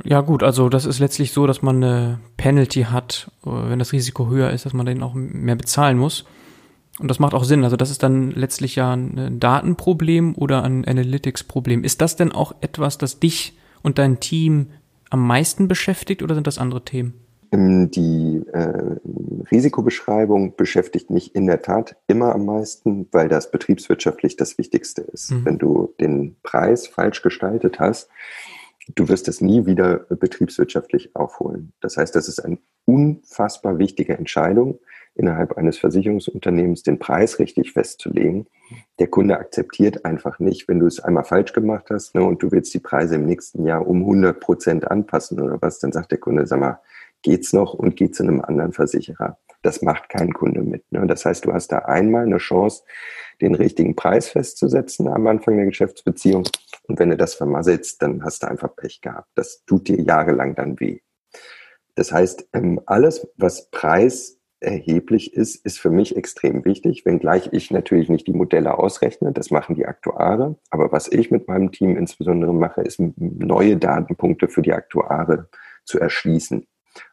Ja 0.04 0.20
gut, 0.20 0.42
also 0.42 0.68
das 0.68 0.84
ist 0.84 1.00
letztlich 1.00 1.32
so, 1.32 1.46
dass 1.46 1.62
man 1.62 1.82
eine 1.82 2.20
Penalty 2.36 2.82
hat, 2.82 3.30
äh, 3.44 3.50
wenn 3.50 3.78
das 3.78 3.92
Risiko 3.92 4.28
höher 4.28 4.50
ist, 4.50 4.64
dass 4.64 4.72
man 4.72 4.86
dann 4.86 5.02
auch 5.02 5.14
mehr 5.14 5.56
bezahlen 5.56 5.98
muss. 5.98 6.24
Und 6.98 7.08
das 7.08 7.18
macht 7.18 7.34
auch 7.34 7.44
Sinn. 7.44 7.64
Also 7.64 7.76
das 7.76 7.90
ist 7.90 8.02
dann 8.02 8.30
letztlich 8.32 8.76
ja 8.76 8.92
ein 8.92 9.38
Datenproblem 9.38 10.34
oder 10.34 10.64
ein 10.64 10.84
Analytics-Problem. 10.84 11.84
Ist 11.84 12.00
das 12.00 12.16
denn 12.16 12.32
auch 12.32 12.54
etwas, 12.60 12.98
das 12.98 13.20
dich 13.20 13.56
und 13.82 13.98
dein 13.98 14.18
Team 14.20 14.68
am 15.10 15.26
meisten 15.26 15.68
beschäftigt 15.68 16.22
oder 16.22 16.34
sind 16.34 16.46
das 16.46 16.58
andere 16.58 16.84
Themen? 16.84 17.14
Ähm, 17.50 17.90
die 17.90 18.42
äh, 18.52 18.96
Risikobeschreibung 19.50 20.56
beschäftigt 20.56 21.10
mich 21.10 21.34
in 21.34 21.46
der 21.46 21.62
Tat 21.62 21.96
immer 22.06 22.34
am 22.34 22.44
meisten, 22.44 23.08
weil 23.12 23.28
das 23.28 23.50
betriebswirtschaftlich 23.50 24.36
das 24.36 24.58
Wichtigste 24.58 25.02
ist. 25.02 25.30
Mhm. 25.30 25.44
Wenn 25.44 25.58
du 25.58 25.94
den 26.00 26.36
Preis 26.42 26.86
falsch 26.86 27.22
gestaltet 27.22 27.80
hast, 27.80 28.10
du 28.94 29.08
wirst 29.08 29.28
es 29.28 29.40
nie 29.40 29.66
wieder 29.66 29.98
betriebswirtschaftlich 30.08 31.14
aufholen. 31.14 31.72
Das 31.80 31.96
heißt, 31.96 32.14
das 32.14 32.28
ist 32.28 32.40
eine 32.40 32.58
unfassbar 32.84 33.78
wichtige 33.78 34.16
Entscheidung 34.16 34.78
innerhalb 35.14 35.58
eines 35.58 35.78
Versicherungsunternehmens, 35.78 36.84
den 36.84 36.98
Preis 36.98 37.38
richtig 37.38 37.72
festzulegen. 37.72 38.46
Der 38.98 39.08
Kunde 39.08 39.38
akzeptiert 39.38 40.04
einfach 40.04 40.38
nicht, 40.38 40.68
wenn 40.68 40.78
du 40.78 40.86
es 40.86 41.00
einmal 41.00 41.24
falsch 41.24 41.52
gemacht 41.52 41.90
hast 41.90 42.14
ne, 42.14 42.22
und 42.22 42.42
du 42.42 42.50
willst 42.52 42.72
die 42.72 42.78
Preise 42.78 43.16
im 43.16 43.26
nächsten 43.26 43.66
Jahr 43.66 43.86
um 43.86 44.00
100 44.00 44.40
Prozent 44.40 44.90
anpassen 44.90 45.40
oder 45.40 45.60
was, 45.60 45.80
dann 45.80 45.92
sagt 45.92 46.12
der 46.12 46.18
Kunde, 46.18 46.46
sag 46.46 46.60
mal, 46.60 46.80
geht's 47.22 47.52
noch 47.52 47.74
und 47.74 47.96
geht 47.96 48.14
zu 48.14 48.22
einem 48.22 48.40
anderen 48.40 48.72
Versicherer. 48.72 49.38
Das 49.62 49.82
macht 49.82 50.08
kein 50.08 50.32
Kunde 50.32 50.62
mit. 50.62 50.90
Ne? 50.92 51.06
Das 51.06 51.24
heißt, 51.24 51.44
du 51.44 51.52
hast 51.52 51.72
da 51.72 51.80
einmal 51.80 52.24
eine 52.24 52.38
Chance, 52.38 52.84
den 53.40 53.54
richtigen 53.54 53.96
Preis 53.96 54.28
festzusetzen 54.28 55.08
am 55.08 55.26
Anfang 55.26 55.56
der 55.56 55.66
Geschäftsbeziehung. 55.66 56.44
Und 56.84 56.98
wenn 56.98 57.10
du 57.10 57.16
das 57.16 57.34
vermasselst, 57.34 58.02
dann 58.02 58.24
hast 58.24 58.42
du 58.42 58.48
einfach 58.48 58.74
Pech 58.76 59.00
gehabt. 59.00 59.28
Das 59.34 59.64
tut 59.64 59.88
dir 59.88 60.00
jahrelang 60.00 60.54
dann 60.54 60.78
weh. 60.80 61.00
Das 61.94 62.12
heißt, 62.12 62.48
ähm, 62.52 62.80
alles, 62.86 63.28
was 63.36 63.70
Preis 63.70 64.38
erheblich 64.60 65.34
ist, 65.34 65.64
ist 65.64 65.78
für 65.78 65.90
mich 65.90 66.16
extrem 66.16 66.64
wichtig, 66.64 67.04
wenngleich 67.04 67.50
ich 67.52 67.70
natürlich 67.70 68.08
nicht 68.08 68.26
die 68.26 68.32
Modelle 68.32 68.78
ausrechne, 68.78 69.32
das 69.32 69.50
machen 69.50 69.76
die 69.76 69.86
Aktuare. 69.86 70.56
Aber 70.70 70.90
was 70.90 71.10
ich 71.10 71.30
mit 71.30 71.48
meinem 71.48 71.70
Team 71.70 71.96
insbesondere 71.96 72.52
mache, 72.52 72.82
ist 72.82 73.00
neue 73.16 73.76
Datenpunkte 73.76 74.48
für 74.48 74.62
die 74.62 74.72
Aktuare 74.72 75.48
zu 75.84 75.98
erschließen. 75.98 76.66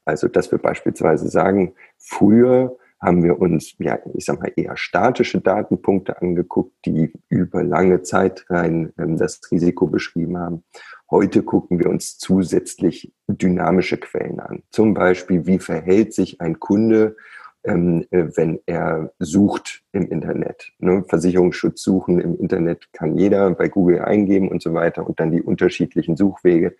Also, 0.06 0.28
dass 0.28 0.52
wir 0.52 0.60
beispielsweise 0.60 1.28
sagen, 1.30 1.74
früher 1.98 2.78
haben 3.02 3.24
wir 3.24 3.39
uns, 3.39 3.76
ja, 3.78 4.00
ich 4.13 4.26
sag 4.26 4.39
mal, 4.39 4.52
eher 4.56 4.78
statische 4.78 5.41
Datenpunkte 5.41 6.21
angeguckt, 6.21 6.74
die 6.86 7.13
über 7.30 7.63
lange 7.63 8.02
Zeit 8.02 8.45
rein 8.50 8.93
ähm, 8.98 9.17
das 9.17 9.41
Risiko 9.52 9.88
beschrieben 9.88 10.38
haben. 10.38 10.63
Heute 11.12 11.43
gucken 11.43 11.80
wir 11.80 11.89
uns 11.89 12.17
zusätzlich 12.17 13.13
dynamische 13.28 13.98
Quellen 13.98 14.39
an. 14.39 14.63
Zum 14.71 14.93
Beispiel, 14.93 15.45
wie 15.45 15.60
verhält 15.60 16.13
sich 16.13 16.41
ein 16.41 16.60
Kunde, 16.60 17.15
ähm, 17.63 18.06
äh, 18.12 18.26
wenn 18.36 18.60
er 18.65 19.12
sucht 19.19 19.84
im 19.91 20.10
Internet. 20.10 20.71
Ne? 20.80 21.04
Versicherungsschutz 21.08 21.84
suchen 21.84 22.19
im 22.19 22.39
Internet 22.39 22.91
kann 22.93 23.17
jeder 23.17 23.52
bei 23.52 23.69
Google 23.69 24.00
eingeben 24.00 24.50
und 24.50 24.62
so 24.62 24.74
weiter 24.74 25.06
und 25.06 25.19
dann 25.19 25.32
die 25.32 25.41
unterschiedlichen 25.41 26.15
Suchwege, 26.15 26.76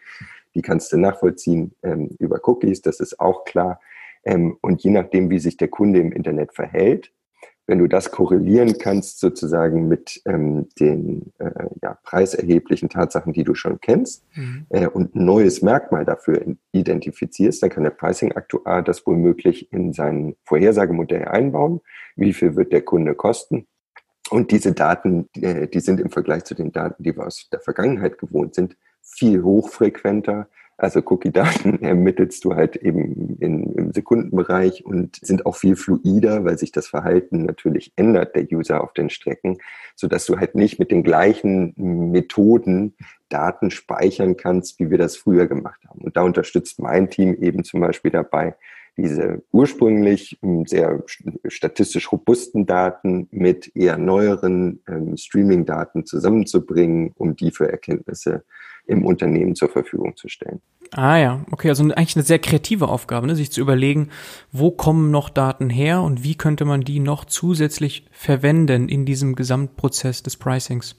die 0.55 0.61
kannst 0.61 0.91
du 0.91 0.97
nachvollziehen 0.97 1.75
ähm, 1.83 2.15
über 2.19 2.39
Cookies, 2.47 2.81
das 2.81 2.99
ist 2.99 3.19
auch 3.19 3.45
klar. 3.45 3.79
Ähm, 4.23 4.57
und 4.61 4.81
je 4.81 4.91
nachdem, 4.91 5.29
wie 5.29 5.39
sich 5.39 5.57
der 5.57 5.67
Kunde 5.67 5.99
im 5.99 6.11
Internet 6.11 6.53
verhält, 6.53 7.11
wenn 7.67 7.79
du 7.79 7.87
das 7.87 8.11
korrelieren 8.11 8.77
kannst 8.77 9.19
sozusagen 9.19 9.87
mit 9.87 10.21
ähm, 10.25 10.67
den 10.79 11.33
äh, 11.39 11.65
ja, 11.81 11.97
preiserheblichen 12.03 12.89
Tatsachen, 12.89 13.33
die 13.33 13.43
du 13.43 13.55
schon 13.55 13.79
kennst 13.81 14.23
mhm. 14.35 14.67
äh, 14.69 14.87
und 14.87 15.15
ein 15.15 15.25
neues 15.25 15.61
Merkmal 15.61 16.05
dafür 16.05 16.43
identifizierst, 16.73 17.63
dann 17.63 17.71
kann 17.71 17.83
der 17.83 17.89
Pricing-Aktuar 17.91 18.83
das 18.83 19.05
womöglich 19.07 19.71
in 19.73 19.93
sein 19.93 20.35
Vorhersagemodell 20.43 21.25
einbauen. 21.25 21.81
Wie 22.15 22.33
viel 22.33 22.55
wird 22.55 22.71
der 22.71 22.83
Kunde 22.83 23.15
kosten? 23.15 23.67
Und 24.29 24.51
diese 24.51 24.73
Daten, 24.73 25.29
äh, 25.33 25.67
die 25.67 25.79
sind 25.79 25.99
im 25.99 26.11
Vergleich 26.11 26.43
zu 26.43 26.53
den 26.53 26.71
Daten, 26.71 27.01
die 27.01 27.15
wir 27.15 27.25
aus 27.25 27.49
der 27.51 27.61
Vergangenheit 27.61 28.17
gewohnt 28.19 28.53
sind, 28.53 28.77
viel 29.05 29.43
hochfrequenter, 29.43 30.47
also 30.77 30.99
Cookie-Daten 30.99 31.81
ermittelst 31.81 32.43
du 32.43 32.55
halt 32.55 32.75
eben 32.75 33.37
in, 33.39 33.73
im 33.75 33.93
Sekundenbereich 33.93 34.85
und 34.85 35.17
sind 35.21 35.45
auch 35.45 35.55
viel 35.55 35.75
fluider, 35.75 36.43
weil 36.43 36.57
sich 36.57 36.71
das 36.71 36.87
Verhalten 36.87 37.45
natürlich 37.45 37.93
ändert, 37.95 38.35
der 38.35 38.45
User 38.51 38.83
auf 38.83 38.93
den 38.93 39.09
Strecken, 39.09 39.57
so 39.95 40.07
dass 40.07 40.25
du 40.25 40.37
halt 40.37 40.55
nicht 40.55 40.77
mit 40.79 40.91
den 40.91 41.03
gleichen 41.03 41.73
Methoden 42.11 42.95
Daten 43.29 43.71
speichern 43.71 44.35
kannst, 44.35 44.79
wie 44.79 44.91
wir 44.91 44.97
das 44.97 45.15
früher 45.15 45.47
gemacht 45.47 45.81
haben. 45.87 46.01
Und 46.01 46.17
da 46.17 46.21
unterstützt 46.21 46.79
mein 46.79 47.09
Team 47.09 47.33
eben 47.35 47.63
zum 47.63 47.79
Beispiel 47.79 48.11
dabei, 48.11 48.55
diese 48.97 49.43
ursprünglich 49.51 50.38
hm, 50.41 50.65
sehr 50.65 51.03
statistisch 51.47 52.12
robusten 52.12 52.65
Daten 52.65 53.27
mit 53.31 53.75
eher 53.75 53.97
neueren 53.97 54.81
ähm, 54.88 55.17
Streaming-Daten 55.17 56.05
zusammenzubringen, 56.05 57.12
um 57.15 57.36
die 57.36 57.51
für 57.51 57.69
Erkenntnisse 57.69 58.43
im 58.88 59.05
Unternehmen 59.05 59.55
zur 59.55 59.69
Verfügung 59.69 60.15
zu 60.15 60.27
stellen. 60.27 60.62
Ah 60.91 61.17
ja, 61.17 61.45
okay, 61.51 61.69
also 61.69 61.84
eigentlich 61.84 62.15
eine 62.15 62.25
sehr 62.25 62.39
kreative 62.39 62.88
Aufgabe, 62.88 63.27
ne? 63.27 63.36
sich 63.36 63.51
zu 63.51 63.60
überlegen, 63.60 64.10
wo 64.51 64.71
kommen 64.71 65.12
noch 65.12 65.29
Daten 65.29 65.69
her 65.69 66.01
und 66.01 66.23
wie 66.23 66.36
könnte 66.36 66.63
man 66.65 66.81
die 66.81 66.99
noch 66.99 67.25
zusätzlich 67.25 68.05
verwenden 68.12 68.88
in 68.88 69.05
diesem 69.05 69.36
Gesamtprozess 69.36 70.21
des 70.21 70.38
Pricings. 70.38 70.95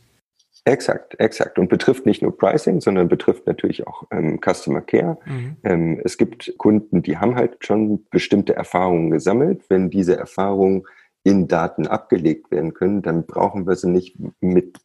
Exakt, 0.67 1.15
exakt. 1.21 1.61
Und 1.61 1.69
betrifft 1.69 2.07
nicht 2.07 2.23
nur 2.23 2.37
Pricing, 2.37 2.81
sondern 2.81 3.07
betrifft 3.07 3.47
natürlich 3.47 3.87
auch 3.87 4.03
ähm, 4.11 4.41
Customer 4.45 4.81
Care. 4.81 5.17
Mhm. 5.25 5.57
Ähm, 5.63 6.01
es 6.05 6.19
gibt 6.19 6.55
Kunden, 6.59 7.03
die 7.03 7.19
haben 7.19 7.37
halt 7.37 7.65
schon 7.65 8.05
bestimmte 8.11 8.57
Erfahrungen 8.57 9.13
gesammelt. 9.13 9.63
Wenn 9.69 9.91
diese 9.91 10.17
Erfahrungen 10.17 10.83
in 11.23 11.47
Daten 11.47 11.87
abgelegt 11.87 12.51
werden 12.51 12.75
können, 12.75 13.01
dann 13.01 13.27
brauchen 13.27 13.69
wir 13.69 13.77
sie 13.77 13.89
nicht 13.89 14.17
mit 14.41 14.81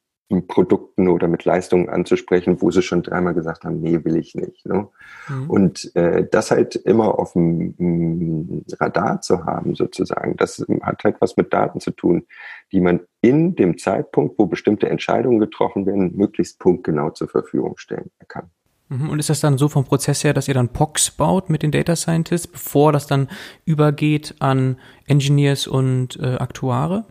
Produkten 0.47 1.07
oder 1.07 1.27
mit 1.27 1.45
Leistungen 1.45 1.89
anzusprechen, 1.89 2.61
wo 2.61 2.71
sie 2.71 2.81
schon 2.81 3.03
dreimal 3.03 3.33
gesagt 3.33 3.63
haben, 3.63 3.81
nee, 3.81 4.03
will 4.03 4.15
ich 4.15 4.35
nicht. 4.35 4.65
Ne? 4.65 4.87
Mhm. 5.27 5.49
Und 5.49 5.95
äh, 5.95 6.27
das 6.29 6.51
halt 6.51 6.75
immer 6.75 7.19
auf 7.19 7.33
dem 7.33 8.63
Radar 8.79 9.21
zu 9.21 9.45
haben, 9.45 9.75
sozusagen, 9.75 10.37
das 10.37 10.65
hat 10.81 11.03
halt 11.03 11.17
was 11.19 11.37
mit 11.37 11.53
Daten 11.53 11.79
zu 11.79 11.91
tun, 11.91 12.25
die 12.71 12.81
man 12.81 13.01
in 13.21 13.55
dem 13.55 13.77
Zeitpunkt, 13.77 14.39
wo 14.39 14.45
bestimmte 14.45 14.89
Entscheidungen 14.89 15.39
getroffen 15.39 15.85
werden, 15.85 16.15
möglichst 16.15 16.59
punktgenau 16.59 17.11
zur 17.11 17.27
Verfügung 17.27 17.77
stellen 17.77 18.09
kann. 18.27 18.49
Mhm. 18.91 19.09
Und 19.09 19.19
ist 19.19 19.29
das 19.29 19.39
dann 19.39 19.57
so 19.57 19.69
vom 19.69 19.85
Prozess 19.85 20.23
her, 20.23 20.33
dass 20.33 20.47
ihr 20.47 20.53
dann 20.53 20.69
POCs 20.69 21.11
baut 21.11 21.49
mit 21.49 21.63
den 21.63 21.71
Data 21.71 21.95
Scientists, 21.95 22.47
bevor 22.47 22.91
das 22.91 23.07
dann 23.07 23.29
übergeht 23.65 24.35
an 24.39 24.77
Engineers 25.07 25.67
und 25.67 26.19
äh, 26.19 26.35
Aktuare? 26.35 27.05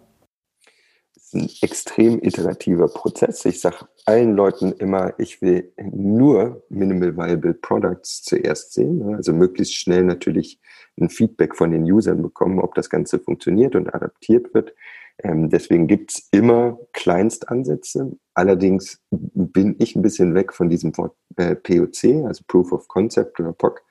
Ein 1.34 1.48
extrem 1.62 2.20
iterativer 2.22 2.88
Prozess. 2.88 3.44
Ich 3.44 3.60
sage 3.60 3.88
allen 4.04 4.34
Leuten 4.34 4.72
immer, 4.72 5.14
ich 5.18 5.40
will 5.42 5.72
nur 5.78 6.62
Minimal 6.68 7.16
Viable 7.16 7.54
Products 7.54 8.22
zuerst 8.22 8.72
sehen, 8.72 8.98
ne? 8.98 9.16
also 9.16 9.32
möglichst 9.32 9.74
schnell 9.74 10.04
natürlich 10.04 10.60
ein 11.00 11.08
Feedback 11.08 11.56
von 11.56 11.70
den 11.70 11.84
Usern 11.84 12.22
bekommen, 12.22 12.58
ob 12.58 12.74
das 12.74 12.90
Ganze 12.90 13.18
funktioniert 13.18 13.74
und 13.74 13.94
adaptiert 13.94 14.52
wird. 14.54 14.74
Ähm, 15.22 15.50
deswegen 15.50 15.86
gibt's 15.86 16.28
immer 16.30 16.78
Kleinstansätze. 16.92 18.16
Allerdings 18.34 19.02
bin 19.10 19.76
ich 19.78 19.94
ein 19.96 20.02
bisschen 20.02 20.34
weg 20.34 20.52
von 20.52 20.68
diesem 20.68 20.96
Wort 20.96 21.14
äh, 21.36 21.54
POC, 21.54 22.26
also 22.26 22.42
Proof 22.46 22.72
of 22.72 22.88
Concept 22.88 23.38
oder 23.40 23.52
POC, 23.52 23.82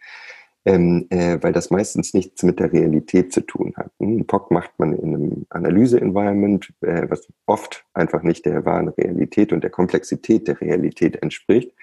ähm, 0.65 1.07
äh, 1.09 1.37
weil 1.41 1.53
das 1.53 1.69
meistens 1.69 2.13
nichts 2.13 2.43
mit 2.43 2.59
der 2.59 2.73
Realität 2.73 3.31
zu 3.31 3.41
tun 3.41 3.73
hat. 3.77 3.91
Ein 3.99 4.27
POC 4.27 4.51
macht 4.51 4.71
man 4.77 4.93
in 4.93 5.15
einem 5.15 5.45
Analyse-Environment, 5.49 6.73
äh, 6.81 7.05
was 7.09 7.27
oft 7.45 7.85
einfach 7.93 8.23
nicht 8.23 8.45
der 8.45 8.65
wahren 8.65 8.89
Realität 8.89 9.53
und 9.53 9.63
der 9.63 9.71
Komplexität 9.71 10.47
der 10.47 10.59
Realität 10.59 11.21
entspricht, 11.23 11.73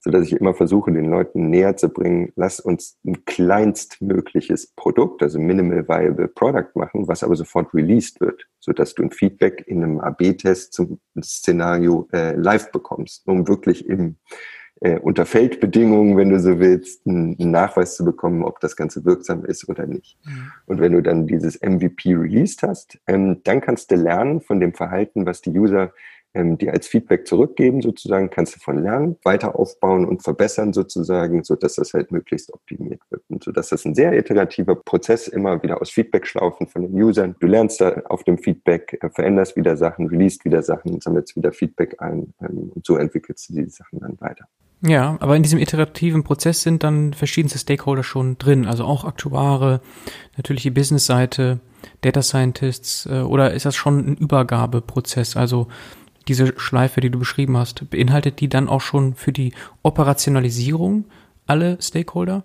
so 0.00 0.10
dass 0.10 0.26
ich 0.26 0.32
immer 0.34 0.52
versuche, 0.52 0.92
den 0.92 1.08
Leuten 1.08 1.48
näher 1.48 1.76
zu 1.76 1.88
bringen, 1.88 2.32
lass 2.36 2.60
uns 2.60 2.98
ein 3.04 3.24
kleinstmögliches 3.24 4.72
Produkt, 4.76 5.22
also 5.22 5.38
Minimal 5.38 5.88
Viable 5.88 6.28
Product 6.28 6.70
machen, 6.74 7.08
was 7.08 7.24
aber 7.24 7.34
sofort 7.34 7.72
released 7.72 8.20
wird, 8.20 8.46
so 8.60 8.72
dass 8.72 8.94
du 8.94 9.04
ein 9.04 9.10
Feedback 9.10 9.64
in 9.66 9.82
einem 9.82 10.00
AB-Test 10.00 10.74
zum 10.74 11.00
Szenario 11.22 12.08
äh, 12.12 12.34
live 12.36 12.70
bekommst, 12.72 13.26
um 13.26 13.48
wirklich 13.48 13.88
im 13.88 14.16
äh, 14.82 14.98
unter 14.98 15.26
Feldbedingungen, 15.26 16.16
wenn 16.16 16.30
du 16.30 16.40
so 16.40 16.58
willst, 16.58 17.06
einen, 17.06 17.36
Nachweis 17.38 17.96
zu 17.96 18.04
bekommen, 18.04 18.42
ob 18.42 18.58
das 18.60 18.76
Ganze 18.76 19.04
wirksam 19.04 19.44
ist 19.44 19.68
oder 19.68 19.86
nicht. 19.86 20.18
Mhm. 20.24 20.52
Und 20.66 20.80
wenn 20.80 20.92
du 20.92 21.02
dann 21.02 21.26
dieses 21.26 21.60
MVP 21.62 22.14
released 22.14 22.62
hast, 22.62 22.98
ähm, 23.06 23.40
dann 23.44 23.60
kannst 23.60 23.90
du 23.90 23.94
lernen 23.94 24.40
von 24.40 24.58
dem 24.58 24.74
Verhalten, 24.74 25.24
was 25.24 25.40
die 25.40 25.50
User 25.50 25.92
ähm, 26.34 26.58
dir 26.58 26.72
als 26.72 26.88
Feedback 26.88 27.28
zurückgeben, 27.28 27.80
sozusagen, 27.82 28.30
kannst 28.30 28.56
du 28.56 28.58
von 28.58 28.82
lernen, 28.82 29.16
weiter 29.22 29.54
aufbauen 29.56 30.04
und 30.04 30.22
verbessern 30.22 30.72
sozusagen, 30.72 31.44
so 31.44 31.54
dass 31.54 31.74
das 31.74 31.92
halt 31.94 32.10
möglichst 32.10 32.52
optimiert 32.52 33.02
wird. 33.10 33.22
Und 33.28 33.44
so 33.44 33.52
dass 33.52 33.68
das 33.68 33.84
ein 33.84 33.94
sehr 33.94 34.18
iterativer 34.18 34.74
Prozess 34.74 35.28
immer 35.28 35.62
wieder 35.62 35.80
aus 35.80 35.90
Feedback-Schlaufen 35.90 36.66
von 36.66 36.82
den 36.82 37.00
Usern. 37.00 37.36
Du 37.38 37.46
lernst 37.46 37.80
da 37.80 38.02
auf 38.06 38.24
dem 38.24 38.38
Feedback, 38.38 38.98
äh, 39.00 39.10
veränderst 39.10 39.56
wieder 39.56 39.76
Sachen, 39.76 40.08
releast 40.08 40.44
wieder 40.44 40.62
Sachen, 40.62 41.00
sammelst 41.00 41.36
wieder 41.36 41.52
Feedback 41.52 42.00
ein 42.00 42.34
ähm, 42.40 42.72
und 42.74 42.84
so 42.84 42.96
entwickelst 42.96 43.48
du 43.50 43.54
die 43.54 43.68
Sachen 43.68 44.00
dann 44.00 44.20
weiter. 44.20 44.48
Ja, 44.84 45.16
aber 45.20 45.36
in 45.36 45.44
diesem 45.44 45.60
iterativen 45.60 46.24
Prozess 46.24 46.62
sind 46.62 46.82
dann 46.82 47.14
verschiedenste 47.14 47.58
Stakeholder 47.58 48.02
schon 48.02 48.36
drin, 48.38 48.66
also 48.66 48.84
auch 48.84 49.04
Aktuare, 49.04 49.80
natürlich 50.36 50.64
die 50.64 50.70
Business-Seite, 50.70 51.60
Data 52.00 52.20
Scientists, 52.20 53.06
äh, 53.06 53.20
oder 53.20 53.52
ist 53.52 53.64
das 53.64 53.76
schon 53.76 53.98
ein 53.98 54.16
Übergabeprozess? 54.16 55.36
Also 55.36 55.68
diese 56.26 56.58
Schleife, 56.58 57.00
die 57.00 57.10
du 57.10 57.18
beschrieben 57.20 57.56
hast, 57.56 57.88
beinhaltet 57.90 58.40
die 58.40 58.48
dann 58.48 58.68
auch 58.68 58.80
schon 58.80 59.14
für 59.14 59.32
die 59.32 59.52
Operationalisierung 59.82 61.04
alle 61.46 61.80
Stakeholder? 61.80 62.44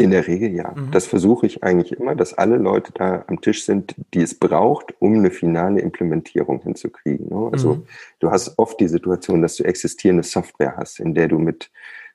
In 0.00 0.12
der 0.12 0.28
Regel 0.28 0.54
ja. 0.54 0.72
Mhm. 0.76 0.92
Das 0.92 1.06
versuche 1.06 1.44
ich 1.46 1.64
eigentlich 1.64 1.90
immer, 1.90 2.14
dass 2.14 2.32
alle 2.32 2.56
Leute 2.56 2.92
da 2.94 3.24
am 3.26 3.40
Tisch 3.40 3.64
sind, 3.64 3.96
die 4.14 4.22
es 4.22 4.38
braucht, 4.38 4.94
um 5.00 5.14
eine 5.14 5.32
finale 5.32 5.80
Implementierung 5.80 6.62
hinzukriegen. 6.62 7.28
Ne? 7.28 7.50
Also 7.52 7.74
mhm. 7.74 7.86
du 8.20 8.30
hast 8.30 8.56
oft 8.60 8.78
die 8.78 8.86
Situation, 8.86 9.42
dass 9.42 9.56
du 9.56 9.64
existierende 9.64 10.22
Software 10.22 10.76
hast, 10.76 11.00
in 11.00 11.14
der 11.14 11.26
du 11.26 11.40
mit 11.40 11.72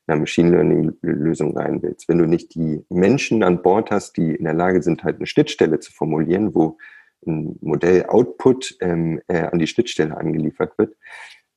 einer 0.07 0.17
Machine 0.17 0.51
Learning 0.51 0.93
Lösung 1.01 1.57
rein 1.57 1.83
willst. 1.83 2.07
Wenn 2.07 2.19
du 2.19 2.25
nicht 2.25 2.55
die 2.55 2.85
Menschen 2.87 3.43
an 3.43 3.61
Bord 3.61 3.91
hast, 3.91 4.15
die 4.15 4.33
in 4.33 4.45
der 4.45 4.53
Lage 4.53 4.81
sind, 4.81 5.03
halt 5.03 5.17
eine 5.17 5.27
Schnittstelle 5.27 5.81
zu 5.81 5.91
formulieren, 5.91 6.55
wo 6.55 6.77
ein 7.27 7.57
Modell-Output 7.59 8.77
ähm, 8.79 9.21
äh, 9.27 9.41
an 9.41 9.59
die 9.59 9.67
Schnittstelle 9.67 10.15
angeliefert 10.15 10.77
wird, 10.77 10.95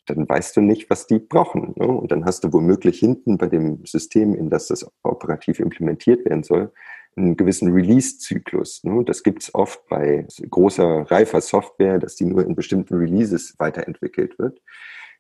dann 0.07 0.29
weißt 0.29 0.57
du 0.57 0.61
nicht, 0.61 0.89
was 0.91 1.07
die 1.07 1.19
brauchen. 1.19 1.75
Ne? 1.77 1.87
Und 1.87 2.11
dann 2.13 2.25
hast 2.25 2.45
du 2.45 2.53
womöglich 2.53 2.99
hinten 2.99 3.39
bei 3.39 3.47
dem 3.47 3.85
System, 3.85 4.35
in 4.35 4.51
das 4.51 4.69
das 4.69 4.91
operativ 5.03 5.61
implementiert 5.61 6.25
werden 6.25 6.43
soll, 6.43 6.73
einen 7.17 7.37
gewissen 7.37 7.73
Release-Zyklus. 7.73 8.85
Ne? 8.85 9.05
Das 9.05 9.23
gibt 9.23 9.43
es 9.43 9.55
oft 9.55 9.87
bei 9.89 10.27
großer, 10.51 11.11
reifer 11.11 11.41
Software, 11.41 11.99
dass 11.99 12.17
die 12.17 12.27
nur 12.27 12.45
in 12.45 12.55
bestimmten 12.55 12.95
Releases 12.95 13.55
weiterentwickelt 13.59 14.39
wird. 14.39 14.61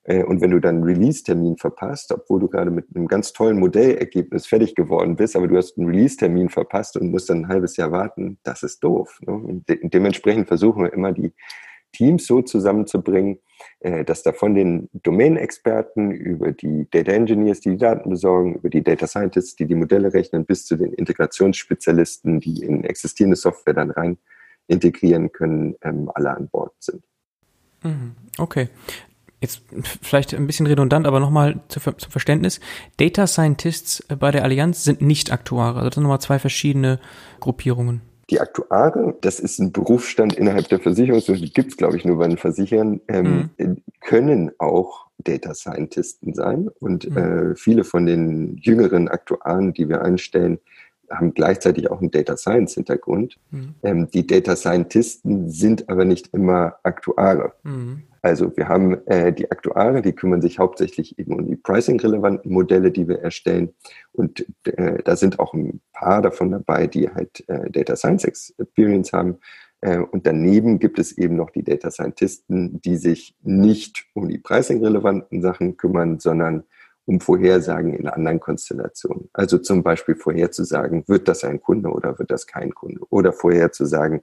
Äh, 0.07 0.22
und 0.22 0.40
wenn 0.40 0.51
du 0.51 0.61
dann 0.61 0.77
einen 0.77 0.85
Release-Termin 0.85 1.57
verpasst, 1.57 2.12
obwohl 2.12 2.40
du 2.40 2.49
gerade 2.49 2.70
mit 2.70 2.87
einem 2.94 3.09
ganz 3.09 3.33
tollen 3.33 3.59
Modellergebnis 3.59 4.46
fertig 4.46 4.75
geworden 4.75 5.16
bist, 5.16 5.37
aber 5.37 5.49
du 5.49 5.57
hast 5.57 5.77
einen 5.77 5.88
Release-Termin 5.88 6.49
verpasst 6.49 6.96
und 6.96 7.11
musst 7.11 7.29
dann 7.29 7.44
ein 7.44 7.49
halbes 7.49 7.77
Jahr 7.77 7.92
warten, 7.92 8.38
das 8.42 8.62
ist 8.62 8.83
doof. 8.85 9.18
Ne? 9.27 9.62
De 9.68 9.88
dementsprechend 9.88 10.49
versuchen 10.49 10.85
wir 10.85 10.92
immer 10.92 11.12
die 11.12 11.33
Teams 11.96 12.26
so 12.26 12.42
zusammenzubringen, 12.42 13.38
äh, 13.80 14.04
dass 14.04 14.22
da 14.22 14.32
von 14.32 14.54
den 14.54 14.88
Domain-Experten 14.92 16.11
über 16.11 16.52
die 16.52 16.87
Data 16.90 17.12
Engineers, 17.12 17.61
die 17.61 17.70
die 17.70 17.78
Daten 17.78 18.11
besorgen, 18.11 18.54
über 18.54 18.68
die 18.68 18.82
Data 18.82 19.06
Scientists, 19.06 19.56
die 19.56 19.66
die 19.66 19.74
Modelle 19.74 20.12
rechnen, 20.12 20.44
bis 20.44 20.66
zu 20.66 20.76
den 20.76 20.92
Integrationsspezialisten, 20.92 22.40
die 22.40 22.62
in 22.62 22.85
existierende 22.85 23.37
Software 23.37 23.74
dann 23.74 23.90
rein 23.90 24.18
integrieren 24.68 25.32
können, 25.32 25.76
ähm, 25.82 26.11
alle 26.14 26.37
an 26.37 26.48
Bord 26.48 26.72
sind. 26.80 27.02
Mhm. 27.82 28.16
Okay 28.38 28.68
jetzt 29.40 29.62
vielleicht 30.02 30.35
ein 30.35 30.46
bisschen 30.46 30.66
redundant, 30.66 31.06
aber 31.06 31.20
nochmal 31.20 31.61
zu, 31.68 31.80
zum 31.80 32.11
Verständnis. 32.11 32.59
Data 32.96 33.26
Scientists 33.26 34.04
bei 34.18 34.30
der 34.30 34.44
Allianz 34.44 34.82
sind 34.82 35.02
nicht 35.02 35.30
Aktuare. 35.30 35.76
Also 35.76 35.88
das 35.88 35.94
sind 35.94 36.02
nochmal 36.02 36.20
zwei 36.20 36.38
verschiedene 36.38 36.98
Gruppierungen. 37.40 38.00
Die 38.30 38.40
Aktuare, 38.40 39.14
das 39.20 39.38
ist 39.38 39.60
ein 39.60 39.72
Berufsstand 39.72 40.34
innerhalb 40.34 40.68
der 40.68 40.80
Versicherungswirtschaft, 40.80 41.54
gibt 41.54 41.70
es, 41.70 41.76
glaube 41.76 41.96
ich, 41.96 42.04
nur 42.04 42.18
bei 42.18 42.26
den 42.26 42.38
Versichern, 42.38 43.00
ähm, 43.06 43.50
mhm. 43.56 43.82
können 44.00 44.50
auch 44.58 45.06
Data 45.18 45.54
Scientisten 45.54 46.34
sein. 46.34 46.68
Und 46.80 47.08
mhm. 47.08 47.16
äh, 47.16 47.56
viele 47.56 47.84
von 47.84 48.04
den 48.04 48.56
jüngeren 48.56 49.08
Aktuaren, 49.08 49.72
die 49.72 49.88
wir 49.88 50.02
einstellen, 50.02 50.58
haben 51.10 51.34
gleichzeitig 51.34 51.90
auch 51.90 52.00
einen 52.00 52.10
Data 52.10 52.36
Science 52.36 52.74
Hintergrund. 52.74 53.38
Mhm. 53.50 53.74
Ähm, 53.82 54.10
die 54.12 54.26
Data 54.26 54.56
Scientisten 54.56 55.50
sind 55.50 55.88
aber 55.88 56.04
nicht 56.04 56.32
immer 56.32 56.76
Aktuare. 56.82 57.52
Mhm. 57.62 58.02
Also 58.22 58.56
wir 58.56 58.66
haben 58.66 59.06
äh, 59.06 59.32
die 59.32 59.50
Aktuare, 59.52 60.02
die 60.02 60.12
kümmern 60.12 60.42
sich 60.42 60.58
hauptsächlich 60.58 61.16
eben 61.16 61.34
um 61.34 61.46
die 61.46 61.54
pricing-relevanten 61.54 62.52
Modelle, 62.52 62.90
die 62.90 63.06
wir 63.06 63.20
erstellen. 63.20 63.72
Und 64.10 64.44
äh, 64.64 65.02
da 65.04 65.14
sind 65.14 65.38
auch 65.38 65.54
ein 65.54 65.80
paar 65.92 66.22
davon 66.22 66.50
dabei, 66.50 66.88
die 66.88 67.08
halt 67.08 67.48
äh, 67.48 67.70
Data 67.70 67.94
Science 67.94 68.24
Experience 68.24 69.12
haben. 69.12 69.38
Äh, 69.80 69.98
und 69.98 70.26
daneben 70.26 70.80
gibt 70.80 70.98
es 70.98 71.16
eben 71.16 71.36
noch 71.36 71.50
die 71.50 71.62
Data 71.62 71.90
Scientisten, 71.92 72.80
die 72.82 72.96
sich 72.96 73.36
nicht 73.42 74.06
um 74.12 74.28
die 74.28 74.38
pricing-relevanten 74.38 75.40
Sachen 75.40 75.76
kümmern, 75.76 76.18
sondern 76.18 76.64
um 77.06 77.20
Vorhersagen 77.20 77.94
in 77.94 78.08
anderen 78.08 78.40
Konstellationen. 78.40 79.30
Also 79.32 79.58
zum 79.58 79.82
Beispiel 79.82 80.16
vorherzusagen, 80.16 81.04
wird 81.06 81.28
das 81.28 81.44
ein 81.44 81.60
Kunde 81.60 81.90
oder 81.90 82.18
wird 82.18 82.30
das 82.30 82.46
kein 82.46 82.74
Kunde? 82.74 83.00
Oder 83.10 83.32
vorherzusagen, 83.32 84.22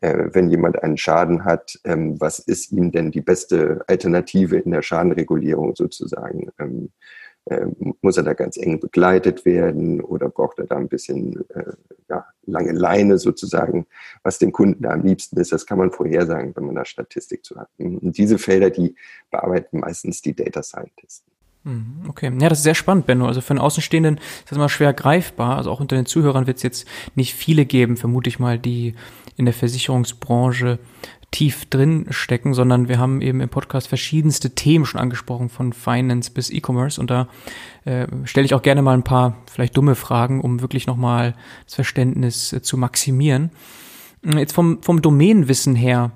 äh, 0.00 0.28
wenn 0.32 0.50
jemand 0.50 0.82
einen 0.82 0.98
Schaden 0.98 1.44
hat, 1.44 1.78
ähm, 1.84 2.20
was 2.20 2.40
ist 2.40 2.72
ihm 2.72 2.90
denn 2.90 3.12
die 3.12 3.20
beste 3.20 3.84
Alternative 3.86 4.56
in 4.58 4.72
der 4.72 4.82
Schadenregulierung 4.82 5.76
sozusagen? 5.76 6.50
Ähm, 6.58 6.90
äh, 7.46 7.66
muss 8.00 8.16
er 8.16 8.22
da 8.22 8.32
ganz 8.32 8.56
eng 8.56 8.80
begleitet 8.80 9.44
werden 9.44 10.00
oder 10.00 10.30
braucht 10.30 10.58
er 10.58 10.66
da 10.66 10.76
ein 10.76 10.88
bisschen 10.88 11.44
äh, 11.50 11.72
ja, 12.08 12.24
lange 12.46 12.72
Leine 12.72 13.18
sozusagen, 13.18 13.86
was 14.22 14.38
dem 14.38 14.50
Kunden 14.50 14.82
da 14.82 14.90
am 14.90 15.02
liebsten 15.02 15.38
ist? 15.38 15.52
Das 15.52 15.66
kann 15.66 15.78
man 15.78 15.92
vorhersagen, 15.92 16.56
wenn 16.56 16.64
man 16.64 16.74
da 16.74 16.84
Statistik 16.86 17.44
zu 17.44 17.56
hat. 17.56 17.68
Und 17.76 18.16
diese 18.16 18.38
Felder, 18.38 18.70
die 18.70 18.96
bearbeiten 19.30 19.80
meistens 19.80 20.22
die 20.22 20.34
Data 20.34 20.62
Scientists. 20.62 21.24
Mhm, 21.64 22.04
okay, 22.08 22.30
ja, 22.38 22.48
das 22.48 22.58
ist 22.58 22.64
sehr 22.64 22.74
spannend, 22.74 23.06
Benno. 23.06 23.26
Also 23.26 23.40
für 23.40 23.50
einen 23.50 23.58
Außenstehenden 23.58 24.16
ist 24.18 24.50
das 24.50 24.56
immer 24.56 24.68
schwer 24.68 24.92
greifbar. 24.92 25.56
Also 25.56 25.70
auch 25.70 25.80
unter 25.80 25.96
den 25.96 26.06
Zuhörern 26.06 26.46
wird 26.46 26.58
es 26.58 26.62
jetzt 26.62 26.86
nicht 27.14 27.34
viele 27.34 27.64
geben, 27.64 27.96
vermute 27.96 28.28
ich 28.28 28.38
mal, 28.38 28.58
die 28.58 28.94
in 29.36 29.46
der 29.46 29.54
Versicherungsbranche 29.54 30.78
tief 31.30 31.64
drin 31.64 32.06
stecken, 32.10 32.54
sondern 32.54 32.88
wir 32.88 32.98
haben 32.98 33.20
eben 33.20 33.40
im 33.40 33.48
Podcast 33.48 33.88
verschiedenste 33.88 34.50
Themen 34.54 34.86
schon 34.86 35.00
angesprochen, 35.00 35.48
von 35.48 35.72
Finance 35.72 36.30
bis 36.30 36.48
E-Commerce. 36.50 37.00
Und 37.00 37.10
da 37.10 37.28
äh, 37.84 38.06
stelle 38.24 38.44
ich 38.44 38.54
auch 38.54 38.62
gerne 38.62 38.82
mal 38.82 38.94
ein 38.94 39.02
paar 39.02 39.38
vielleicht 39.50 39.76
dumme 39.76 39.96
Fragen, 39.96 40.40
um 40.40 40.60
wirklich 40.60 40.86
nochmal 40.86 41.34
das 41.64 41.74
Verständnis 41.74 42.52
äh, 42.52 42.62
zu 42.62 42.76
maximieren. 42.76 43.50
Jetzt 44.22 44.52
vom, 44.52 44.80
vom 44.82 45.02
Domänenwissen 45.02 45.74
her, 45.74 46.12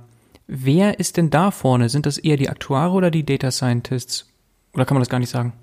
wer 0.46 1.00
ist 1.00 1.16
denn 1.16 1.30
da 1.30 1.50
vorne? 1.50 1.88
Sind 1.88 2.06
das 2.06 2.18
eher 2.18 2.36
die 2.36 2.48
Aktuare 2.48 2.92
oder 2.92 3.10
die 3.10 3.26
Data 3.26 3.50
Scientists? 3.50 4.28
Oder 4.78 4.86
kann 4.86 4.94
man 4.94 5.00
das 5.00 5.08
gar 5.08 5.18
nicht 5.18 5.30
sagen? 5.30 5.54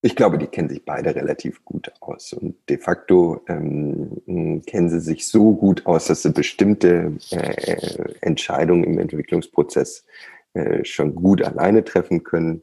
Ich 0.00 0.16
glaube, 0.16 0.38
die 0.38 0.46
kennen 0.46 0.70
sich 0.70 0.82
beide 0.82 1.14
relativ 1.14 1.62
gut 1.62 1.92
aus. 2.00 2.32
Und 2.32 2.56
de 2.70 2.78
facto 2.78 3.42
ähm, 3.48 4.62
kennen 4.66 4.88
sie 4.88 5.00
sich 5.00 5.28
so 5.28 5.52
gut 5.52 5.84
aus, 5.84 6.06
dass 6.06 6.22
sie 6.22 6.30
bestimmte 6.30 7.12
äh, 7.32 7.76
Entscheidungen 8.22 8.84
im 8.84 8.98
Entwicklungsprozess 8.98 10.06
äh, 10.54 10.82
schon 10.86 11.14
gut 11.14 11.42
alleine 11.42 11.84
treffen 11.84 12.24
können. 12.24 12.62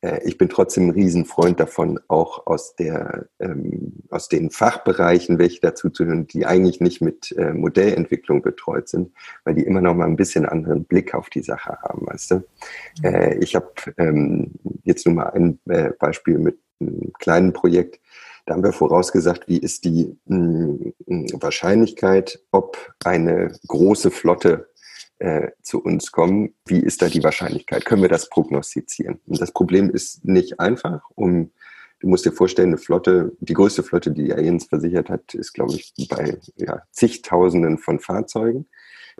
Äh, 0.00 0.20
ich 0.24 0.38
bin 0.38 0.48
trotzdem 0.48 0.88
ein 0.88 0.90
Riesenfreund 0.90 1.60
davon, 1.60 2.00
auch 2.08 2.46
aus, 2.46 2.74
der, 2.76 3.26
ähm, 3.40 3.94
aus 4.10 4.28
den 4.28 4.50
Fachbereichen, 4.50 5.38
welche 5.38 5.60
dazu 5.60 5.90
zu 5.90 6.04
hören, 6.04 6.26
die 6.26 6.46
eigentlich 6.46 6.80
nicht 6.80 7.00
mit 7.00 7.32
äh, 7.32 7.52
Modellentwicklung 7.52 8.42
betreut 8.42 8.88
sind, 8.88 9.12
weil 9.44 9.54
die 9.54 9.64
immer 9.64 9.80
noch 9.80 9.94
mal 9.94 10.06
ein 10.06 10.16
bisschen 10.16 10.46
anderen 10.46 10.84
Blick 10.84 11.14
auf 11.14 11.30
die 11.30 11.42
Sache 11.42 11.78
haben, 11.82 12.06
weißt 12.06 12.30
du? 12.32 12.34
Mhm. 12.36 12.44
Äh, 13.02 13.38
ich 13.38 13.54
habe 13.54 13.72
ähm, 13.96 14.52
jetzt 14.84 15.06
nur 15.06 15.14
mal 15.14 15.30
ein 15.30 15.58
äh, 15.68 15.90
Beispiel 15.98 16.38
mit 16.38 16.58
einem 16.80 17.12
kleinen 17.18 17.52
Projekt. 17.52 18.00
Da 18.46 18.54
haben 18.54 18.64
wir 18.64 18.72
vorausgesagt, 18.72 19.46
wie 19.46 19.58
ist 19.58 19.84
die 19.84 20.16
mh, 20.24 20.92
Wahrscheinlichkeit, 21.34 22.40
ob 22.50 22.94
eine 23.04 23.52
große 23.66 24.10
Flotte 24.10 24.70
äh, 25.18 25.48
zu 25.62 25.82
uns 25.82 26.12
kommen, 26.12 26.54
wie 26.66 26.80
ist 26.80 27.02
da 27.02 27.08
die 27.08 27.22
Wahrscheinlichkeit? 27.22 27.84
Können 27.84 28.02
wir 28.02 28.08
das 28.08 28.28
prognostizieren? 28.28 29.20
Und 29.26 29.40
das 29.40 29.52
Problem 29.52 29.90
ist 29.90 30.24
nicht 30.24 30.60
einfach. 30.60 31.02
Um, 31.14 31.50
du 32.00 32.08
musst 32.08 32.24
dir 32.24 32.32
vorstellen, 32.32 32.68
eine 32.68 32.78
Flotte, 32.78 33.32
die 33.40 33.54
größte 33.54 33.82
Flotte, 33.82 34.12
die 34.12 34.32
Allianz 34.32 34.66
versichert 34.66 35.10
hat, 35.10 35.34
ist, 35.34 35.54
glaube 35.54 35.74
ich, 35.74 35.92
bei 36.08 36.38
ja, 36.56 36.82
zigtausenden 36.92 37.78
von 37.78 37.98
Fahrzeugen. 37.98 38.66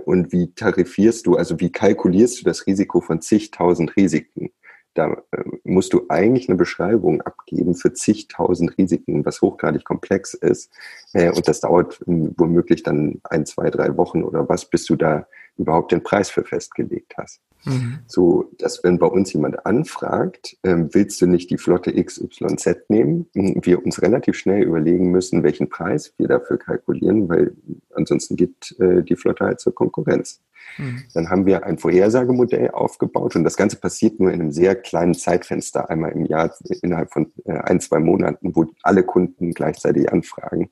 Und 0.04 0.32
wie 0.32 0.54
tarifierst 0.54 1.26
du, 1.26 1.36
also 1.36 1.58
wie 1.58 1.72
kalkulierst 1.72 2.40
du 2.40 2.44
das 2.44 2.66
Risiko 2.66 3.00
von 3.00 3.20
zigtausend 3.20 3.96
Risiken? 3.96 4.50
Da 4.94 5.22
äh, 5.32 5.44
musst 5.64 5.92
du 5.92 6.06
eigentlich 6.08 6.48
eine 6.48 6.56
Beschreibung 6.56 7.22
abgeben 7.22 7.74
für 7.74 7.92
zigtausend 7.92 8.76
Risiken, 8.78 9.24
was 9.24 9.42
hochgradig 9.42 9.84
komplex 9.84 10.34
ist. 10.34 10.72
Äh, 11.12 11.30
und 11.30 11.46
das 11.46 11.60
dauert 11.60 12.00
ähm, 12.06 12.34
womöglich 12.36 12.82
dann 12.82 13.20
ein, 13.24 13.46
zwei, 13.46 13.70
drei 13.70 13.96
Wochen 13.96 14.22
oder 14.22 14.48
was, 14.48 14.68
bis 14.68 14.86
du 14.86 14.96
da 14.96 15.26
überhaupt 15.58 15.92
den 15.92 16.02
Preis 16.02 16.30
für 16.30 16.44
festgelegt 16.44 17.14
hast. 17.18 17.40
Mhm. 17.64 17.98
So, 18.06 18.50
dass 18.58 18.82
wenn 18.84 18.98
bei 18.98 19.06
uns 19.06 19.32
jemand 19.32 19.66
anfragt, 19.66 20.56
ähm, 20.62 20.88
willst 20.92 21.20
du 21.20 21.26
nicht 21.26 21.50
die 21.50 21.58
Flotte 21.58 21.92
XYZ 21.92 22.88
nehmen, 22.88 23.26
wir 23.34 23.84
uns 23.84 24.00
relativ 24.00 24.36
schnell 24.36 24.62
überlegen 24.62 25.10
müssen, 25.10 25.42
welchen 25.42 25.68
Preis 25.68 26.14
wir 26.18 26.28
dafür 26.28 26.58
kalkulieren, 26.58 27.28
weil 27.28 27.52
ansonsten 27.94 28.36
geht 28.36 28.76
äh, 28.78 29.02
die 29.02 29.16
Flotte 29.16 29.44
halt 29.44 29.60
zur 29.60 29.74
Konkurrenz. 29.74 30.40
Mhm. 30.76 31.02
Dann 31.14 31.30
haben 31.30 31.46
wir 31.46 31.64
ein 31.64 31.78
Vorhersagemodell 31.78 32.70
aufgebaut 32.70 33.34
und 33.34 33.44
das 33.44 33.56
Ganze 33.56 33.76
passiert 33.76 34.20
nur 34.20 34.30
in 34.30 34.40
einem 34.40 34.52
sehr 34.52 34.76
kleinen 34.76 35.14
Zeitfenster, 35.14 35.90
einmal 35.90 36.12
im 36.12 36.26
Jahr 36.26 36.54
innerhalb 36.82 37.12
von 37.12 37.32
äh, 37.44 37.52
ein, 37.52 37.80
zwei 37.80 37.98
Monaten, 37.98 38.54
wo 38.54 38.66
alle 38.82 39.02
Kunden 39.02 39.52
gleichzeitig 39.52 40.12
anfragen. 40.12 40.70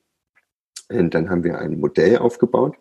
Und 0.89 1.13
dann 1.13 1.29
haben 1.29 1.43
wir 1.43 1.59
ein 1.59 1.79
Modell 1.79 2.17
aufgebaut, 2.17 2.77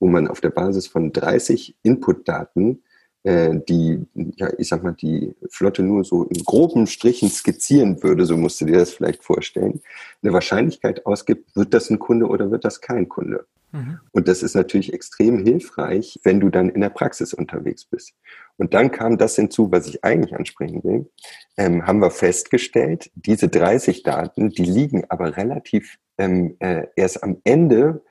wo 0.00 0.08
man 0.08 0.26
auf 0.26 0.40
der 0.40 0.50
Basis 0.50 0.88
von 0.88 1.12
30 1.12 1.76
Inputdaten 1.82 2.82
äh, 3.22 3.60
die, 3.68 4.06
ja, 4.14 4.48
ich 4.58 4.68
sag 4.68 4.82
mal, 4.82 4.92
die 4.92 5.34
Flotte 5.50 5.82
nur 5.82 6.04
so 6.04 6.24
in 6.24 6.42
groben 6.42 6.86
Strichen 6.86 7.28
skizzieren 7.28 8.02
würde, 8.02 8.24
so 8.24 8.36
musst 8.36 8.60
du 8.60 8.64
dir 8.64 8.78
das 8.78 8.92
vielleicht 8.92 9.22
vorstellen, 9.22 9.80
eine 10.22 10.32
Wahrscheinlichkeit 10.32 11.04
ausgibt, 11.06 11.54
wird 11.54 11.74
das 11.74 11.90
ein 11.90 11.98
Kunde 11.98 12.26
oder 12.26 12.50
wird 12.50 12.64
das 12.64 12.80
kein 12.80 13.08
Kunde? 13.08 13.46
Mhm. 13.72 14.00
Und 14.12 14.26
das 14.26 14.42
ist 14.42 14.54
natürlich 14.54 14.92
extrem 14.92 15.44
hilfreich, 15.44 16.18
wenn 16.24 16.40
du 16.40 16.48
dann 16.48 16.70
in 16.70 16.80
der 16.80 16.88
Praxis 16.88 17.34
unterwegs 17.34 17.84
bist. 17.84 18.14
Und 18.56 18.74
dann 18.74 18.90
kam 18.90 19.18
das 19.18 19.36
hinzu, 19.36 19.70
was 19.70 19.86
ich 19.86 20.02
eigentlich 20.02 20.34
ansprechen 20.34 20.82
will, 20.82 21.10
ähm, 21.56 21.86
haben 21.86 22.00
wir 22.00 22.10
festgestellt, 22.10 23.10
diese 23.14 23.48
30 23.48 24.02
Daten, 24.02 24.48
die 24.48 24.64
liegen 24.64 25.04
aber 25.08 25.36
relativ 25.36 25.98
ähm, 26.18 26.56
äh, 26.58 26.86
erst 26.96 27.22
am 27.22 27.36
Ende 27.44 28.02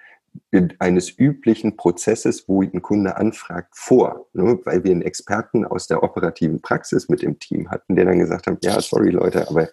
eines 0.79 1.17
üblichen 1.17 1.77
Prozesses, 1.77 2.47
wo 2.47 2.61
ein 2.61 2.81
Kunde 2.81 3.17
anfragt, 3.17 3.69
vor, 3.75 4.27
ne? 4.33 4.59
weil 4.63 4.83
wir 4.83 4.91
einen 4.91 5.01
Experten 5.01 5.65
aus 5.65 5.87
der 5.87 6.03
operativen 6.03 6.61
Praxis 6.61 7.09
mit 7.09 7.23
im 7.23 7.39
Team 7.39 7.69
hatten, 7.69 7.95
der 7.95 8.05
dann 8.05 8.19
gesagt 8.19 8.47
hat, 8.47 8.63
ja, 8.63 8.79
sorry 8.81 9.11
Leute, 9.11 9.47
aber 9.47 9.69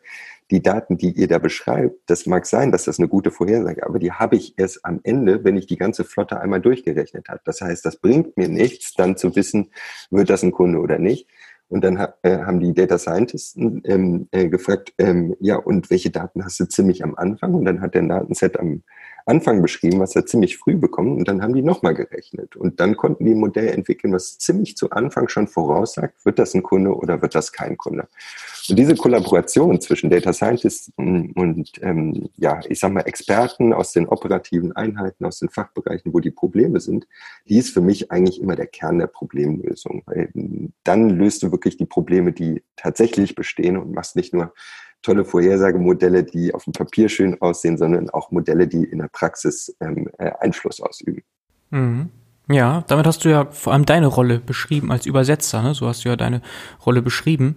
die 0.51 0.63
Daten, 0.63 0.97
die 0.97 1.11
ihr 1.11 1.27
da 1.27 1.39
beschreibt, 1.39 1.99
das 2.07 2.27
mag 2.27 2.47
sein, 2.47 2.71
dass 2.71 2.85
das 2.85 2.99
eine 2.99 3.09
gute 3.09 3.31
Vorhersage, 3.31 3.85
aber 3.85 3.99
die 3.99 4.13
habe 4.13 4.37
ich 4.37 4.59
erst 4.59 4.85
am 4.85 5.01
Ende, 5.03 5.45
wenn 5.45 5.57
ich 5.57 5.67
die 5.67 5.77
ganze 5.77 6.05
Flotte 6.05 6.41
einmal 6.41 6.61
durchgerechnet 6.61 7.29
habe. 7.29 7.41
Das 7.45 7.61
heißt, 7.61 7.85
das 7.85 7.97
bringt 7.97 8.37
mir 8.37 8.49
nichts, 8.49 8.95
dann 8.95 9.17
zu 9.17 9.35
wissen, 9.35 9.71
wird 10.11 10.31
das 10.31 10.43
ein 10.43 10.53
Kunde 10.53 10.79
oder 10.79 10.99
nicht. 10.99 11.29
Und 11.69 11.83
dann 11.83 11.97
äh, 12.23 12.39
haben 12.39 12.61
die 12.61 12.75
Data 12.75 12.97
Scientists 12.97 13.57
ähm, 13.57 14.29
äh, 14.31 14.49
gefragt, 14.49 14.93
ähm, 14.99 15.35
ja, 15.41 15.57
und 15.57 15.91
welche 15.91 16.11
Daten 16.11 16.45
hast 16.45 16.61
du 16.61 16.69
ziemlich 16.69 17.03
am 17.03 17.17
Anfang? 17.17 17.55
Und 17.55 17.65
dann 17.65 17.81
hat 17.81 17.95
der 17.95 18.03
Datenset 18.03 18.57
am 18.61 18.85
Anfang 19.27 19.61
beschrieben, 19.61 19.99
was 19.99 20.15
er 20.15 20.25
ziemlich 20.25 20.57
früh 20.57 20.77
bekommt 20.77 21.19
und 21.19 21.27
dann 21.27 21.43
haben 21.43 21.53
die 21.53 21.63
nochmal 21.63 21.95
gerechnet. 21.95 22.55
Und 22.55 22.79
dann 22.79 22.97
konnten 22.97 23.25
die 23.25 23.33
ein 23.33 23.41
Modell 23.41 23.69
entwickeln, 23.69 24.13
was 24.13 24.39
ziemlich 24.39 24.77
zu 24.77 24.91
Anfang 24.91 25.29
schon 25.29 25.49
voraussagt, 25.49 26.25
wird 26.25 26.39
das 26.39 26.55
ein 26.55 26.63
Kunde 26.63 26.95
oder 26.95 27.21
wird 27.23 27.35
das 27.35 27.53
kein 27.53 27.77
Kunde. 27.77 28.07
Und 28.69 28.79
diese 28.79 28.95
Kollaboration 28.95 29.81
zwischen 29.81 30.11
Data 30.11 30.33
Scientists 30.33 30.93
und, 30.97 31.71
ähm, 31.83 32.29
ja, 32.37 32.61
ich 32.69 32.79
sag 32.79 32.93
mal, 32.93 33.01
Experten 33.01 33.73
aus 33.73 33.93
den 33.93 34.07
operativen 34.07 34.75
Einheiten, 34.77 35.25
aus 35.25 35.41
den 35.41 35.49
Fachbereichen, 35.49 36.15
wo 36.15 36.21
die 36.21 36.31
Probleme 36.31 36.79
sind, 36.79 37.09
die 37.49 37.59
ist 37.59 37.71
für 37.71 37.81
mich 37.81 38.13
eigentlich 38.13 38.41
immer 38.41 38.55
der 38.55 38.69
Kern 38.69 38.99
der 38.99 39.09
Problemlösung. 39.09 40.03
Weil 40.07 40.31
dann 40.85 41.11
löst 41.11 41.43
du 41.43 41.51
wirklich 41.51 41.77
die 41.77 41.87
Probleme, 41.87 42.33
die 42.33 42.63
tatsächlich 42.77 43.35
bestehen 43.35 43.77
und 43.77 43.93
machst 43.93 44.15
nicht 44.15 44.33
nur 44.33 44.53
tolle 45.07 45.25
Vorhersagemodelle, 45.25 46.25
die 46.25 46.53
auf 46.53 46.65
dem 46.65 46.73
Papier 46.73 47.09
schön 47.09 47.41
aussehen, 47.41 47.79
sondern 47.79 48.11
auch 48.11 48.31
Modelle, 48.31 48.67
die 48.67 48.85
in 48.85 48.99
der 48.99 49.09
Praxis 49.09 49.75
ähm, 49.81 50.09
äh, 50.19 50.33
Einfluss 50.41 50.81
ausüben. 50.81 51.23
Mhm. 51.71 52.11
Ja, 52.49 52.85
damit 52.87 53.07
hast 53.07 53.25
du 53.25 53.29
ja 53.29 53.47
vor 53.51 53.73
allem 53.73 53.87
deine 53.87 54.07
Rolle 54.07 54.39
beschrieben 54.39 54.93
als 54.93 55.05
Übersetzer, 55.07 55.63
ne? 55.63 55.75
so 55.75 55.89
hast 55.89 56.05
du 56.05 56.09
ja 56.11 56.17
deine 56.17 56.43
Rolle 56.85 57.03
beschrieben. 57.03 57.57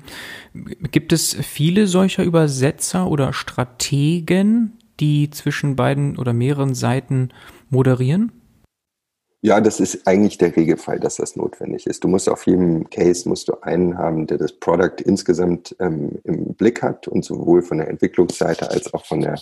Gibt 0.91 1.13
es 1.13 1.35
viele 1.35 1.85
solcher 1.85 2.23
Übersetzer 2.23 3.07
oder 3.07 3.31
Strategen, 3.31 4.79
die 4.99 5.29
zwischen 5.29 5.75
beiden 5.75 6.17
oder 6.17 6.33
mehreren 6.33 6.73
Seiten 6.73 7.29
moderieren? 7.69 8.31
Ja, 9.41 9.61
das 9.61 9.79
ist 9.79 10.05
eigentlich 10.05 10.37
der 10.37 10.53
Regelfall, 10.53 10.99
dass 10.99 11.15
das 11.15 11.37
notwendig 11.37 11.87
ist. 11.87 12.03
Du 12.03 12.09
musst 12.09 12.27
auf 12.27 12.45
jedem 12.45 12.89
Case 12.89 13.27
musst 13.27 13.47
du 13.47 13.61
einen 13.61 13.97
haben, 13.97 14.27
der 14.27 14.37
das 14.37 14.51
Product 14.51 15.01
insgesamt 15.05 15.73
ähm, 15.79 16.19
im 16.25 16.55
Blick 16.55 16.81
hat 16.83 17.07
und 17.07 17.23
sowohl 17.23 17.61
von 17.61 17.77
der 17.77 17.87
Entwicklungsseite 17.87 18.69
als 18.69 18.93
auch 18.93 19.05
von 19.05 19.21
der 19.21 19.39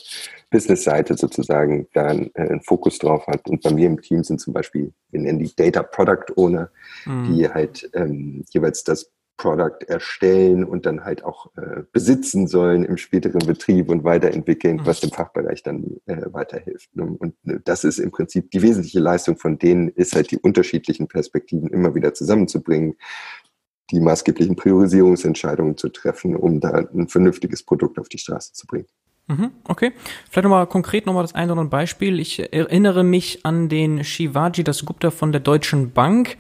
Business-Seite 0.52 1.18
sozusagen 1.18 1.88
da 1.93 2.06
einen, 2.06 2.30
äh, 2.36 2.41
einen 2.41 2.62
Fokus 2.62 3.00
drauf 3.00 3.26
hat. 3.26 3.50
Und 3.50 3.64
bei 3.64 3.72
mir 3.72 3.88
im 3.88 4.00
Team 4.00 4.24
sind 4.24 4.39
zum 4.39 4.54
Beispiel, 4.54 4.93
wir 5.10 5.20
nennen 5.20 5.39
die 5.39 5.56
Data 5.56 5.82
Product 5.82 6.32
Owner, 6.36 6.70
mhm. 7.06 7.34
die 7.34 7.50
halt 7.50 7.89
ähm, 7.95 8.45
jeweils 8.52 8.84
das 8.84 9.10
Product 9.38 9.85
erstellen 9.88 10.63
und 10.63 10.85
dann 10.85 11.03
halt 11.03 11.23
auch 11.23 11.51
äh, 11.55 11.83
besitzen 11.91 12.47
sollen 12.47 12.83
im 12.83 12.97
späteren 12.97 13.45
Betrieb 13.45 13.89
und 13.89 14.03
weiterentwickeln, 14.03 14.81
was 14.83 14.99
dem 14.99 15.11
Fachbereich 15.11 15.63
dann 15.63 15.97
äh, 16.07 16.23
weiterhilft. 16.31 16.95
Ne? 16.95 17.03
Und 17.05 17.35
äh, 17.45 17.59
das 17.63 17.83
ist 17.83 17.99
im 17.99 18.11
Prinzip 18.11 18.51
die 18.51 18.61
wesentliche 18.61 18.99
Leistung 18.99 19.38
von 19.38 19.59
denen, 19.59 19.89
ist 19.89 20.15
halt 20.15 20.31
die 20.31 20.39
unterschiedlichen 20.39 21.07
Perspektiven 21.07 21.69
immer 21.69 21.93
wieder 21.93 22.13
zusammenzubringen, 22.13 22.95
die 23.91 23.99
maßgeblichen 23.99 24.55
Priorisierungsentscheidungen 24.55 25.77
zu 25.77 25.89
treffen, 25.89 26.35
um 26.35 26.59
da 26.59 26.71
ein 26.93 27.07
vernünftiges 27.07 27.63
Produkt 27.63 27.99
auf 27.99 28.09
die 28.09 28.17
Straße 28.17 28.53
zu 28.53 28.67
bringen. 28.67 28.88
Mhm, 29.27 29.51
okay. 29.65 29.91
Vielleicht 30.29 30.43
nochmal 30.43 30.67
konkret 30.67 31.05
nochmal 31.05 31.23
das 31.23 31.35
eine 31.35 31.51
oder 31.51 31.61
andere 31.61 31.79
Beispiel. 31.79 32.19
Ich 32.19 32.39
erinnere 32.53 33.03
mich 33.03 33.45
an 33.45 33.69
den 33.69 34.03
Shivaji 34.03 34.63
das 34.63 34.85
Gupta 34.85 35.11
von 35.11 35.31
der 35.31 35.41
Deutschen 35.41 35.91
Bank 35.91 36.38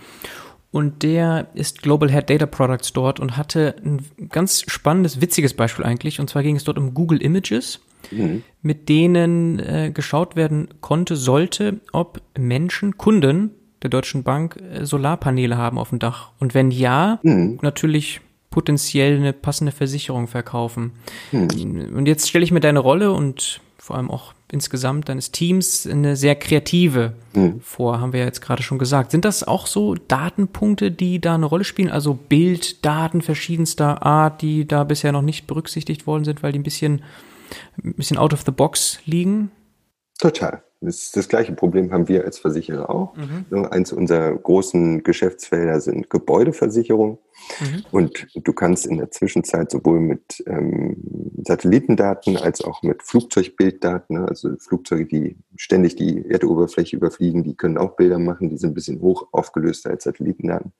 und 0.71 1.03
der 1.03 1.47
ist 1.53 1.81
Global 1.81 2.11
Head 2.11 2.29
Data 2.29 2.45
Products 2.45 2.93
dort 2.93 3.19
und 3.19 3.37
hatte 3.37 3.75
ein 3.83 4.05
ganz 4.29 4.63
spannendes, 4.67 5.21
witziges 5.21 5.53
Beispiel 5.53 5.85
eigentlich. 5.85 6.19
Und 6.19 6.29
zwar 6.29 6.43
ging 6.43 6.55
es 6.55 6.65
dort 6.65 6.77
um 6.77 6.93
Google 6.93 7.21
Images, 7.21 7.79
mhm. 8.11 8.43
mit 8.61 8.89
denen 8.89 9.59
äh, 9.59 9.91
geschaut 9.93 10.35
werden 10.35 10.67
konnte, 10.81 11.15
sollte, 11.15 11.79
ob 11.93 12.21
Menschen, 12.37 12.97
Kunden 12.97 13.51
der 13.81 13.89
Deutschen 13.89 14.23
Bank 14.23 14.57
äh, 14.57 14.85
Solarpaneele 14.85 15.57
haben 15.57 15.77
auf 15.77 15.89
dem 15.89 15.99
Dach. 15.99 16.31
Und 16.39 16.53
wenn 16.53 16.71
ja, 16.71 17.19
mhm. 17.23 17.59
natürlich 17.61 18.21
potenziell 18.49 19.17
eine 19.17 19.33
passende 19.33 19.71
Versicherung 19.71 20.27
verkaufen. 20.27 20.93
Mhm. 21.31 21.93
Und 21.95 22.07
jetzt 22.07 22.27
stelle 22.27 22.43
ich 22.43 22.51
mir 22.51 22.59
deine 22.59 22.79
Rolle 22.79 23.11
und 23.11 23.61
vor 23.77 23.95
allem 23.95 24.09
auch 24.09 24.33
insgesamt 24.51 25.09
deines 25.09 25.31
Teams 25.31 25.85
eine 25.85 26.15
sehr 26.15 26.35
kreative 26.35 27.13
mhm. 27.33 27.59
vor, 27.59 27.99
haben 27.99 28.13
wir 28.13 28.21
ja 28.21 28.25
jetzt 28.25 28.41
gerade 28.41 28.63
schon 28.63 28.79
gesagt. 28.79 29.11
Sind 29.11 29.25
das 29.25 29.45
auch 29.45 29.67
so 29.67 29.95
Datenpunkte, 29.95 30.91
die 30.91 31.19
da 31.19 31.35
eine 31.35 31.45
Rolle 31.45 31.63
spielen? 31.63 31.89
Also 31.89 32.13
Bilddaten 32.13 33.21
verschiedenster 33.21 34.03
Art, 34.05 34.41
die 34.41 34.65
da 34.65 34.83
bisher 34.83 35.11
noch 35.11 35.21
nicht 35.21 35.47
berücksichtigt 35.47 36.07
worden 36.07 36.23
sind, 36.23 36.43
weil 36.43 36.53
die 36.53 36.59
ein 36.59 36.63
bisschen, 36.63 37.03
ein 37.83 37.95
bisschen 37.95 38.17
out 38.17 38.33
of 38.33 38.43
the 38.45 38.51
box 38.51 38.99
liegen? 39.05 39.51
Total. 40.17 40.63
Das, 40.79 41.11
das 41.11 41.27
gleiche 41.27 41.53
Problem 41.53 41.91
haben 41.91 42.07
wir 42.07 42.23
als 42.23 42.37
Versicherer 42.37 42.89
auch. 42.89 43.15
Mhm. 43.15 43.65
Eins 43.65 43.91
unserer 43.91 44.35
großen 44.35 45.01
Geschäftsfelder 45.01 45.81
sind 45.81 46.09
Gebäudeversicherung. 46.09 47.17
Mhm. 47.59 47.83
Und 47.91 48.27
du 48.35 48.53
kannst 48.53 48.85
in 48.85 48.97
der 48.97 49.09
Zwischenzeit 49.09 49.71
sowohl 49.71 49.99
mit 49.99 50.43
ähm, 50.45 50.97
Satellitendaten 51.43 52.37
als 52.37 52.63
auch 52.63 52.83
mit 52.83 53.03
Flugzeugbilddaten, 53.03 54.17
ne, 54.17 54.27
also 54.27 54.55
Flugzeuge, 54.59 55.05
die 55.05 55.37
ständig 55.55 55.95
die 55.95 56.25
Erdoberfläche 56.29 56.95
überfliegen, 56.95 57.43
die 57.43 57.55
können 57.55 57.77
auch 57.77 57.95
Bilder 57.95 58.19
machen, 58.19 58.49
die 58.49 58.57
sind 58.57 58.71
ein 58.71 58.75
bisschen 58.75 59.01
hoch 59.01 59.27
aufgelöster 59.31 59.91
als 59.91 60.03
Satellitendaten 60.03 60.73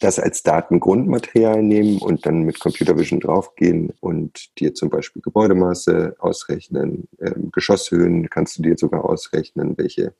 das 0.00 0.18
als 0.18 0.42
Datengrundmaterial 0.42 1.62
nehmen 1.62 1.98
und 1.98 2.26
dann 2.26 2.42
mit 2.42 2.60
Computer 2.60 2.98
Vision 2.98 3.20
draufgehen 3.20 3.92
und 4.00 4.58
dir 4.58 4.74
zum 4.74 4.90
Beispiel 4.90 5.22
Gebäudemaße 5.22 6.16
ausrechnen, 6.18 7.08
ähm, 7.20 7.50
Geschosshöhen 7.52 8.28
kannst 8.30 8.58
du 8.58 8.62
dir 8.62 8.76
sogar 8.76 9.04
ausrechnen, 9.04 9.76
welche 9.76 10.14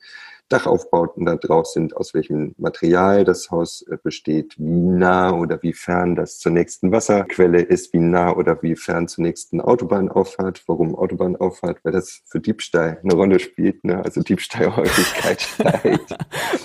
Dachaufbauten 0.49 1.25
da 1.25 1.37
drauf 1.37 1.67
sind, 1.67 1.97
aus 1.97 2.15
welchem 2.15 2.55
Material 2.59 3.25
das 3.25 3.51
Haus 3.51 3.83
äh, 3.91 3.97
besteht, 4.03 4.55
wie 4.59 4.81
nah 4.81 5.33
oder 5.33 5.63
wie 5.63 5.73
fern 5.73 6.15
das 6.15 6.39
zur 6.39 6.53
nächsten 6.53 6.93
Wasserquelle 6.93 7.63
ist, 7.63 7.93
wie 7.93 7.99
nah 7.99 8.35
oder 8.35 8.63
wie 8.63 8.77
fern 8.77 9.09
zur 9.09 9.25
nächsten 9.25 9.61
Autobahnauffahrt. 9.61 10.63
Warum 10.67 10.95
Autobahnauffahrt? 10.95 11.79
Weil 11.83 11.93
das 11.93 12.21
für 12.27 12.41
Diebstahl 12.41 13.01
eine 13.03 13.15
Rolle 13.15 13.41
spielt. 13.41 13.85
Ne? 13.85 14.05
Also 14.05 14.23
Diebstahlhäufigkeit 14.23 15.41
steigt. 15.55 16.17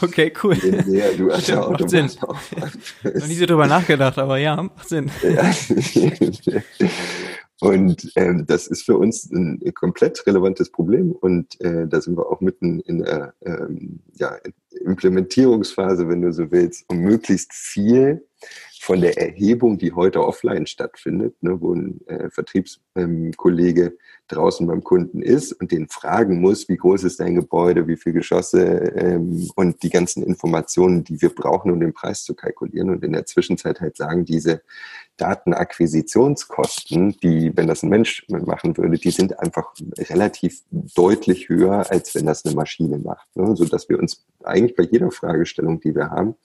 okay, 0.01 0.33
cool. 0.43 0.55
Je 0.55 0.71
näher 0.71 1.13
du 1.17 1.31
an 1.31 1.41
der 1.47 1.67
Autobahnauffahrt 1.67 2.71
bist. 3.03 3.21
Noch 3.21 3.27
nie 3.27 3.35
so 3.35 3.45
drüber 3.45 3.67
nachgedacht, 3.67 4.17
aber 4.17 4.37
ja, 4.37 4.61
macht 4.61 4.89
Sinn. 4.89 5.09
Ja. 5.23 5.51
Und 7.61 8.11
ähm, 8.15 8.45
das 8.47 8.67
ist 8.67 8.83
für 8.83 8.97
uns 8.97 9.29
ein 9.31 9.61
komplett 9.73 10.25
relevantes 10.25 10.69
Problem. 10.69 11.11
Und 11.11 11.59
äh, 11.61 11.87
da 11.87 11.99
sind 11.99 12.17
wir 12.17 12.29
auch 12.29 12.39
mitten 12.39 12.79
in 12.81 12.99
der 12.99 13.33
ähm, 13.41 13.99
ja, 14.15 14.37
Implementierungsphase, 14.85 16.07
wenn 16.07 16.21
du 16.21 16.31
so 16.31 16.51
willst, 16.51 16.85
um 16.87 16.99
möglichst 16.99 17.53
viel 17.53 18.25
von 18.81 19.01
der 19.01 19.17
Erhebung, 19.17 19.77
die 19.77 19.91
heute 19.91 20.25
offline 20.25 20.65
stattfindet, 20.65 21.35
ne, 21.43 21.59
wo 21.61 21.73
ein 21.73 21.99
äh, 22.07 22.29
Vertriebskollege 22.29 23.83
ähm, 23.83 23.97
draußen 24.29 24.65
beim 24.65 24.83
Kunden 24.83 25.21
ist 25.21 25.51
und 25.53 25.71
den 25.71 25.89
fragen 25.89 26.39
muss, 26.39 26.69
wie 26.69 26.77
groß 26.77 27.03
ist 27.03 27.19
dein 27.19 27.35
Gebäude, 27.35 27.87
wie 27.87 27.97
viele 27.97 28.13
Geschosse 28.13 28.63
ähm, 28.95 29.49
und 29.55 29.83
die 29.83 29.89
ganzen 29.89 30.23
Informationen, 30.23 31.03
die 31.03 31.21
wir 31.21 31.29
brauchen, 31.29 31.71
um 31.71 31.79
den 31.79 31.93
Preis 31.93 32.23
zu 32.23 32.33
kalkulieren 32.33 32.89
und 32.89 33.03
in 33.03 33.13
der 33.13 33.25
Zwischenzeit 33.25 33.81
halt 33.81 33.97
sagen, 33.97 34.25
diese 34.25 34.61
Datenakquisitionskosten, 35.17 37.17
die, 37.21 37.55
wenn 37.55 37.67
das 37.67 37.83
ein 37.83 37.89
Mensch 37.89 38.25
machen 38.29 38.77
würde, 38.77 38.97
die 38.97 39.11
sind 39.11 39.37
einfach 39.39 39.73
relativ 39.97 40.61
deutlich 40.71 41.49
höher, 41.49 41.91
als 41.91 42.15
wenn 42.15 42.25
das 42.25 42.45
eine 42.45 42.55
Maschine 42.55 42.97
macht. 42.97 43.27
Ne? 43.35 43.55
So 43.55 43.65
dass 43.65 43.89
wir 43.89 43.99
uns 43.99 44.25
eigentlich 44.43 44.75
bei 44.75 44.83
jeder 44.83 45.11
Fragestellung, 45.11 45.81
die 45.81 45.93
wir 45.93 46.09
haben, 46.09 46.35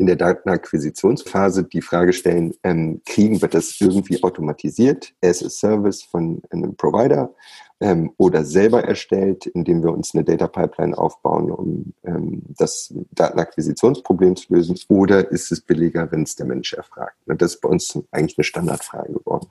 in 0.00 0.06
der 0.06 0.16
Datenakquisitionsphase 0.16 1.64
die 1.64 1.82
Frage 1.82 2.14
stellen, 2.14 2.54
ähm, 2.64 3.02
kriegen 3.04 3.42
wir 3.42 3.48
das 3.48 3.78
irgendwie 3.80 4.22
automatisiert 4.22 5.12
as 5.22 5.44
a 5.44 5.50
Service 5.50 6.02
von 6.02 6.40
einem 6.48 6.74
Provider 6.74 7.34
ähm, 7.80 8.10
oder 8.16 8.46
selber 8.46 8.82
erstellt, 8.82 9.44
indem 9.46 9.82
wir 9.82 9.92
uns 9.92 10.14
eine 10.14 10.24
Data 10.24 10.46
Pipeline 10.46 10.96
aufbauen, 10.96 11.50
um 11.50 11.92
ähm, 12.04 12.40
das 12.56 12.94
Datenakquisitionsproblem 13.12 14.36
zu 14.36 14.54
lösen, 14.54 14.78
oder 14.88 15.30
ist 15.30 15.52
es 15.52 15.60
billiger, 15.60 16.10
wenn 16.10 16.22
es 16.22 16.34
der 16.34 16.46
Mensch 16.46 16.72
erfragt? 16.72 17.16
Das 17.26 17.54
ist 17.54 17.60
bei 17.60 17.68
uns 17.68 17.98
eigentlich 18.10 18.38
eine 18.38 18.44
Standardfrage 18.44 19.12
geworden. 19.12 19.48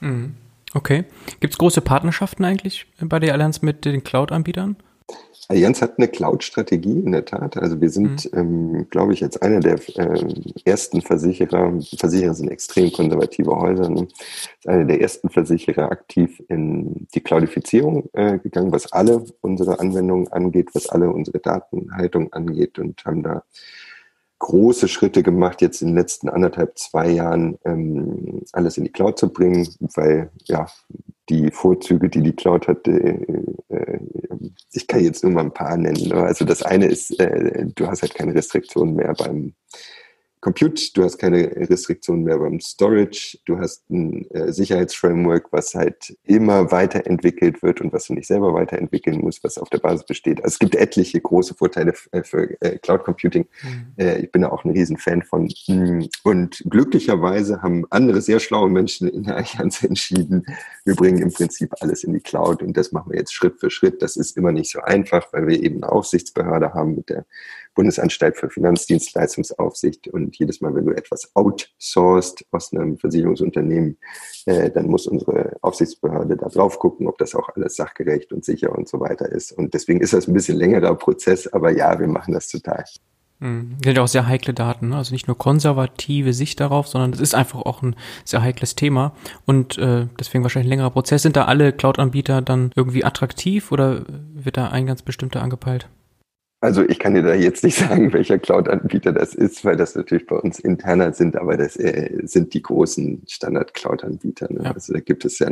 Mhm. 0.00 0.34
Okay. 0.74 1.04
Gibt 1.38 1.54
es 1.54 1.58
große 1.58 1.82
Partnerschaften 1.82 2.44
eigentlich 2.44 2.86
bei 3.00 3.20
der 3.20 3.32
Allianz 3.32 3.62
mit 3.62 3.84
den 3.84 4.02
Cloud-Anbietern? 4.02 4.74
Allianz 5.48 5.82
hat 5.82 5.98
eine 5.98 6.08
Cloud-Strategie, 6.08 7.00
in 7.00 7.12
der 7.12 7.24
Tat. 7.24 7.56
Also 7.56 7.80
wir 7.80 7.90
sind, 7.90 8.32
mhm. 8.32 8.38
ähm, 8.38 8.86
glaube 8.90 9.12
ich, 9.12 9.22
als 9.22 9.40
einer 9.42 9.60
der 9.60 9.78
äh, 9.96 10.24
ersten 10.64 11.02
Versicherer, 11.02 11.80
Versicherer 11.98 12.34
sind 12.34 12.48
extrem 12.48 12.90
konservative 12.92 13.54
Häuser, 13.54 13.88
ne? 13.90 14.08
einer 14.66 14.84
der 14.84 15.00
ersten 15.00 15.28
Versicherer 15.28 15.90
aktiv 15.90 16.42
in 16.48 17.06
die 17.14 17.20
Cloudifizierung 17.20 18.08
äh, 18.14 18.38
gegangen, 18.38 18.72
was 18.72 18.90
alle 18.92 19.24
unsere 19.42 19.80
Anwendungen 19.80 20.28
angeht, 20.32 20.70
was 20.72 20.88
alle 20.88 21.10
unsere 21.10 21.40
Datenhaltung 21.40 22.32
angeht 22.32 22.78
und 22.78 23.04
haben 23.04 23.22
da 23.22 23.44
große 24.38 24.88
Schritte 24.88 25.22
gemacht, 25.22 25.62
jetzt 25.62 25.80
in 25.80 25.88
den 25.88 25.96
letzten 25.96 26.28
anderthalb, 26.28 26.78
zwei 26.78 27.10
Jahren 27.10 27.58
ähm, 27.64 28.42
alles 28.52 28.76
in 28.76 28.84
die 28.84 28.92
Cloud 28.92 29.18
zu 29.18 29.32
bringen, 29.32 29.68
weil 29.94 30.30
ja 30.44 30.66
die 31.28 31.50
Vorzüge, 31.50 32.08
die 32.08 32.22
die 32.22 32.34
Cloud 32.34 32.68
hat, 32.68 32.86
äh, 32.86 33.18
äh, 33.68 33.98
ich 34.72 34.86
kann 34.86 35.02
jetzt 35.02 35.24
nur 35.24 35.32
mal 35.32 35.44
ein 35.44 35.54
paar 35.54 35.76
nennen. 35.76 36.08
Ne? 36.08 36.16
Also 36.16 36.44
das 36.44 36.62
eine 36.62 36.86
ist, 36.86 37.18
äh, 37.18 37.66
du 37.74 37.86
hast 37.86 38.02
halt 38.02 38.14
keine 38.14 38.34
Restriktionen 38.34 38.94
mehr 38.94 39.14
beim 39.14 39.54
Compute, 40.44 40.92
du 40.92 41.04
hast 41.04 41.16
keine 41.16 41.56
Restriktionen 41.70 42.22
mehr 42.22 42.36
beim 42.36 42.60
Storage, 42.60 43.38
du 43.46 43.58
hast 43.58 43.88
ein 43.88 44.30
äh, 44.30 44.52
Sicherheitsframework, 44.52 45.50
was 45.52 45.74
halt 45.74 46.18
immer 46.22 46.70
weiterentwickelt 46.70 47.62
wird 47.62 47.80
und 47.80 47.94
was 47.94 48.08
du 48.08 48.12
nicht 48.12 48.26
selber 48.26 48.52
weiterentwickeln 48.52 49.22
musst, 49.22 49.42
was 49.42 49.56
auf 49.56 49.70
der 49.70 49.78
Basis 49.78 50.04
besteht. 50.04 50.44
Also 50.44 50.56
es 50.56 50.58
gibt 50.58 50.74
etliche 50.74 51.18
große 51.18 51.54
Vorteile 51.54 51.94
äh, 52.12 52.22
für 52.22 52.60
äh, 52.60 52.78
Cloud 52.78 53.04
Computing. 53.04 53.46
Mhm. 53.62 53.86
Äh, 53.96 54.18
ich 54.18 54.32
bin 54.32 54.42
da 54.42 54.50
auch 54.50 54.66
ein 54.66 54.72
Riesenfan 54.72 55.22
von. 55.22 55.48
Mm, 55.66 56.02
und 56.24 56.62
glücklicherweise 56.68 57.62
haben 57.62 57.86
andere 57.88 58.20
sehr 58.20 58.38
schlaue 58.38 58.68
Menschen 58.68 59.08
in 59.08 59.22
der 59.22 59.36
Allianz 59.36 59.82
entschieden, 59.82 60.44
wir 60.84 60.94
bringen 60.94 61.22
im 61.22 61.32
Prinzip 61.32 61.72
alles 61.80 62.04
in 62.04 62.12
die 62.12 62.20
Cloud 62.20 62.62
und 62.62 62.76
das 62.76 62.92
machen 62.92 63.12
wir 63.12 63.18
jetzt 63.18 63.32
Schritt 63.32 63.58
für 63.60 63.70
Schritt. 63.70 64.02
Das 64.02 64.16
ist 64.16 64.36
immer 64.36 64.52
nicht 64.52 64.70
so 64.70 64.82
einfach, 64.82 65.32
weil 65.32 65.46
wir 65.46 65.62
eben 65.62 65.82
eine 65.82 65.90
Aufsichtsbehörde 65.90 66.74
haben 66.74 66.96
mit 66.96 67.08
der 67.08 67.24
Bundesanstalt 67.74 68.36
für 68.36 68.50
Finanzdienstleistungsaufsicht. 68.50 70.08
Und 70.08 70.36
jedes 70.36 70.60
Mal, 70.60 70.74
wenn 70.74 70.86
du 70.86 70.92
etwas 70.92 71.34
outsourced 71.34 72.44
aus 72.50 72.72
einem 72.72 72.98
Versicherungsunternehmen, 72.98 73.98
äh, 74.46 74.70
dann 74.70 74.86
muss 74.86 75.06
unsere 75.06 75.56
Aufsichtsbehörde 75.62 76.36
da 76.36 76.48
drauf 76.48 76.78
gucken, 76.78 77.06
ob 77.08 77.18
das 77.18 77.34
auch 77.34 77.48
alles 77.54 77.76
sachgerecht 77.76 78.32
und 78.32 78.44
sicher 78.44 78.76
und 78.76 78.88
so 78.88 79.00
weiter 79.00 79.30
ist. 79.30 79.52
Und 79.52 79.74
deswegen 79.74 80.00
ist 80.00 80.12
das 80.12 80.28
ein 80.28 80.34
bisschen 80.34 80.56
längerer 80.56 80.94
Prozess, 80.94 81.46
aber 81.46 81.70
ja, 81.70 81.98
wir 81.98 82.08
machen 82.08 82.34
das 82.34 82.48
total. 82.48 82.84
Mhm. 83.40 83.76
Sind 83.84 83.96
ja 83.96 84.02
auch 84.02 84.08
sehr 84.08 84.26
heikle 84.26 84.54
Daten, 84.54 84.90
ne? 84.90 84.96
also 84.96 85.12
nicht 85.12 85.26
nur 85.26 85.36
konservative 85.36 86.32
Sicht 86.32 86.60
darauf, 86.60 86.86
sondern 86.86 87.12
es 87.12 87.20
ist 87.20 87.34
einfach 87.34 87.60
auch 87.62 87.82
ein 87.82 87.96
sehr 88.24 88.42
heikles 88.42 88.74
Thema 88.74 89.12
und 89.44 89.76
äh, 89.76 90.06
deswegen 90.18 90.44
wahrscheinlich 90.44 90.68
ein 90.68 90.70
längerer 90.70 90.90
Prozess. 90.90 91.22
Sind 91.22 91.36
da 91.36 91.44
alle 91.44 91.72
Cloud-Anbieter 91.72 92.42
dann 92.42 92.70
irgendwie 92.76 93.04
attraktiv 93.04 93.72
oder 93.72 94.04
wird 94.34 94.56
da 94.56 94.68
ein 94.68 94.86
ganz 94.86 95.02
bestimmter 95.02 95.42
angepeilt? 95.42 95.88
Also 96.64 96.82
ich 96.82 96.98
kann 96.98 97.12
dir 97.12 97.22
da 97.22 97.34
jetzt 97.34 97.62
nicht 97.62 97.76
sagen, 97.78 98.14
welcher 98.14 98.38
Cloud-Anbieter 98.38 99.12
das 99.12 99.34
ist, 99.34 99.66
weil 99.66 99.76
das 99.76 99.94
natürlich 99.94 100.26
bei 100.26 100.36
uns 100.36 100.58
interner 100.58 101.12
sind, 101.12 101.36
aber 101.36 101.58
das 101.58 101.76
äh, 101.76 102.22
sind 102.24 102.54
die 102.54 102.62
großen 102.62 103.22
Standard-Cloud-Anbieter. 103.28 104.50
Ne? 104.50 104.64
Ja. 104.64 104.72
Also 104.72 104.94
da 104.94 105.00
gibt 105.00 105.26
es 105.26 105.38
ja 105.38 105.50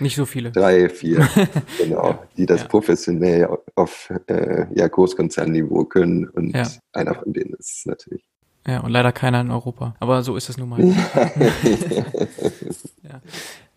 nicht 0.00 0.16
so 0.16 0.26
viele. 0.26 0.50
Drei, 0.50 0.88
vier, 0.88 1.28
genau, 1.78 2.10
ja. 2.10 2.22
die 2.36 2.46
das 2.46 2.62
ja. 2.62 2.66
professionell 2.66 3.48
auf 3.76 4.12
äh, 4.26 4.66
ja, 4.74 4.88
Großkonzernniveau 4.88 5.84
können 5.84 6.28
und 6.28 6.56
einer 6.92 7.14
von 7.14 7.32
denen 7.32 7.54
ist 7.54 7.78
es 7.78 7.86
natürlich. 7.86 8.24
Ja, 8.66 8.80
und 8.80 8.90
leider 8.90 9.12
keiner 9.12 9.40
in 9.40 9.52
Europa. 9.52 9.94
Aber 10.00 10.22
so 10.22 10.36
ist 10.36 10.48
es 10.48 10.58
nun 10.58 10.68
mal. 10.68 10.80
ja. 13.02 13.22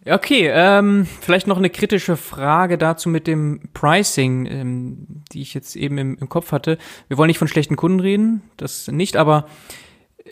Okay, 0.06 0.50
ähm, 0.52 1.08
vielleicht 1.22 1.48
noch 1.48 1.58
eine 1.58 1.70
kritische 1.70 2.18
Frage 2.18 2.78
dazu 2.78 3.08
mit 3.08 3.26
dem 3.26 3.62
Pricing, 3.74 4.46
ähm, 4.48 5.08
die 5.32 5.42
ich 5.42 5.54
jetzt 5.54 5.76
eben 5.76 5.98
im, 5.98 6.18
im 6.20 6.30
Kopf 6.30 6.52
hatte. 6.52 6.78
Wir 7.08 7.18
wollen 7.18 7.28
nicht 7.28 7.38
von 7.38 7.48
schlechten 7.48 7.78
Kunden 7.78 8.02
reden, 8.02 8.42
das 8.58 8.90
nicht, 8.90 9.16
aber 9.16 9.48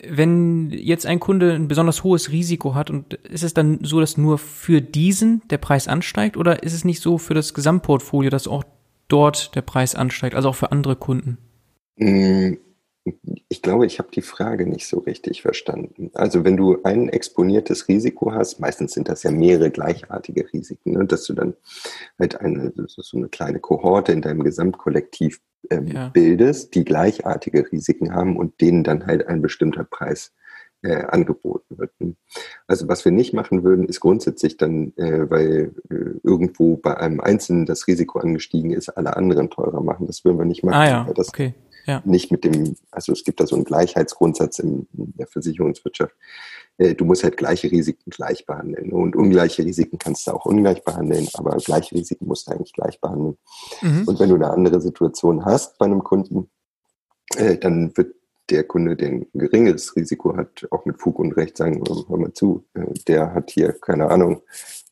wenn 0.08 0.70
jetzt 0.70 1.06
ein 1.06 1.20
Kunde 1.20 1.52
ein 1.52 1.68
besonders 1.68 2.02
hohes 2.02 2.30
Risiko 2.30 2.74
hat 2.74 2.90
und 2.90 3.14
ist 3.14 3.44
es 3.44 3.54
dann 3.54 3.80
so, 3.82 4.00
dass 4.00 4.16
nur 4.16 4.38
für 4.38 4.80
diesen 4.80 5.42
der 5.48 5.58
Preis 5.58 5.88
ansteigt 5.88 6.36
oder 6.36 6.62
ist 6.62 6.72
es 6.72 6.84
nicht 6.84 7.00
so 7.00 7.18
für 7.18 7.34
das 7.34 7.54
Gesamtportfolio, 7.54 8.30
dass 8.30 8.48
auch 8.48 8.64
dort 9.08 9.54
der 9.54 9.62
Preis 9.62 9.94
ansteigt, 9.94 10.34
also 10.34 10.50
auch 10.50 10.54
für 10.56 10.72
andere 10.72 10.96
Kunden? 10.96 11.38
Ich 13.48 13.62
glaube, 13.62 13.86
ich 13.86 13.98
habe 13.98 14.10
die 14.12 14.22
Frage 14.22 14.66
nicht 14.66 14.86
so 14.86 15.00
richtig 15.00 15.42
verstanden. 15.42 16.10
Also 16.14 16.44
wenn 16.44 16.56
du 16.56 16.82
ein 16.84 17.08
exponiertes 17.08 17.88
Risiko 17.88 18.32
hast, 18.32 18.60
meistens 18.60 18.92
sind 18.92 19.08
das 19.08 19.24
ja 19.24 19.30
mehrere 19.32 19.70
gleichartige 19.70 20.52
Risiken, 20.52 20.92
ne, 20.92 21.04
dass 21.04 21.24
du 21.24 21.34
dann 21.34 21.54
halt 22.18 22.40
eine 22.40 22.72
so 22.76 23.16
eine 23.16 23.28
kleine 23.28 23.58
Kohorte 23.58 24.12
in 24.12 24.22
deinem 24.22 24.44
Gesamtkollektiv 24.44 25.40
ähm, 25.70 25.88
ja. 25.88 26.08
bildest, 26.08 26.74
die 26.74 26.84
gleichartige 26.84 27.70
Risiken 27.72 28.14
haben 28.14 28.36
und 28.36 28.60
denen 28.60 28.84
dann 28.84 29.06
halt 29.06 29.26
ein 29.26 29.42
bestimmter 29.42 29.84
Preis 29.84 30.32
äh, 30.82 31.04
angeboten 31.04 31.78
wird. 31.78 31.90
Also 32.66 32.88
was 32.88 33.04
wir 33.04 33.12
nicht 33.12 33.32
machen 33.32 33.64
würden, 33.64 33.84
ist 33.84 34.00
grundsätzlich 34.00 34.56
dann, 34.56 34.92
äh, 34.96 35.28
weil 35.28 35.74
äh, 35.90 36.18
irgendwo 36.22 36.76
bei 36.76 36.96
einem 36.96 37.20
Einzelnen 37.20 37.66
das 37.66 37.86
Risiko 37.86 38.20
angestiegen 38.20 38.72
ist, 38.72 38.90
alle 38.90 39.16
anderen 39.16 39.50
teurer 39.50 39.82
machen. 39.82 40.06
Das 40.06 40.24
würden 40.24 40.38
wir 40.38 40.44
nicht 40.44 40.64
machen. 40.64 40.74
Ah 40.74 40.88
ja, 40.88 41.12
das, 41.14 41.28
okay 41.28 41.54
ja. 41.86 42.02
Nicht 42.04 42.30
mit 42.30 42.44
dem, 42.44 42.76
also 42.90 43.12
es 43.12 43.24
gibt 43.24 43.40
da 43.40 43.46
so 43.46 43.56
einen 43.56 43.64
Gleichheitsgrundsatz 43.64 44.58
in, 44.60 44.86
der 44.92 45.26
Versicherungswirtschaft. 45.26 46.14
Äh, 46.78 46.94
du 46.94 47.04
musst 47.04 47.24
halt 47.24 47.36
gleiche 47.36 47.70
Risiken 47.70 48.10
gleich 48.10 48.46
behandeln. 48.46 48.92
Und 48.92 49.16
ungleiche 49.16 49.64
Risiken 49.64 49.98
kannst 49.98 50.26
du 50.26 50.32
auch 50.32 50.46
ungleich 50.46 50.84
behandeln, 50.84 51.28
aber 51.34 51.56
gleiche 51.56 51.94
Risiken 51.94 52.26
musst 52.26 52.46
du 52.46 52.52
eigentlich 52.52 52.72
gleich 52.72 53.00
behandeln. 53.00 53.36
Mhm. 53.80 54.04
Und 54.06 54.20
wenn 54.20 54.28
du 54.28 54.36
eine 54.36 54.50
andere 54.50 54.80
Situation 54.80 55.44
hast 55.44 55.78
bei 55.78 55.86
einem 55.86 56.04
Kunden, 56.04 56.48
äh, 57.36 57.58
dann 57.58 57.96
wird 57.96 58.14
der 58.52 58.64
Kunde, 58.64 58.96
der 58.96 59.08
ein 59.08 59.26
geringeres 59.34 59.96
Risiko 59.96 60.36
hat, 60.36 60.66
auch 60.70 60.84
mit 60.84 61.00
Fug 61.00 61.18
und 61.18 61.32
Recht 61.32 61.56
sagen, 61.56 61.82
hör 62.08 62.16
mal 62.16 62.32
zu, 62.32 62.64
äh, 62.74 62.84
der 63.08 63.34
hat 63.34 63.50
hier, 63.50 63.72
keine 63.72 64.10
Ahnung, 64.10 64.42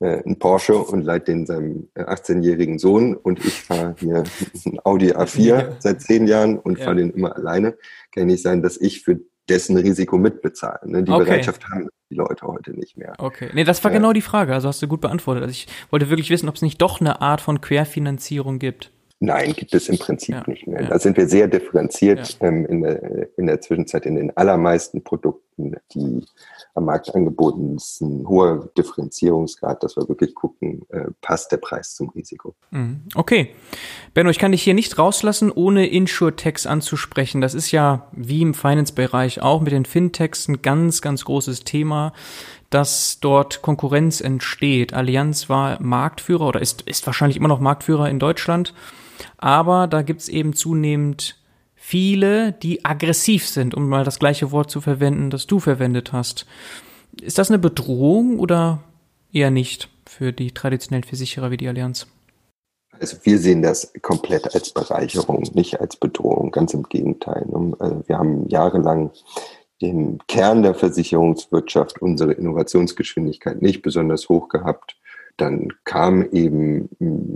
äh, 0.01 0.23
einen 0.23 0.39
Porsche 0.39 0.77
und 0.77 1.03
leiht 1.03 1.29
den 1.29 1.47
seinem 1.47 1.89
18-jährigen 1.95 2.77
äh, 2.77 2.79
Sohn 2.79 3.15
und 3.15 3.45
ich 3.45 3.63
fahre 3.63 3.95
hier 3.99 4.25
ein 4.67 4.79
Audi 4.85 5.13
A4 5.13 5.41
ja. 5.41 5.77
seit 5.79 6.01
zehn 6.01 6.27
Jahren 6.27 6.59
und 6.59 6.79
ja. 6.79 6.85
fahre 6.85 6.97
den 6.97 7.11
immer 7.11 7.37
alleine. 7.37 7.77
Kann 8.13 8.27
nicht 8.27 8.43
sein, 8.43 8.63
dass 8.63 8.77
ich 8.77 9.03
für 9.03 9.21
dessen 9.49 9.77
Risiko 9.77 10.17
mitbezahle. 10.17 10.81
Ne? 10.85 11.03
Die 11.03 11.13
okay. 11.13 11.25
Bereitschaft 11.25 11.69
haben 11.69 11.89
die 12.09 12.15
Leute 12.15 12.47
heute 12.47 12.73
nicht 12.73 12.97
mehr. 12.97 13.15
Okay. 13.19 13.51
Nee, 13.53 13.65
das 13.65 13.83
war 13.85 13.91
ja. 13.91 13.99
genau 13.99 14.13
die 14.13 14.21
Frage. 14.23 14.55
Also 14.55 14.69
hast 14.69 14.81
du 14.81 14.89
gut 14.89 15.01
beantwortet. 15.01 15.43
Also 15.43 15.53
ich 15.53 15.67
wollte 15.91 16.09
wirklich 16.09 16.31
wissen, 16.31 16.49
ob 16.49 16.55
es 16.55 16.63
nicht 16.63 16.81
doch 16.81 17.01
eine 17.01 17.21
Art 17.21 17.41
von 17.41 17.61
Querfinanzierung 17.61 18.59
gibt. 18.59 18.93
Nein, 19.23 19.53
gibt 19.53 19.75
es 19.75 19.91
im 19.91 19.99
Prinzip 19.99 20.35
ja, 20.35 20.45
nicht 20.47 20.67
mehr. 20.67 20.81
Ja. 20.81 20.89
Da 20.89 20.99
sind 20.99 21.19
wir 21.19 21.29
sehr 21.29 21.47
differenziert 21.47 22.39
ja. 22.41 22.49
ähm, 22.49 22.65
in, 22.65 22.81
der, 22.81 23.39
in 23.39 23.47
der 23.47 23.61
Zwischenzeit 23.61 24.07
in 24.07 24.17
den 24.17 24.35
allermeisten 24.35 25.05
Produkten, 25.05 25.77
die 25.93 26.25
am 26.75 26.87
Markt 26.87 27.15
angeboten 27.15 27.77
ist, 27.77 28.01
ein 28.01 28.27
hoher 28.27 28.71
Differenzierungsgrad, 28.79 29.83
dass 29.83 29.97
wir 29.97 30.09
wirklich 30.09 30.35
gucken, 30.35 30.87
äh, 30.89 31.09
passt 31.21 31.53
der 31.53 31.59
Preis 31.59 31.95
zum 31.95 32.09
Risiko. 32.09 32.55
Mhm. 32.71 33.03
Okay. 33.15 33.51
Benno, 34.15 34.31
ich 34.31 34.39
kann 34.39 34.53
dich 34.53 34.63
hier 34.63 34.73
nicht 34.73 34.99
rauslassen, 34.99 35.53
ohne 35.53 35.87
Insurtechs 35.87 36.67
anzusprechen. 36.67 37.43
Das 37.43 37.53
ist 37.53 37.73
ja 37.73 38.09
wie 38.13 38.41
im 38.41 38.55
Finance-Bereich 38.55 39.43
auch 39.43 39.61
mit 39.61 39.73
den 39.73 39.85
Fintechs 39.85 40.49
ein 40.49 40.63
ganz, 40.63 41.03
ganz 41.03 41.25
großes 41.27 41.65
Thema 41.65 42.15
dass 42.73 43.19
dort 43.19 43.63
Konkurrenz 43.63 44.21
entsteht. 44.21 44.95
Allianz 44.95 45.49
war 45.49 45.83
Marktführer 45.83 46.47
oder 46.47 46.63
ist, 46.63 46.83
ist 46.83 47.05
wahrscheinlich 47.05 47.37
immer 47.37 47.49
noch 47.49 47.59
Marktführer 47.59 48.09
in 48.09 48.21
Deutschland 48.21 48.75
aber 49.39 49.87
da 49.87 50.03
gibt's 50.03 50.29
eben 50.29 50.55
zunehmend 50.55 51.37
viele, 51.75 52.53
die 52.53 52.85
aggressiv 52.85 53.49
sind, 53.49 53.75
um 53.75 53.89
mal 53.89 54.05
das 54.05 54.19
gleiche 54.19 54.53
Wort 54.53 54.71
zu 54.71 54.81
verwenden, 54.81 55.31
das 55.31 55.47
du 55.47 55.59
verwendet 55.59 56.13
hast. 56.13 56.47
Ist 57.21 57.39
das 57.39 57.51
eine 57.51 57.59
Bedrohung 57.59 58.39
oder 58.39 58.81
eher 59.33 59.51
nicht 59.51 59.89
für 60.07 60.33
die 60.33 60.53
traditionellen 60.53 61.05
Versicherer 61.05 61.51
wie 61.51 61.57
die 61.57 61.69
Allianz? 61.69 62.07
Also 62.99 63.17
wir 63.23 63.39
sehen 63.39 63.63
das 63.63 63.93
komplett 64.03 64.55
als 64.55 64.71
Bereicherung, 64.71 65.49
nicht 65.55 65.81
als 65.81 65.97
Bedrohung, 65.97 66.51
ganz 66.51 66.75
im 66.75 66.83
Gegenteil. 66.83 67.47
Also 67.79 68.03
wir 68.07 68.19
haben 68.19 68.47
jahrelang 68.49 69.11
den 69.81 70.19
Kern 70.29 70.63
der 70.63 70.75
Versicherungswirtschaft, 70.75 72.03
unsere 72.03 72.33
Innovationsgeschwindigkeit 72.33 73.63
nicht 73.63 73.81
besonders 73.81 74.29
hoch 74.29 74.49
gehabt 74.49 75.00
dann 75.37 75.69
kam 75.85 76.29
eben, 76.33 76.89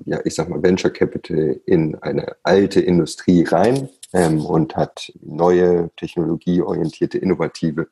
ja, 0.07 0.21
ich 0.25 0.35
sag 0.35 0.49
mal, 0.49 0.63
Venture 0.63 0.91
Capital 0.91 1.61
in 1.67 1.97
eine 1.97 2.37
alte 2.43 2.81
Industrie 2.81 3.45
rein 3.45 3.89
ähm, 4.13 4.45
und 4.45 4.77
hat 4.77 5.13
neue 5.23 5.91
technologieorientierte, 5.97 7.19
innovative 7.19 7.89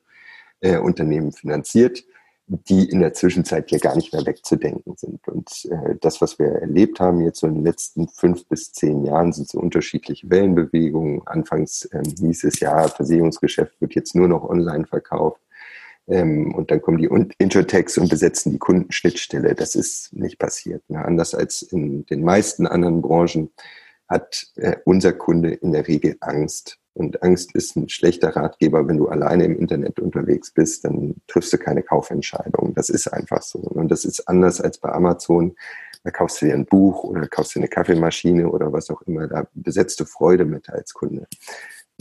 äh, 0.60 0.78
Unternehmen 0.78 1.32
finanziert, 1.32 2.04
die 2.46 2.88
in 2.88 3.00
der 3.00 3.14
Zwischenzeit 3.14 3.70
ja 3.70 3.78
gar 3.78 3.96
nicht 3.96 4.12
mehr 4.12 4.26
wegzudenken 4.26 4.96
sind. 4.96 5.26
Und 5.28 5.50
äh, 5.70 5.96
das, 6.00 6.20
was 6.20 6.38
wir 6.38 6.48
erlebt 6.48 7.00
haben 7.00 7.20
jetzt 7.20 7.40
so 7.40 7.46
in 7.46 7.54
den 7.54 7.64
letzten 7.64 8.08
fünf 8.08 8.46
bis 8.46 8.72
zehn 8.72 9.04
Jahren, 9.04 9.32
sind 9.32 9.48
so 9.48 9.58
unterschiedliche 9.58 10.28
Wellenbewegungen. 10.28 11.22
Anfangs 11.26 11.88
ähm, 11.92 12.02
hieß 12.18 12.44
es 12.44 12.60
ja, 12.60 12.88
Versicherungsgeschäft 12.88 13.80
wird 13.80 13.94
jetzt 13.94 14.14
nur 14.14 14.28
noch 14.28 14.48
online 14.48 14.86
verkauft. 14.86 15.40
Ähm, 16.08 16.54
und 16.54 16.70
dann 16.70 16.82
kommen 16.82 16.98
die 16.98 17.10
Intertext 17.38 17.98
und 17.98 18.08
besetzen 18.08 18.52
die 18.52 18.58
Kundenschnittstelle. 18.58 19.54
Das 19.54 19.74
ist 19.74 20.12
nicht 20.12 20.38
passiert. 20.38 20.82
Ne? 20.88 21.04
Anders 21.04 21.34
als 21.34 21.62
in 21.62 22.04
den 22.06 22.22
meisten 22.24 22.66
anderen 22.66 23.02
Branchen 23.02 23.50
hat 24.08 24.46
äh, 24.56 24.76
unser 24.84 25.12
Kunde 25.12 25.52
in 25.52 25.72
der 25.72 25.86
Regel 25.88 26.16
Angst. 26.20 26.78
Und 26.94 27.22
Angst 27.22 27.54
ist 27.54 27.76
ein 27.76 27.88
schlechter 27.88 28.36
Ratgeber. 28.36 28.86
Wenn 28.86 28.98
du 28.98 29.08
alleine 29.08 29.44
im 29.44 29.58
Internet 29.58 29.98
unterwegs 29.98 30.50
bist, 30.50 30.84
dann 30.84 31.14
triffst 31.26 31.52
du 31.52 31.58
keine 31.58 31.82
Kaufentscheidung. 31.82 32.74
Das 32.74 32.90
ist 32.90 33.08
einfach 33.08 33.42
so. 33.42 33.60
Und 33.60 33.88
das 33.88 34.04
ist 34.04 34.28
anders 34.28 34.60
als 34.60 34.78
bei 34.78 34.90
Amazon. 34.90 35.54
Da 36.04 36.10
kaufst 36.10 36.42
du 36.42 36.46
dir 36.46 36.54
ein 36.54 36.66
Buch 36.66 37.04
oder 37.04 37.26
kaufst 37.28 37.54
dir 37.54 37.60
eine 37.60 37.68
Kaffeemaschine 37.68 38.50
oder 38.50 38.72
was 38.72 38.90
auch 38.90 39.00
immer. 39.02 39.28
Da 39.28 39.46
besetzt 39.54 40.00
du 40.00 40.04
Freude 40.04 40.44
mit 40.44 40.68
als 40.68 40.92
Kunde 40.92 41.26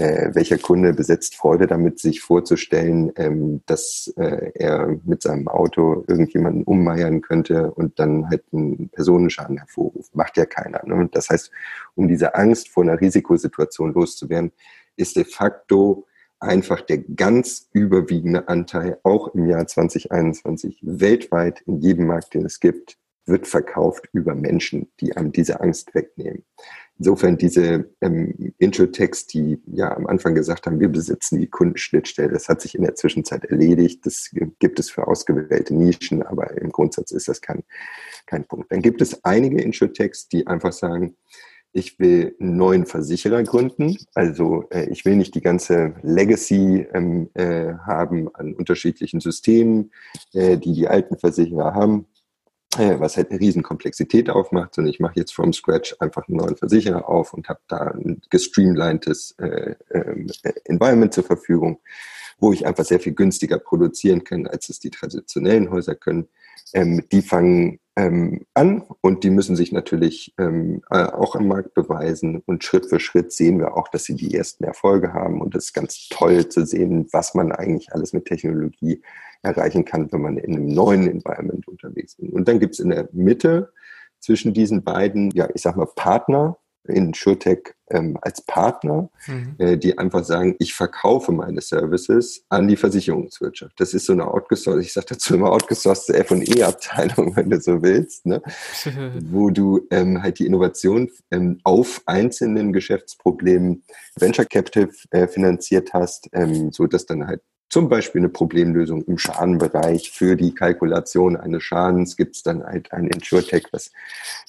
äh, 0.02 0.34
welcher 0.34 0.58
Kunde 0.58 0.93
besitzt 0.93 1.36
Freude 1.36 1.68
damit, 1.68 1.99
sich 1.99 2.22
vorzustellen, 2.22 3.12
ähm, 3.18 3.62
dass 3.68 4.12
äh, 4.18 4.52
er 4.56 4.97
mit 5.06 5.22
seinem 5.22 5.47
Auto 5.47 6.04
irgendjemanden 6.08 6.64
ummeiern 6.64 7.22
könnte 7.22 7.70
und 7.70 7.99
dann 7.99 8.28
halt 8.28 8.43
einen 8.52 8.89
Personenschaden 8.89 9.58
hervorruft. 9.58 10.16
Macht 10.16 10.38
ja 10.38 10.45
keiner. 10.47 10.82
Ne? 10.86 11.08
Das 11.12 11.30
heißt, 11.30 11.52
um 11.93 12.08
diese 12.08 12.34
Angst 12.34 12.70
vor 12.70 12.82
einer 12.82 12.99
Risikosituation 12.99 13.93
loszuwerden, 13.93 14.52
ist 14.95 15.18
de 15.18 15.24
facto 15.24 16.08
einfach 16.39 16.82
der 16.82 16.97
ganz 16.97 17.70
überwiegende 17.72 18.47
Anteil, 18.47 18.97
auch 19.04 19.36
im 19.36 19.45
Jahr 19.45 19.68
2021, 19.68 20.80
weltweit 20.82 21.62
in 21.68 21.80
jedem 21.80 22.08
Markt, 22.08 22.34
den 22.34 22.45
es 22.45 22.60
gibt, 22.60 22.97
wird 23.28 23.47
verkauft 23.47 24.10
über 24.14 24.34
Menschen, 24.34 24.91
die 24.99 25.16
einem 25.16 25.32
diese 25.32 25.62
Angst 25.62 25.93
wegnehmen. 25.93 26.43
Insofern 27.02 27.36
diese 27.36 27.89
ähm, 28.02 28.54
Intro-Text, 28.60 29.34
die 29.34 29.60
ja 29.66 29.97
am 29.97 30.06
Anfang 30.06 30.36
gesagt 30.36 30.68
haben, 30.68 30.80
wir 30.80 30.88
besitzen 30.88 31.39
die 31.39 31.47
Kundenschnittstelle, 31.47 32.32
das 32.32 32.47
hat 32.47 32.62
sich 32.62 32.76
in 32.76 32.84
der 32.84 32.93
Zwischenzeit 32.93 33.43
erledigt. 33.45 34.06
Das 34.06 34.30
gibt 34.60 34.80
es 34.80 34.91
für 34.91 35.08
ausgewählte 35.08 35.74
Nischen, 35.74 36.22
aber 36.22 36.56
im 36.62 36.72
Grundsatz 36.72 37.10
ist 37.10 37.28
das 37.28 37.41
kein, 37.41 37.64
kein 38.28 38.43
Punkt. 38.45 38.72
Dann 38.72 38.84
gibt 38.84 39.02
es 39.02 39.26
einige 39.26 39.60
Intro-Texts, 39.64 40.30
die 40.30 40.45
einfach 40.45 40.74
sagen, 40.74 41.16
ich 41.74 41.97
will 41.97 42.36
einen 42.39 42.58
neuen 42.58 42.86
Versicherer 42.86 43.41
gründen. 43.41 43.97
Also 44.14 44.66
äh, 44.70 44.88
ich 44.91 45.04
will 45.04 45.16
nicht 45.16 45.34
die 45.34 45.41
ganze 45.41 45.95
Legacy 46.04 46.86
ähm, 46.93 47.32
äh, 47.34 47.74
haben 47.84 48.30
an 48.36 48.54
unterschiedlichen 48.54 49.22
Systemen, 49.22 49.91
äh, 50.34 50.58
die 50.60 50.74
die 50.74 50.88
alten 50.88 51.18
Versicherer 51.18 51.74
haben, 51.74 52.06
was 52.78 53.17
halt 53.17 53.32
eine 53.32 53.39
riesen 53.39 53.63
Komplexität 53.63 54.30
aufmacht, 54.30 54.76
sondern 54.76 54.93
ich 54.93 54.99
mache 54.99 55.15
jetzt 55.17 55.34
from 55.34 55.51
scratch 55.51 55.95
einfach 55.99 56.28
einen 56.28 56.38
neuen 56.38 56.55
Versicherer 56.55 57.07
auf 57.07 57.34
und 57.34 57.49
habe 57.49 57.59
da 57.67 57.78
ein 57.78 58.22
gestreamlinedes 58.30 59.36
äh, 59.39 59.76
äh, 59.89 60.26
Environment 60.65 61.13
zur 61.13 61.26
Verfügung, 61.26 61.80
wo 62.39 62.53
ich 62.53 62.65
einfach 62.65 62.86
sehr 62.86 62.99
viel 62.99 63.13
günstiger 63.13 63.59
produzieren 63.59 64.24
kann, 64.24 64.47
als 64.47 64.69
es 64.69 64.80
die 64.80 64.89
traditionellen 64.89 65.69
Häuser 65.69 65.95
können. 65.95 66.30
Ähm, 66.74 67.03
die 67.11 67.22
fangen 67.22 67.80
ähm, 68.02 68.45
an 68.56 68.84
und 69.02 69.24
die 69.24 69.30
müssen 69.30 69.56
sich 69.56 69.72
natürlich 69.72 70.34
ähm, 70.39 70.82
äh, 70.89 71.04
auch 71.04 71.36
am 71.36 71.47
Markt 71.47 71.76
beweisen 71.76 72.41
und 72.47 72.64
Schritt 72.64 72.88
für 72.88 72.99
Schritt 72.99 73.32
sehen 73.32 73.60
wir 73.60 73.78
auch, 73.78 73.89
dass 73.89 74.06
sie 74.06 74.16
die 74.16 74.34
ersten 74.34 74.64
Erfolge 74.64 75.14
haben 75.14 75.39
und 75.39 75.54
es 75.54 75.66
ist 75.66 75.74
ganz 75.74 76.10
toll 76.10 76.49
zu 76.49 76.66
sehen, 76.66 77.08
was 77.12 77.36
man 77.36 77.52
eigentlich 77.52 77.93
alles 77.93 78.12
mit 78.14 78.26
Technologie 78.26 79.04
erreichen 79.43 79.86
kann, 79.86 80.12
wenn 80.12 80.22
man 80.22 80.38
in 80.38 80.56
einem 80.56 80.68
neuen 80.68 81.08
Environment 81.08 81.68
unterwegs 81.68 82.16
ist. 82.18 82.32
Und 82.32 82.47
dann 82.47 82.60
gibt 82.60 82.74
es 82.74 82.80
in 82.80 82.89
der 82.89 83.08
Mitte 83.12 83.72
zwischen 84.20 84.54
diesen 84.54 84.84
beiden, 84.84 85.30
ja, 85.32 85.47
ich 85.54 85.62
sag 85.62 85.76
mal 85.76 85.88
Partner, 85.95 86.58
in 86.88 87.13
SureTech 87.13 87.73
ähm, 87.89 88.17
als 88.21 88.41
Partner, 88.41 89.09
mhm. 89.27 89.55
äh, 89.57 89.77
die 89.77 89.97
einfach 89.97 90.23
sagen, 90.23 90.55
ich 90.59 90.73
verkaufe 90.73 91.32
meine 91.32 91.61
Services 91.61 92.43
an 92.49 92.67
die 92.67 92.75
Versicherungswirtschaft. 92.75 93.79
Das 93.79 93.93
ist 93.93 94.05
so 94.05 94.13
eine 94.13 94.27
outgesourced, 94.27 94.84
ich 94.84 94.93
sage 94.93 95.07
dazu 95.09 95.36
immer 95.36 95.51
outgesourced 95.51 96.09
F&E-Abteilung, 96.09 97.36
wenn 97.36 97.49
du 97.49 97.59
so 97.59 97.82
willst, 97.82 98.25
ne? 98.25 98.41
wo 99.29 99.49
du 99.49 99.88
ähm, 99.91 100.21
halt 100.23 100.39
die 100.39 100.45
Innovation 100.45 101.09
ähm, 101.29 101.59
auf 101.63 102.01
einzelnen 102.05 102.73
Geschäftsproblemen 102.73 103.84
Venture 104.15 104.45
Capital 104.45 104.89
äh, 105.11 105.27
finanziert 105.27 105.93
hast, 105.93 106.29
ähm, 106.34 106.71
so 106.71 106.88
dass 106.88 107.05
dann 107.05 107.27
halt 107.27 107.41
zum 107.72 107.88
Beispiel 107.88 108.19
eine 108.19 108.30
Problemlösung 108.30 109.01
im 109.05 109.17
Schadenbereich. 109.17 110.11
Für 110.11 110.36
die 110.36 110.53
Kalkulation 110.53 111.38
eines 111.38 111.63
Schadens 111.63 112.17
gibt 112.17 112.36
es 112.36 112.43
dann 112.43 112.63
halt 112.63 112.91
ein 112.91 113.07
InsurTech, 113.07 113.67
was 113.72 113.91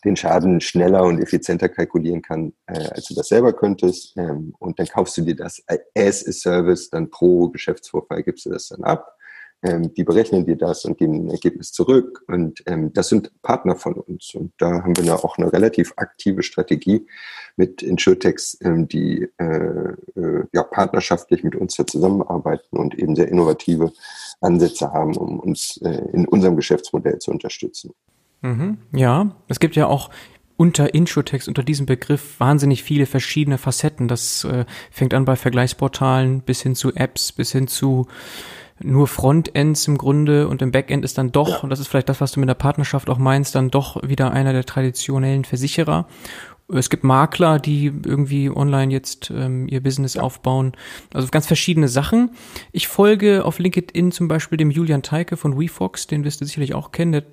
den 0.05 0.17
Schaden 0.17 0.61
schneller 0.61 1.05
und 1.05 1.21
effizienter 1.21 1.69
kalkulieren 1.69 2.21
kann, 2.21 2.53
äh, 2.67 2.89
als 2.89 3.07
du 3.07 3.15
das 3.15 3.29
selber 3.29 3.53
könntest. 3.53 4.17
Ähm, 4.17 4.55
und 4.59 4.81
dann 4.81 4.89
kaufst 4.89 5.17
du 5.17 5.23
dir 5.23 5.37
das 5.37 5.63
as 5.97 6.27
a 6.27 6.33
Service, 6.33 6.91
dann 6.91 7.11
pro 7.11 7.49
Geschäftsvorfall 7.49 8.25
gibst 8.25 8.45
du 8.45 8.51
das 8.51 8.69
dann 8.69 8.83
ab. 8.83 9.17
Ähm, 9.63 9.95
die 9.95 10.03
berechnen 10.03 10.45
dir 10.45 10.57
das 10.57 10.85
und 10.85 10.99
geben 10.99 11.27
ein 11.27 11.31
Ergebnis 11.31 11.73
zurück. 11.73 12.25
Und 12.27 12.63
ähm, 12.67 12.93
das 12.93 13.09
sind 13.09 13.31
Partner 13.43 13.77
von 13.77 13.95
uns. 13.95 14.35
Und 14.35 14.53
da 14.59 14.83
haben 14.83 14.97
wir 14.97 15.05
ja 15.05 15.15
auch 15.15 15.39
eine 15.39 15.53
relativ 15.53 15.93
aktive 15.97 16.43
Strategie 16.43 17.07
mit 17.57 17.83
Insurtechs, 17.83 18.59
ähm, 18.63 18.89
die 18.89 19.29
äh, 19.39 19.45
äh, 19.45 20.45
ja, 20.53 20.63
partnerschaftlich 20.65 21.45
mit 21.45 21.55
uns 21.55 21.77
da 21.77 21.87
zusammenarbeiten 21.87 22.77
und 22.77 22.99
eben 22.99 23.15
sehr 23.15 23.29
innovative 23.29 23.93
Ansätze 24.41 24.93
haben, 24.93 25.17
um 25.17 25.39
uns 25.39 25.77
äh, 25.83 26.03
in 26.13 26.27
unserem 26.27 26.57
Geschäftsmodell 26.57 27.19
zu 27.19 27.31
unterstützen. 27.31 27.93
Mhm, 28.41 28.79
ja, 28.93 29.37
es 29.47 29.61
gibt 29.61 29.77
ja 29.77 29.87
auch 29.87 30.11
unter 30.57 30.95
Introtext, 30.95 31.49
unter 31.49 31.63
diesem 31.63 31.87
Begriff 31.87 32.39
wahnsinnig 32.39 32.83
viele 32.83 33.07
verschiedene 33.07 33.59
Facetten. 33.59 34.09
Das 34.09 34.45
äh, 34.45 34.65
fängt 34.91 35.15
an 35.15 35.25
bei 35.25 35.37
Vergleichsportalen 35.37 36.41
bis 36.43 36.63
hin 36.63 36.75
zu 36.75 36.93
Apps, 36.95 37.33
bis 37.33 37.53
hin 37.53 37.69
zu 37.69 38.07
nur 38.85 39.07
Frontends 39.07 39.87
im 39.89 39.99
Grunde 39.99 40.49
und 40.49 40.63
im 40.63 40.73
Backend 40.73 41.05
ist 41.05 41.19
dann 41.19 41.33
doch, 41.33 41.63
und 41.63 41.71
das 41.71 41.81
ist 41.81 41.89
vielleicht 41.89 42.09
das, 42.09 42.21
was 42.21 42.33
du 42.33 42.41
mit 42.41 42.49
der 42.49 42.55
Partnerschaft 42.55 43.09
auch 43.11 43.19
meinst, 43.19 43.55
dann 43.55 43.71
doch 43.71 44.03
wieder 44.03 44.33
einer 44.33 44.53
der 44.53 44.65
traditionellen 44.65 45.45
Versicherer. 45.45 46.07
Es 46.69 46.89
gibt 46.89 47.05
Makler, 47.05 47.59
die 47.59 47.87
irgendwie 47.87 48.49
online 48.49 48.93
jetzt 48.93 49.31
ähm, 49.31 49.69
ihr 49.69 49.83
Business 49.83 50.15
ja. 50.15 50.23
aufbauen. 50.23 50.73
Also 51.13 51.29
ganz 51.29 51.47
verschiedene 51.47 51.89
Sachen. 51.89 52.31
Ich 52.71 52.89
folge 52.89 53.45
auf 53.45 53.59
LinkedIn 53.59 54.11
zum 54.11 54.29
Beispiel 54.29 54.57
dem 54.57 54.71
Julian 54.71 55.03
Teike 55.03 55.37
von 55.37 55.59
WeFox, 55.59 56.07
den 56.07 56.25
wirst 56.25 56.41
du 56.41 56.47
sicherlich 56.47 56.73
auch 56.75 56.93
kennen. 56.93 57.13
Der 57.13 57.25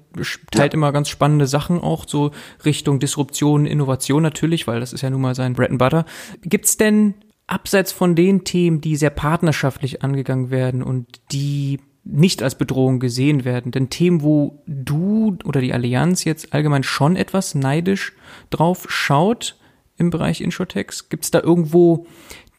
teilt 0.51 0.73
ja. 0.73 0.77
immer 0.77 0.91
ganz 0.91 1.09
spannende 1.09 1.47
Sachen 1.47 1.79
auch, 1.79 2.05
so 2.07 2.31
Richtung 2.65 2.99
Disruption, 2.99 3.65
Innovation 3.65 4.23
natürlich, 4.23 4.67
weil 4.67 4.81
das 4.81 4.91
ist 4.91 5.01
ja 5.01 5.09
nun 5.09 5.21
mal 5.21 5.35
sein 5.35 5.53
Bread 5.53 5.69
and 5.69 5.79
Butter. 5.79 6.05
Gibt's 6.41 6.75
denn 6.75 7.13
abseits 7.51 7.91
von 7.91 8.15
den 8.15 8.43
Themen, 8.43 8.81
die 8.81 8.95
sehr 8.95 9.09
partnerschaftlich 9.09 10.03
angegangen 10.03 10.49
werden 10.49 10.83
und 10.83 11.07
die 11.31 11.79
nicht 12.03 12.41
als 12.41 12.55
Bedrohung 12.55 12.99
gesehen 12.99 13.45
werden. 13.45 13.71
Denn 13.71 13.89
Themen, 13.89 14.21
wo 14.21 14.63
du 14.65 15.37
oder 15.43 15.61
die 15.61 15.73
Allianz 15.73 16.23
jetzt 16.23 16.53
allgemein 16.53 16.83
schon 16.83 17.15
etwas 17.15 17.55
neidisch 17.55 18.13
drauf 18.49 18.85
schaut 18.89 19.57
im 19.97 20.09
Bereich 20.09 20.41
Insurtex, 20.41 21.09
gibt 21.09 21.25
es 21.25 21.31
da 21.31 21.41
irgendwo 21.41 22.07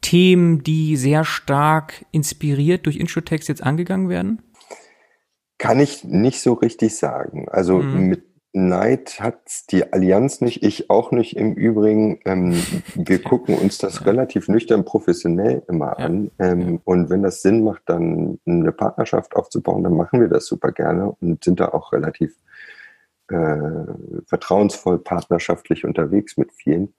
Themen, 0.01 0.63
die 0.63 0.95
sehr 0.95 1.25
stark 1.25 2.05
inspiriert 2.11 2.85
durch 2.85 2.97
Insurtex 2.97 3.47
jetzt 3.47 3.63
angegangen 3.63 4.09
werden? 4.09 4.41
Kann 5.57 5.79
ich 5.79 6.03
nicht 6.03 6.41
so 6.41 6.53
richtig 6.53 6.95
sagen. 6.95 7.47
Also 7.49 7.79
mhm. 7.79 8.07
mit 8.07 8.30
Neid 8.53 9.19
hat 9.21 9.71
die 9.71 9.93
Allianz 9.93 10.41
nicht, 10.41 10.61
ich 10.63 10.89
auch 10.89 11.11
nicht 11.11 11.37
im 11.37 11.53
Übrigen. 11.53 12.19
Ähm, 12.25 12.61
wir 12.95 13.21
gucken 13.23 13.57
uns 13.57 13.77
das 13.77 14.05
relativ 14.05 14.47
nüchtern 14.49 14.83
professionell 14.83 15.63
immer 15.67 15.97
an. 15.99 16.31
Ähm, 16.37 16.81
und 16.83 17.09
wenn 17.09 17.23
das 17.23 17.41
Sinn 17.41 17.63
macht, 17.63 17.83
dann 17.85 18.39
eine 18.45 18.71
Partnerschaft 18.71 19.35
aufzubauen, 19.35 19.83
dann 19.83 19.95
machen 19.95 20.19
wir 20.19 20.27
das 20.27 20.45
super 20.47 20.71
gerne 20.71 21.15
und 21.21 21.43
sind 21.43 21.59
da 21.59 21.69
auch 21.69 21.93
relativ 21.93 22.35
äh, 23.29 23.85
vertrauensvoll 24.25 24.99
partnerschaftlich 24.99 25.85
unterwegs 25.85 26.35
mit 26.35 26.51
vielen. 26.51 26.93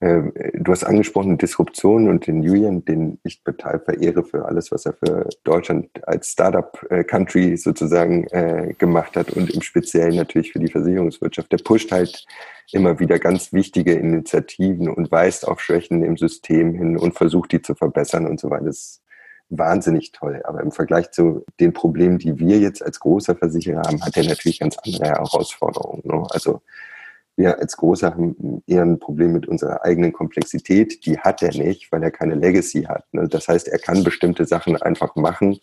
Ähm, 0.00 0.32
du 0.54 0.70
hast 0.70 0.84
angesprochen 0.84 1.38
Disruption 1.38 2.08
und 2.08 2.26
den 2.26 2.42
Julian, 2.42 2.84
den 2.84 3.18
ich 3.24 3.42
total 3.42 3.80
verehre 3.80 4.22
für 4.22 4.44
alles, 4.44 4.70
was 4.70 4.86
er 4.86 4.92
für 4.92 5.28
Deutschland 5.42 5.88
als 6.06 6.28
Startup-Country 6.28 7.56
sozusagen 7.56 8.24
äh, 8.28 8.74
gemacht 8.78 9.16
hat 9.16 9.30
und 9.30 9.50
im 9.50 9.62
Speziellen 9.62 10.14
natürlich 10.14 10.52
für 10.52 10.60
die 10.60 10.70
Versicherungswirtschaft. 10.70 11.50
Der 11.50 11.58
pusht 11.58 11.90
halt 11.90 12.26
immer 12.70 13.00
wieder 13.00 13.18
ganz 13.18 13.52
wichtige 13.52 13.94
Initiativen 13.94 14.88
und 14.88 15.10
weist 15.10 15.48
auf 15.48 15.60
Schwächen 15.60 16.04
im 16.04 16.16
System 16.16 16.74
hin 16.74 16.96
und 16.96 17.14
versucht, 17.16 17.50
die 17.50 17.62
zu 17.62 17.74
verbessern 17.74 18.26
und 18.26 18.38
so 18.38 18.50
weiter. 18.50 18.66
Das 18.66 18.76
ist 18.76 19.02
wahnsinnig 19.48 20.12
toll. 20.12 20.42
Aber 20.44 20.60
im 20.60 20.70
Vergleich 20.70 21.10
zu 21.10 21.44
den 21.58 21.72
Problemen, 21.72 22.18
die 22.18 22.38
wir 22.38 22.58
jetzt 22.58 22.84
als 22.84 23.00
großer 23.00 23.34
Versicherer 23.34 23.82
haben, 23.82 24.04
hat 24.04 24.16
er 24.16 24.24
natürlich 24.24 24.60
ganz 24.60 24.76
andere 24.84 25.06
Herausforderungen. 25.06 26.02
Ne? 26.04 26.24
Also 26.30 26.60
wir 27.38 27.58
als 27.58 27.76
Großer 27.76 28.10
haben 28.10 28.62
eher 28.66 28.82
ein 28.82 28.98
Problem 28.98 29.32
mit 29.32 29.46
unserer 29.46 29.84
eigenen 29.84 30.12
Komplexität. 30.12 31.06
Die 31.06 31.18
hat 31.18 31.42
er 31.42 31.52
nicht, 31.52 31.90
weil 31.92 32.02
er 32.02 32.10
keine 32.10 32.34
Legacy 32.34 32.82
hat. 32.82 33.04
Ne? 33.12 33.28
Das 33.28 33.48
heißt, 33.48 33.68
er 33.68 33.78
kann 33.78 34.02
bestimmte 34.02 34.44
Sachen 34.44 34.76
einfach 34.76 35.14
machen, 35.14 35.58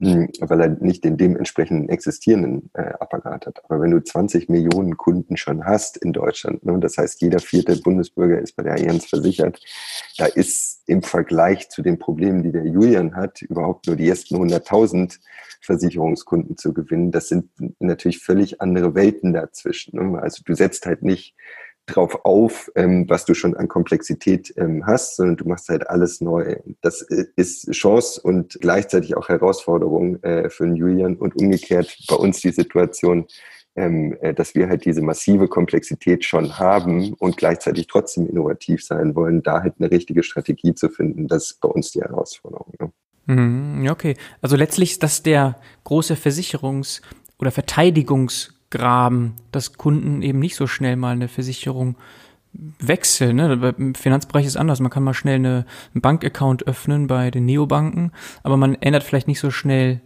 weil 0.00 0.60
er 0.60 0.68
nicht 0.68 1.04
den 1.04 1.16
dementsprechenden 1.16 1.88
existierenden 1.88 2.70
äh, 2.74 2.92
Apparat 3.00 3.46
hat. 3.46 3.64
Aber 3.64 3.80
wenn 3.80 3.90
du 3.90 4.02
20 4.02 4.48
Millionen 4.48 4.96
Kunden 4.96 5.36
schon 5.36 5.64
hast 5.64 5.96
in 5.96 6.12
Deutschland, 6.12 6.64
ne, 6.64 6.78
das 6.78 6.98
heißt, 6.98 7.20
jeder 7.20 7.40
vierte 7.40 7.76
Bundesbürger 7.76 8.38
ist 8.40 8.54
bei 8.54 8.62
der 8.62 8.74
Allianz 8.74 9.06
versichert, 9.06 9.60
da 10.16 10.26
ist 10.26 10.82
im 10.86 11.02
Vergleich 11.02 11.68
zu 11.68 11.82
den 11.82 11.98
Problemen, 11.98 12.42
die 12.42 12.52
der 12.52 12.64
Julian 12.64 13.16
hat, 13.16 13.42
überhaupt 13.42 13.86
nur 13.88 13.96
die 13.96 14.08
ersten 14.08 14.36
100.000 14.36 15.18
Versicherungskunden 15.60 16.56
zu 16.56 16.72
gewinnen. 16.72 17.10
Das 17.10 17.28
sind 17.28 17.50
natürlich 17.80 18.18
völlig 18.18 18.60
andere 18.60 18.94
Welten 18.94 19.32
dazwischen. 19.32 19.98
Ne? 19.98 20.22
Also 20.22 20.42
du 20.44 20.54
setzt 20.54 20.86
halt 20.86 21.02
nicht 21.02 21.34
drauf 21.88 22.24
auf, 22.24 22.70
ähm, 22.74 23.08
was 23.08 23.24
du 23.24 23.34
schon 23.34 23.56
an 23.56 23.68
Komplexität 23.68 24.54
ähm, 24.56 24.86
hast, 24.86 25.16
sondern 25.16 25.36
du 25.36 25.48
machst 25.48 25.68
halt 25.68 25.88
alles 25.88 26.20
neu. 26.20 26.56
Das 26.80 27.02
ist 27.02 27.70
Chance 27.72 28.20
und 28.22 28.58
gleichzeitig 28.60 29.16
auch 29.16 29.28
Herausforderung 29.28 30.22
äh, 30.22 30.48
für 30.50 30.66
den 30.66 30.76
Julian 30.76 31.16
und 31.16 31.36
umgekehrt 31.36 31.96
bei 32.08 32.16
uns 32.16 32.40
die 32.40 32.50
Situation, 32.50 33.26
ähm, 33.76 34.16
äh, 34.20 34.34
dass 34.34 34.54
wir 34.54 34.68
halt 34.68 34.84
diese 34.84 35.02
massive 35.02 35.48
Komplexität 35.48 36.24
schon 36.24 36.58
haben 36.58 37.14
und 37.14 37.36
gleichzeitig 37.36 37.86
trotzdem 37.86 38.28
innovativ 38.28 38.84
sein 38.84 39.14
wollen, 39.14 39.42
da 39.42 39.62
halt 39.62 39.74
eine 39.78 39.90
richtige 39.90 40.22
Strategie 40.22 40.74
zu 40.74 40.88
finden, 40.88 41.28
das 41.28 41.52
ist 41.52 41.60
bei 41.60 41.68
uns 41.68 41.92
die 41.92 42.00
Herausforderung. 42.00 42.72
Ne? 42.78 42.92
Mhm, 43.26 43.88
okay. 43.90 44.16
Also 44.40 44.56
letztlich 44.56 44.92
ist 44.92 45.02
das 45.02 45.22
der 45.22 45.60
große 45.84 46.14
Versicherungs- 46.14 47.02
oder 47.38 47.50
Verteidigungsgraben, 48.70 49.34
dass 49.52 49.74
Kunden 49.74 50.22
eben 50.22 50.38
nicht 50.38 50.56
so 50.56 50.66
schnell 50.66 50.96
mal 50.96 51.12
eine 51.12 51.28
Versicherung 51.28 51.96
Wechsel, 52.52 53.34
ne? 53.34 53.74
Im 53.76 53.94
Finanzbereich 53.94 54.46
ist 54.46 54.56
anders. 54.56 54.80
Man 54.80 54.90
kann 54.90 55.04
mal 55.04 55.14
schnell 55.14 55.36
eine, 55.36 55.66
einen 55.94 56.00
Bankaccount 56.00 56.66
öffnen 56.66 57.06
bei 57.06 57.30
den 57.30 57.44
Neobanken, 57.44 58.12
aber 58.42 58.56
man 58.56 58.74
ändert 58.74 59.04
vielleicht 59.04 59.28
nicht 59.28 59.38
so 59.38 59.50
schnell 59.50 60.00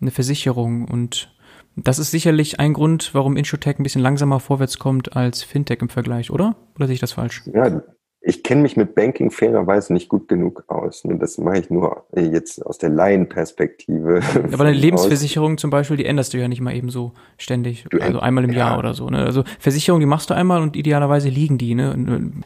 eine 0.00 0.10
Versicherung 0.10 0.88
und 0.88 1.32
das 1.76 1.98
ist 1.98 2.10
sicherlich 2.10 2.60
ein 2.60 2.72
Grund, 2.72 3.10
warum 3.14 3.36
Insurtech 3.36 3.78
ein 3.78 3.82
bisschen 3.82 4.02
langsamer 4.02 4.40
vorwärts 4.40 4.78
kommt 4.78 5.16
als 5.16 5.42
Fintech 5.42 5.80
im 5.80 5.88
Vergleich, 5.88 6.30
oder? 6.30 6.56
Oder 6.74 6.86
sehe 6.86 6.94
ich 6.94 7.00
das 7.00 7.12
falsch? 7.12 7.42
Ja, 7.46 7.82
ich 8.24 8.44
kenne 8.44 8.62
mich 8.62 8.76
mit 8.76 8.94
Banking 8.94 9.30
fairerweise 9.32 9.92
nicht 9.92 10.08
gut 10.08 10.28
genug 10.28 10.64
aus. 10.68 11.04
Ne? 11.04 11.16
Das 11.16 11.38
mache 11.38 11.58
ich 11.58 11.70
nur 11.70 12.04
äh, 12.14 12.22
jetzt 12.22 12.64
aus 12.64 12.78
der 12.78 12.88
Laienperspektive. 12.88 14.20
Aber 14.52 14.64
eine 14.64 14.76
Lebensversicherung 14.76 15.58
zum 15.58 15.70
Beispiel, 15.70 15.96
die 15.96 16.06
änderst 16.06 16.32
du 16.32 16.38
ja 16.38 16.46
nicht 16.46 16.60
mal 16.60 16.74
eben 16.74 16.88
so 16.88 17.12
ständig. 17.36 17.84
Du 17.90 17.98
also 17.98 18.20
einmal 18.20 18.44
im 18.44 18.52
ja. 18.52 18.58
Jahr 18.58 18.78
oder 18.78 18.94
so. 18.94 19.10
Ne? 19.10 19.18
Also 19.18 19.42
Versicherung, 19.58 19.98
die 19.98 20.06
machst 20.06 20.30
du 20.30 20.34
einmal 20.34 20.62
und 20.62 20.76
idealerweise 20.76 21.28
liegen 21.28 21.58
die. 21.58 21.74
Ne? 21.74 21.92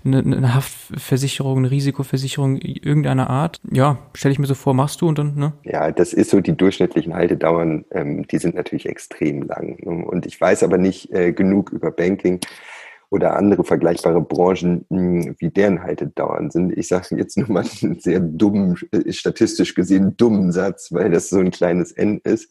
Eine, 0.05 0.19
eine 0.19 0.55
Haftversicherung, 0.55 1.59
eine 1.59 1.71
Risikoversicherung 1.71 2.57
irgendeiner 2.57 3.29
Art. 3.29 3.61
Ja, 3.71 3.99
stelle 4.15 4.33
ich 4.33 4.39
mir 4.39 4.47
so 4.47 4.55
vor, 4.55 4.73
machst 4.73 5.03
du 5.03 5.09
und 5.09 5.19
dann, 5.19 5.35
ne? 5.35 5.53
Ja, 5.63 5.93
das 5.93 6.15
ist 6.15 6.31
so, 6.31 6.41
die 6.41 6.57
durchschnittlichen 6.57 7.13
Haltedauern, 7.13 7.85
ähm, 7.91 8.27
die 8.27 8.39
sind 8.39 8.55
natürlich 8.55 8.87
extrem 8.87 9.43
lang. 9.43 9.77
Ne? 9.81 10.07
Und 10.07 10.25
ich 10.25 10.41
weiß 10.41 10.63
aber 10.63 10.79
nicht 10.79 11.13
äh, 11.13 11.33
genug 11.33 11.71
über 11.71 11.91
Banking 11.91 12.41
oder 13.11 13.37
andere 13.37 13.65
vergleichbare 13.65 14.21
Branchen, 14.21 14.85
hm, 14.91 15.37
wie 15.39 15.51
deren 15.51 15.83
Haltedauern 15.83 16.51
sind. 16.51 16.77
Ich 16.77 16.89
sage 16.89 17.17
jetzt 17.17 17.37
nur 17.37 17.51
mal 17.51 17.65
einen 17.83 18.01
sehr 18.01 18.21
dummen, 18.21 18.77
äh, 18.93 19.13
statistisch 19.13 19.75
gesehen 19.75 20.17
dummen 20.17 20.53
Satz, 20.53 20.93
weil 20.93 21.11
das 21.11 21.29
so 21.29 21.39
ein 21.39 21.51
kleines 21.51 21.93
N 21.93 22.21
ist. 22.25 22.51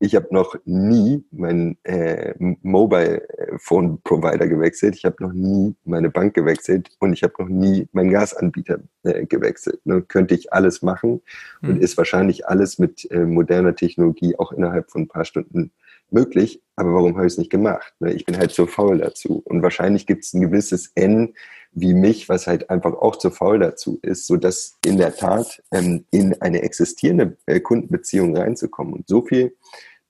Ich 0.00 0.14
habe 0.14 0.26
noch 0.30 0.56
nie 0.64 1.24
meinen 1.30 1.78
äh, 1.84 2.34
Mobile 2.62 3.26
Phone 3.58 4.00
Provider 4.02 4.46
gewechselt. 4.46 4.96
Ich 4.96 5.04
habe 5.04 5.16
noch 5.20 5.32
nie 5.32 5.74
meine 5.84 6.10
Bank 6.10 6.34
gewechselt 6.34 6.90
und 6.98 7.12
ich 7.12 7.22
habe 7.22 7.34
noch 7.38 7.48
nie 7.48 7.88
meinen 7.92 8.10
Gasanbieter 8.10 8.80
äh, 9.04 9.24
gewechselt. 9.24 9.80
Ne? 9.84 10.02
Könnte 10.02 10.34
ich 10.34 10.52
alles 10.52 10.82
machen 10.82 11.22
mhm. 11.62 11.70
und 11.70 11.80
ist 11.80 11.96
wahrscheinlich 11.96 12.46
alles 12.46 12.78
mit 12.78 13.10
äh, 13.10 13.24
moderner 13.24 13.76
Technologie 13.76 14.36
auch 14.36 14.52
innerhalb 14.52 14.90
von 14.90 15.02
ein 15.02 15.08
paar 15.08 15.24
Stunden 15.24 15.70
möglich, 16.10 16.62
aber 16.76 16.94
warum 16.94 17.16
habe 17.16 17.26
ich 17.26 17.34
es 17.34 17.38
nicht 17.38 17.50
gemacht? 17.50 17.94
Ne? 18.00 18.12
Ich 18.12 18.24
bin 18.24 18.36
halt 18.36 18.52
zu 18.52 18.66
faul 18.66 18.98
dazu. 18.98 19.42
Und 19.44 19.62
wahrscheinlich 19.62 20.06
gibt 20.06 20.24
es 20.24 20.34
ein 20.34 20.40
gewisses 20.40 20.92
N 20.94 21.34
wie 21.72 21.94
mich, 21.94 22.28
was 22.28 22.46
halt 22.46 22.70
einfach 22.70 22.94
auch 22.94 23.16
zu 23.16 23.30
faul 23.30 23.58
dazu 23.58 23.98
ist, 24.02 24.26
so 24.26 24.36
dass 24.36 24.78
in 24.84 24.96
der 24.96 25.16
Tat 25.16 25.62
ähm, 25.72 26.06
in 26.10 26.40
eine 26.40 26.62
existierende 26.62 27.36
äh, 27.46 27.60
Kundenbeziehung 27.60 28.36
reinzukommen 28.36 28.94
und 28.94 29.08
so 29.08 29.22
viel 29.22 29.56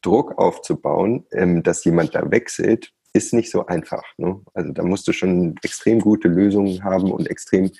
Druck 0.03 0.38
aufzubauen, 0.38 1.26
ähm, 1.32 1.62
dass 1.62 1.84
jemand 1.84 2.14
da 2.14 2.30
wechselt, 2.30 2.92
ist 3.14 3.32
nicht 3.32 3.50
so 3.50 3.66
einfach. 3.66 4.02
Ne? 4.18 4.40
Also 4.52 4.72
da 4.72 4.82
musst 4.82 5.06
du 5.06 5.12
schon 5.12 5.54
extrem 5.62 6.00
gute 6.00 6.28
Lösungen 6.28 6.82
haben 6.82 7.12
und 7.12 7.30
extrem 7.30 7.70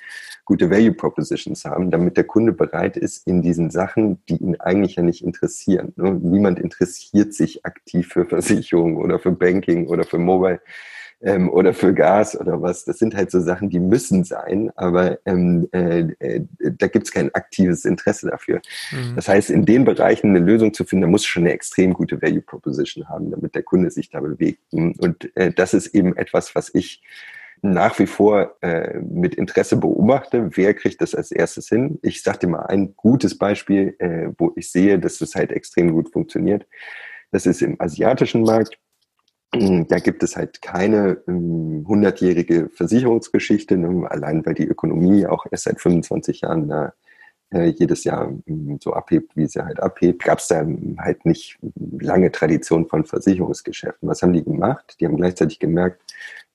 gute 0.45 0.69
Value 0.71 0.93
Propositions 0.93 1.65
haben, 1.65 1.91
damit 1.91 2.15
der 2.15 2.23
Kunde 2.23 2.53
bereit 2.53 2.95
ist 2.95 3.27
in 3.27 3.41
diesen 3.41 3.69
Sachen, 3.69 4.23
die 4.27 4.37
ihn 4.37 4.55
eigentlich 4.59 4.95
ja 4.95 5.03
nicht 5.03 5.23
interessieren. 5.23 5.93
Ne? 5.97 6.13
Niemand 6.13 6.57
interessiert 6.59 7.33
sich 7.33 7.65
aktiv 7.65 8.07
für 8.07 8.25
Versicherung 8.25 8.97
oder 8.97 9.19
für 9.19 9.31
Banking 9.31 9.87
oder 9.87 10.05
für 10.05 10.19
Mobile 10.19 10.61
ähm, 11.21 11.49
oder 11.49 11.73
für 11.73 11.93
Gas 11.93 12.39
oder 12.39 12.61
was. 12.61 12.85
Das 12.85 12.99
sind 12.99 13.15
halt 13.15 13.31
so 13.31 13.39
Sachen, 13.39 13.69
die 13.69 13.79
müssen 13.79 14.23
sein, 14.23 14.71
aber 14.75 15.19
ähm, 15.25 15.67
äh, 15.71 16.07
äh, 16.19 16.41
da 16.59 16.87
gibt 16.87 17.07
es 17.07 17.13
kein 17.13 17.33
aktives 17.33 17.85
Interesse 17.85 18.29
dafür. 18.29 18.61
Mhm. 18.91 19.15
Das 19.15 19.27
heißt, 19.27 19.49
in 19.49 19.65
den 19.65 19.85
Bereichen 19.85 20.29
eine 20.29 20.39
Lösung 20.39 20.73
zu 20.73 20.83
finden, 20.83 21.03
da 21.03 21.07
muss 21.07 21.25
schon 21.25 21.43
eine 21.43 21.53
extrem 21.53 21.93
gute 21.93 22.21
Value 22.21 22.41
Proposition 22.41 23.07
haben, 23.09 23.31
damit 23.31 23.55
der 23.55 23.63
Kunde 23.63 23.89
sich 23.91 24.09
da 24.09 24.19
bewegt. 24.19 24.59
Und 24.71 25.35
äh, 25.35 25.51
das 25.51 25.73
ist 25.73 25.87
eben 25.87 26.15
etwas, 26.15 26.55
was 26.55 26.73
ich 26.73 27.01
nach 27.61 27.97
wie 27.99 28.05
vor 28.05 28.55
äh, 28.61 28.99
mit 28.99 29.35
Interesse 29.35 29.77
beobachte, 29.77 30.49
wer 30.55 30.73
kriegt 30.73 31.01
das 31.01 31.15
als 31.15 31.31
erstes 31.31 31.67
hin. 31.67 31.99
Ich 32.01 32.21
sage 32.21 32.39
dir 32.39 32.47
mal 32.47 32.65
ein 32.67 32.95
gutes 32.95 33.37
Beispiel, 33.37 33.95
äh, 33.99 34.27
wo 34.37 34.53
ich 34.55 34.71
sehe, 34.71 34.99
dass 34.99 35.17
das 35.17 35.35
halt 35.35 35.51
extrem 35.51 35.91
gut 35.91 36.11
funktioniert. 36.11 36.67
Das 37.31 37.45
ist 37.45 37.61
im 37.61 37.79
asiatischen 37.81 38.43
Markt. 38.43 38.77
Mm, 39.55 39.87
da 39.87 39.99
gibt 39.99 40.23
es 40.23 40.35
halt 40.35 40.61
keine 40.61 41.17
ähm, 41.27 41.85
hundertjährige 41.87 42.69
Versicherungsgeschichte, 42.73 43.77
ne, 43.77 44.09
allein 44.09 44.45
weil 44.45 44.53
die 44.53 44.67
Ökonomie 44.67 45.25
auch 45.25 45.45
erst 45.49 45.65
seit 45.65 45.79
25 45.79 46.41
Jahren 46.41 46.67
da 46.67 46.93
äh, 47.53 47.67
jedes 47.67 48.03
Jahr 48.03 48.31
ähm, 48.47 48.79
so 48.81 48.93
abhebt, 48.93 49.35
wie 49.35 49.47
sie 49.47 49.63
halt 49.63 49.79
abhebt, 49.79 50.23
gab 50.23 50.39
es 50.39 50.47
da 50.47 50.65
halt 50.97 51.25
nicht 51.25 51.57
lange 51.99 52.31
Tradition 52.31 52.87
von 52.87 53.05
Versicherungsgeschäften. 53.05 54.09
Was 54.09 54.21
haben 54.21 54.33
die 54.33 54.43
gemacht? 54.43 54.97
Die 54.99 55.05
haben 55.05 55.17
gleichzeitig 55.17 55.59
gemerkt, 55.59 56.01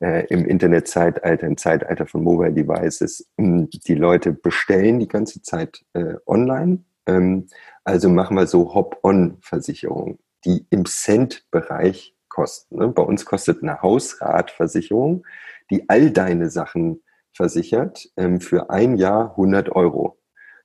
äh, 0.01 0.27
im 0.27 0.45
Internetzeitalter, 0.45 1.47
im 1.47 1.57
Zeitalter 1.57 2.07
von 2.07 2.23
Mobile 2.23 2.53
Devices, 2.53 3.27
ähm, 3.39 3.69
die 3.71 3.95
Leute 3.95 4.33
bestellen 4.33 4.99
die 4.99 5.09
ganze 5.09 5.43
Zeit 5.43 5.85
äh, 5.95 6.15
online. 6.27 6.81
Ähm, 7.07 7.47
also 7.85 8.09
machen 8.09 8.37
wir 8.37 8.47
so 8.47 8.75
Hop-on-Versicherungen, 8.75 10.19
die 10.45 10.67
im 10.71 10.87
Cent-Bereich 10.87 12.15
kosten. 12.31 12.79
Ne? 12.79 12.89
Bei 12.89 13.03
uns 13.03 13.27
kostet 13.27 13.63
eine 13.63 13.83
Hausratversicherung, 13.83 15.27
die 15.71 15.89
all 15.91 16.11
deine 16.11 16.49
Sachen 16.49 17.03
versichert, 17.35 18.09
ähm, 18.17 18.41
für 18.41 18.71
ein 18.71 18.97
Jahr 18.97 19.33
100 19.33 19.69
Euro. 19.71 20.17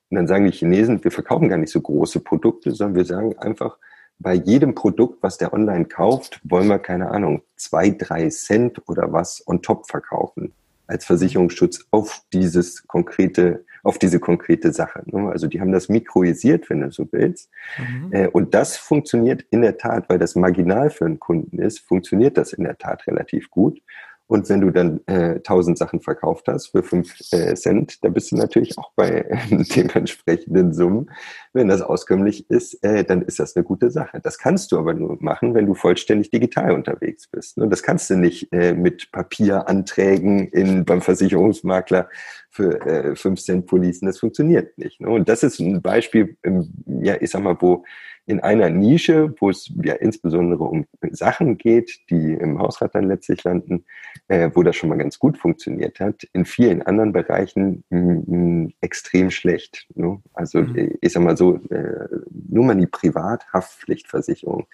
Und 0.08 0.16
dann 0.16 0.26
sagen 0.26 0.46
die 0.46 0.52
Chinesen, 0.52 1.04
wir 1.04 1.10
verkaufen 1.10 1.50
gar 1.50 1.58
nicht 1.58 1.72
so 1.72 1.80
große 1.80 2.20
Produkte, 2.20 2.70
sondern 2.70 2.96
wir 2.96 3.04
sagen 3.04 3.36
einfach, 3.38 3.76
bei 4.18 4.32
jedem 4.32 4.74
Produkt, 4.74 5.22
was 5.22 5.36
der 5.36 5.52
online 5.52 5.84
kauft, 5.84 6.40
wollen 6.42 6.68
wir, 6.68 6.78
keine 6.78 7.10
Ahnung, 7.10 7.42
zwei, 7.56 7.90
drei 7.90 8.30
Cent 8.30 8.80
oder 8.88 9.12
was 9.12 9.46
on 9.46 9.60
top 9.60 9.86
verkaufen 9.86 10.54
als 10.86 11.04
Versicherungsschutz 11.04 11.86
auf 11.90 12.22
dieses 12.32 12.86
konkrete, 12.86 13.65
auf 13.86 13.98
diese 13.98 14.18
konkrete 14.18 14.72
Sache. 14.72 15.02
Ne? 15.06 15.30
Also 15.30 15.46
die 15.46 15.60
haben 15.60 15.72
das 15.72 15.88
mikroisiert, 15.88 16.68
wenn 16.68 16.80
du 16.80 16.90
so 16.90 17.06
willst. 17.12 17.50
Mhm. 17.78 18.12
Äh, 18.12 18.28
und 18.28 18.54
das 18.54 18.76
funktioniert 18.76 19.44
in 19.50 19.62
der 19.62 19.78
Tat, 19.78 20.08
weil 20.08 20.18
das 20.18 20.34
marginal 20.34 20.90
für 20.90 21.04
einen 21.04 21.20
Kunden 21.20 21.58
ist, 21.58 21.80
funktioniert 21.80 22.36
das 22.36 22.52
in 22.52 22.64
der 22.64 22.78
Tat 22.78 23.06
relativ 23.06 23.48
gut. 23.50 23.80
Und 24.28 24.48
wenn 24.48 24.60
du 24.60 24.70
dann 24.70 25.00
äh, 25.06 25.36
1000 25.36 25.78
Sachen 25.78 26.00
verkauft 26.00 26.48
hast 26.48 26.68
für 26.68 26.82
5 26.82 27.32
äh, 27.32 27.54
Cent, 27.54 28.04
da 28.04 28.08
bist 28.08 28.32
du 28.32 28.36
natürlich 28.36 28.76
auch 28.76 28.90
bei 28.96 29.08
äh, 29.08 29.36
dementsprechenden 29.76 30.72
Summen. 30.72 31.10
Wenn 31.52 31.68
das 31.68 31.80
auskömmlich 31.80 32.50
ist, 32.50 32.82
äh, 32.82 33.04
dann 33.04 33.22
ist 33.22 33.38
das 33.38 33.54
eine 33.54 33.64
gute 33.64 33.90
Sache. 33.90 34.20
Das 34.20 34.38
kannst 34.38 34.72
du 34.72 34.78
aber 34.78 34.94
nur 34.94 35.16
machen, 35.20 35.54
wenn 35.54 35.66
du 35.66 35.74
vollständig 35.74 36.30
digital 36.30 36.72
unterwegs 36.72 37.28
bist. 37.28 37.56
Ne? 37.56 37.68
Das 37.68 37.82
kannst 37.82 38.10
du 38.10 38.16
nicht 38.16 38.52
äh, 38.52 38.74
mit 38.74 39.12
Papieranträgen 39.12 40.48
in, 40.48 40.84
beim 40.84 41.02
Versicherungsmakler 41.02 42.08
für 42.50 42.80
äh, 42.84 43.14
5 43.14 43.40
Cent 43.40 43.66
Policen. 43.66 44.06
Das 44.06 44.18
funktioniert 44.18 44.76
nicht. 44.76 45.00
Ne? 45.00 45.08
Und 45.08 45.28
das 45.28 45.44
ist 45.44 45.60
ein 45.60 45.82
Beispiel, 45.82 46.36
ähm, 46.42 46.72
ja, 47.00 47.16
ich 47.20 47.30
sag 47.30 47.42
mal, 47.42 47.56
wo 47.60 47.84
in 48.26 48.40
einer 48.40 48.70
Nische, 48.70 49.34
wo 49.38 49.50
es 49.50 49.72
ja 49.82 49.94
insbesondere 49.94 50.64
um 50.64 50.86
Sachen 51.10 51.58
geht, 51.58 52.00
die 52.10 52.32
im 52.32 52.58
Hausrat 52.58 52.94
dann 52.94 53.08
letztlich 53.08 53.44
landen, 53.44 53.84
äh, 54.28 54.50
wo 54.52 54.62
das 54.62 54.76
schon 54.76 54.88
mal 54.88 54.98
ganz 54.98 55.18
gut 55.18 55.38
funktioniert 55.38 56.00
hat, 56.00 56.24
in 56.32 56.44
vielen 56.44 56.82
anderen 56.82 57.12
Bereichen 57.12 57.84
mh, 57.90 58.70
extrem 58.80 59.30
schlecht. 59.30 59.86
Ne? 59.94 60.20
Also 60.34 60.62
mhm. 60.62 60.96
ich 61.00 61.12
sag 61.12 61.22
mal 61.22 61.36
so, 61.36 61.56
äh, 61.70 62.08
nur 62.48 62.64
mal 62.64 62.76
die 62.76 62.86
Privathaftpflichtversicherung, 62.86 64.66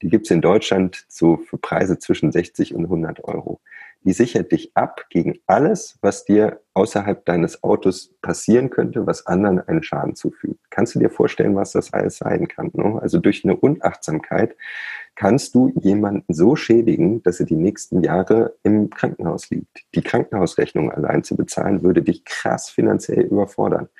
die 0.00 0.08
gibt's 0.08 0.30
in 0.30 0.40
Deutschland 0.40 1.04
so 1.08 1.36
für 1.36 1.58
Preise 1.58 1.98
zwischen 1.98 2.30
60 2.30 2.74
und 2.74 2.84
100 2.84 3.24
Euro 3.24 3.60
die 4.04 4.12
sichert 4.12 4.52
dich 4.52 4.72
ab 4.74 5.06
gegen 5.10 5.38
alles, 5.46 5.98
was 6.00 6.24
dir 6.24 6.60
außerhalb 6.74 7.24
deines 7.24 7.62
Autos 7.62 8.12
passieren 8.20 8.70
könnte, 8.70 9.06
was 9.06 9.26
anderen 9.26 9.60
einen 9.60 9.82
Schaden 9.82 10.14
zufügt. 10.16 10.58
Kannst 10.72 10.94
du 10.94 10.98
dir 10.98 11.10
vorstellen, 11.10 11.54
was 11.54 11.72
das 11.72 11.92
alles 11.92 12.16
sein 12.16 12.48
kann? 12.48 12.70
Ne? 12.72 12.98
Also 13.00 13.18
durch 13.18 13.44
eine 13.44 13.54
Unachtsamkeit 13.54 14.56
kannst 15.14 15.54
du 15.54 15.70
jemanden 15.82 16.32
so 16.32 16.56
schädigen, 16.56 17.22
dass 17.22 17.40
er 17.40 17.46
die 17.46 17.56
nächsten 17.56 18.02
Jahre 18.02 18.54
im 18.62 18.88
Krankenhaus 18.88 19.50
liegt. 19.50 19.84
Die 19.94 20.00
Krankenhausrechnung 20.00 20.90
allein 20.90 21.24
zu 21.24 21.36
bezahlen, 21.36 21.82
würde 21.82 22.00
dich 22.00 22.24
krass 22.24 22.70
finanziell 22.70 23.26
überfordern. 23.26 23.90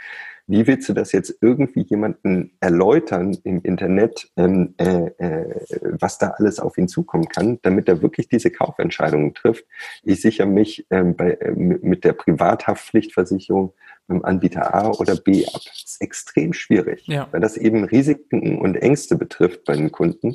Wie 0.46 0.66
willst 0.66 0.88
du 0.88 0.92
das 0.92 1.12
jetzt 1.12 1.36
irgendwie 1.40 1.82
jemanden 1.82 2.52
erläutern 2.60 3.36
im 3.44 3.62
Internet, 3.62 4.28
ähm, 4.36 4.74
äh, 4.76 5.06
äh, 5.18 5.60
was 5.82 6.18
da 6.18 6.30
alles 6.30 6.58
auf 6.58 6.78
ihn 6.78 6.88
zukommen 6.88 7.28
kann, 7.28 7.58
damit 7.62 7.88
er 7.88 8.02
wirklich 8.02 8.28
diese 8.28 8.50
Kaufentscheidungen 8.50 9.34
trifft? 9.34 9.64
Ich 10.02 10.20
sichere 10.20 10.46
mich 10.46 10.86
ähm, 10.90 11.14
bei, 11.14 11.32
äh, 11.34 11.52
mit 11.52 12.04
der 12.04 12.14
Privathaftpflichtversicherung 12.14 13.72
beim 14.08 14.24
Anbieter 14.24 14.74
A 14.74 14.90
oder 14.90 15.16
B 15.16 15.46
ab. 15.46 15.60
Das 15.64 15.82
ist 15.84 16.00
extrem 16.00 16.52
schwierig, 16.52 17.06
ja. 17.06 17.28
weil 17.30 17.40
das 17.40 17.56
eben 17.56 17.84
Risiken 17.84 18.58
und 18.58 18.76
Ängste 18.76 19.16
betrifft 19.16 19.64
bei 19.64 19.76
den 19.76 19.92
Kunden, 19.92 20.34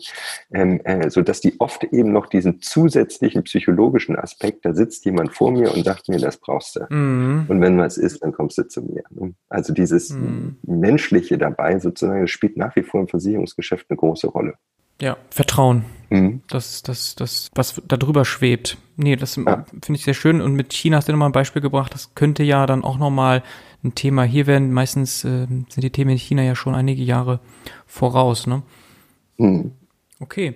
ähm, 0.51 0.81
äh, 0.83 1.09
so 1.09 1.21
dass 1.21 1.41
die 1.41 1.59
oft 1.59 1.83
eben 1.85 2.11
noch 2.11 2.27
diesen 2.27 2.61
zusätzlichen 2.61 3.43
psychologischen 3.43 4.15
Aspekt, 4.15 4.65
da 4.65 4.73
sitzt 4.73 5.05
jemand 5.05 5.33
vor 5.33 5.51
mir 5.51 5.73
und 5.73 5.83
sagt 5.83 6.09
mir, 6.09 6.19
das 6.19 6.37
brauchst 6.37 6.75
du. 6.75 6.85
Mhm. 6.89 7.45
Und 7.47 7.61
wenn 7.61 7.77
was 7.77 7.97
ist, 7.97 8.23
dann 8.23 8.31
kommst 8.31 8.57
du 8.57 8.67
zu 8.67 8.81
mir. 8.81 9.03
Ne? 9.09 9.33
Also 9.49 9.73
dieses 9.73 10.11
mhm. 10.11 10.57
Menschliche 10.63 11.37
dabei 11.37 11.79
sozusagen 11.79 12.27
spielt 12.27 12.57
nach 12.57 12.75
wie 12.75 12.83
vor 12.83 13.01
im 13.01 13.07
Versicherungsgeschäft 13.07 13.87
eine 13.89 13.97
große 13.97 14.27
Rolle. 14.27 14.55
Ja, 15.01 15.17
Vertrauen. 15.29 15.85
Mhm. 16.09 16.41
Das, 16.47 16.83
das, 16.83 17.15
das, 17.15 17.49
was 17.53 17.81
da 17.87 17.97
drüber 17.97 18.25
schwebt 18.25 18.77
nee, 18.97 19.15
das 19.15 19.37
ah. 19.37 19.65
finde 19.81 19.97
ich 19.97 20.03
sehr 20.03 20.13
schön. 20.13 20.41
Und 20.41 20.53
mit 20.53 20.73
China 20.73 20.97
hast 20.97 21.07
du 21.07 21.13
nochmal 21.13 21.29
ein 21.29 21.33
Beispiel 21.33 21.61
gebracht. 21.61 21.93
Das 21.93 22.13
könnte 22.15 22.43
ja 22.43 22.65
dann 22.65 22.83
auch 22.83 22.97
nochmal 22.97 23.43
ein 23.83 23.95
Thema 23.95 24.23
hier 24.23 24.47
werden. 24.47 24.73
Meistens 24.73 25.23
äh, 25.23 25.47
sind 25.47 25.77
die 25.77 25.91
Themen 25.91 26.11
in 26.11 26.17
China 26.17 26.43
ja 26.43 26.55
schon 26.55 26.75
einige 26.75 27.03
Jahre 27.03 27.39
voraus, 27.85 28.47
ne? 28.47 28.63
Hm. 29.37 29.71
Okay. 30.19 30.55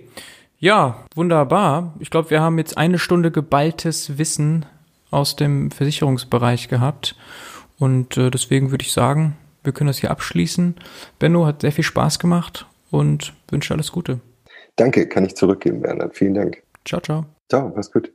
Ja, 0.58 1.04
wunderbar. 1.14 1.94
Ich 1.98 2.10
glaube, 2.10 2.30
wir 2.30 2.40
haben 2.40 2.58
jetzt 2.58 2.76
eine 2.76 2.98
Stunde 2.98 3.30
geballtes 3.30 4.18
Wissen 4.18 4.66
aus 5.10 5.36
dem 5.36 5.70
Versicherungsbereich 5.70 6.68
gehabt. 6.68 7.16
Und 7.78 8.16
äh, 8.16 8.30
deswegen 8.30 8.70
würde 8.70 8.84
ich 8.84 8.92
sagen, 8.92 9.36
wir 9.64 9.72
können 9.72 9.88
das 9.88 9.98
hier 9.98 10.10
abschließen. 10.10 10.76
Benno 11.18 11.46
hat 11.46 11.62
sehr 11.62 11.72
viel 11.72 11.84
Spaß 11.84 12.18
gemacht 12.18 12.66
und 12.90 13.34
wünsche 13.48 13.74
alles 13.74 13.92
Gute. 13.92 14.20
Danke, 14.76 15.08
kann 15.08 15.24
ich 15.24 15.36
zurückgeben, 15.36 15.82
Bernhard. 15.82 16.16
Vielen 16.16 16.34
Dank. 16.34 16.62
Ciao, 16.84 17.00
ciao. 17.00 17.26
Ciao, 17.48 17.72
mach's 17.74 17.90
gut. 17.92 18.12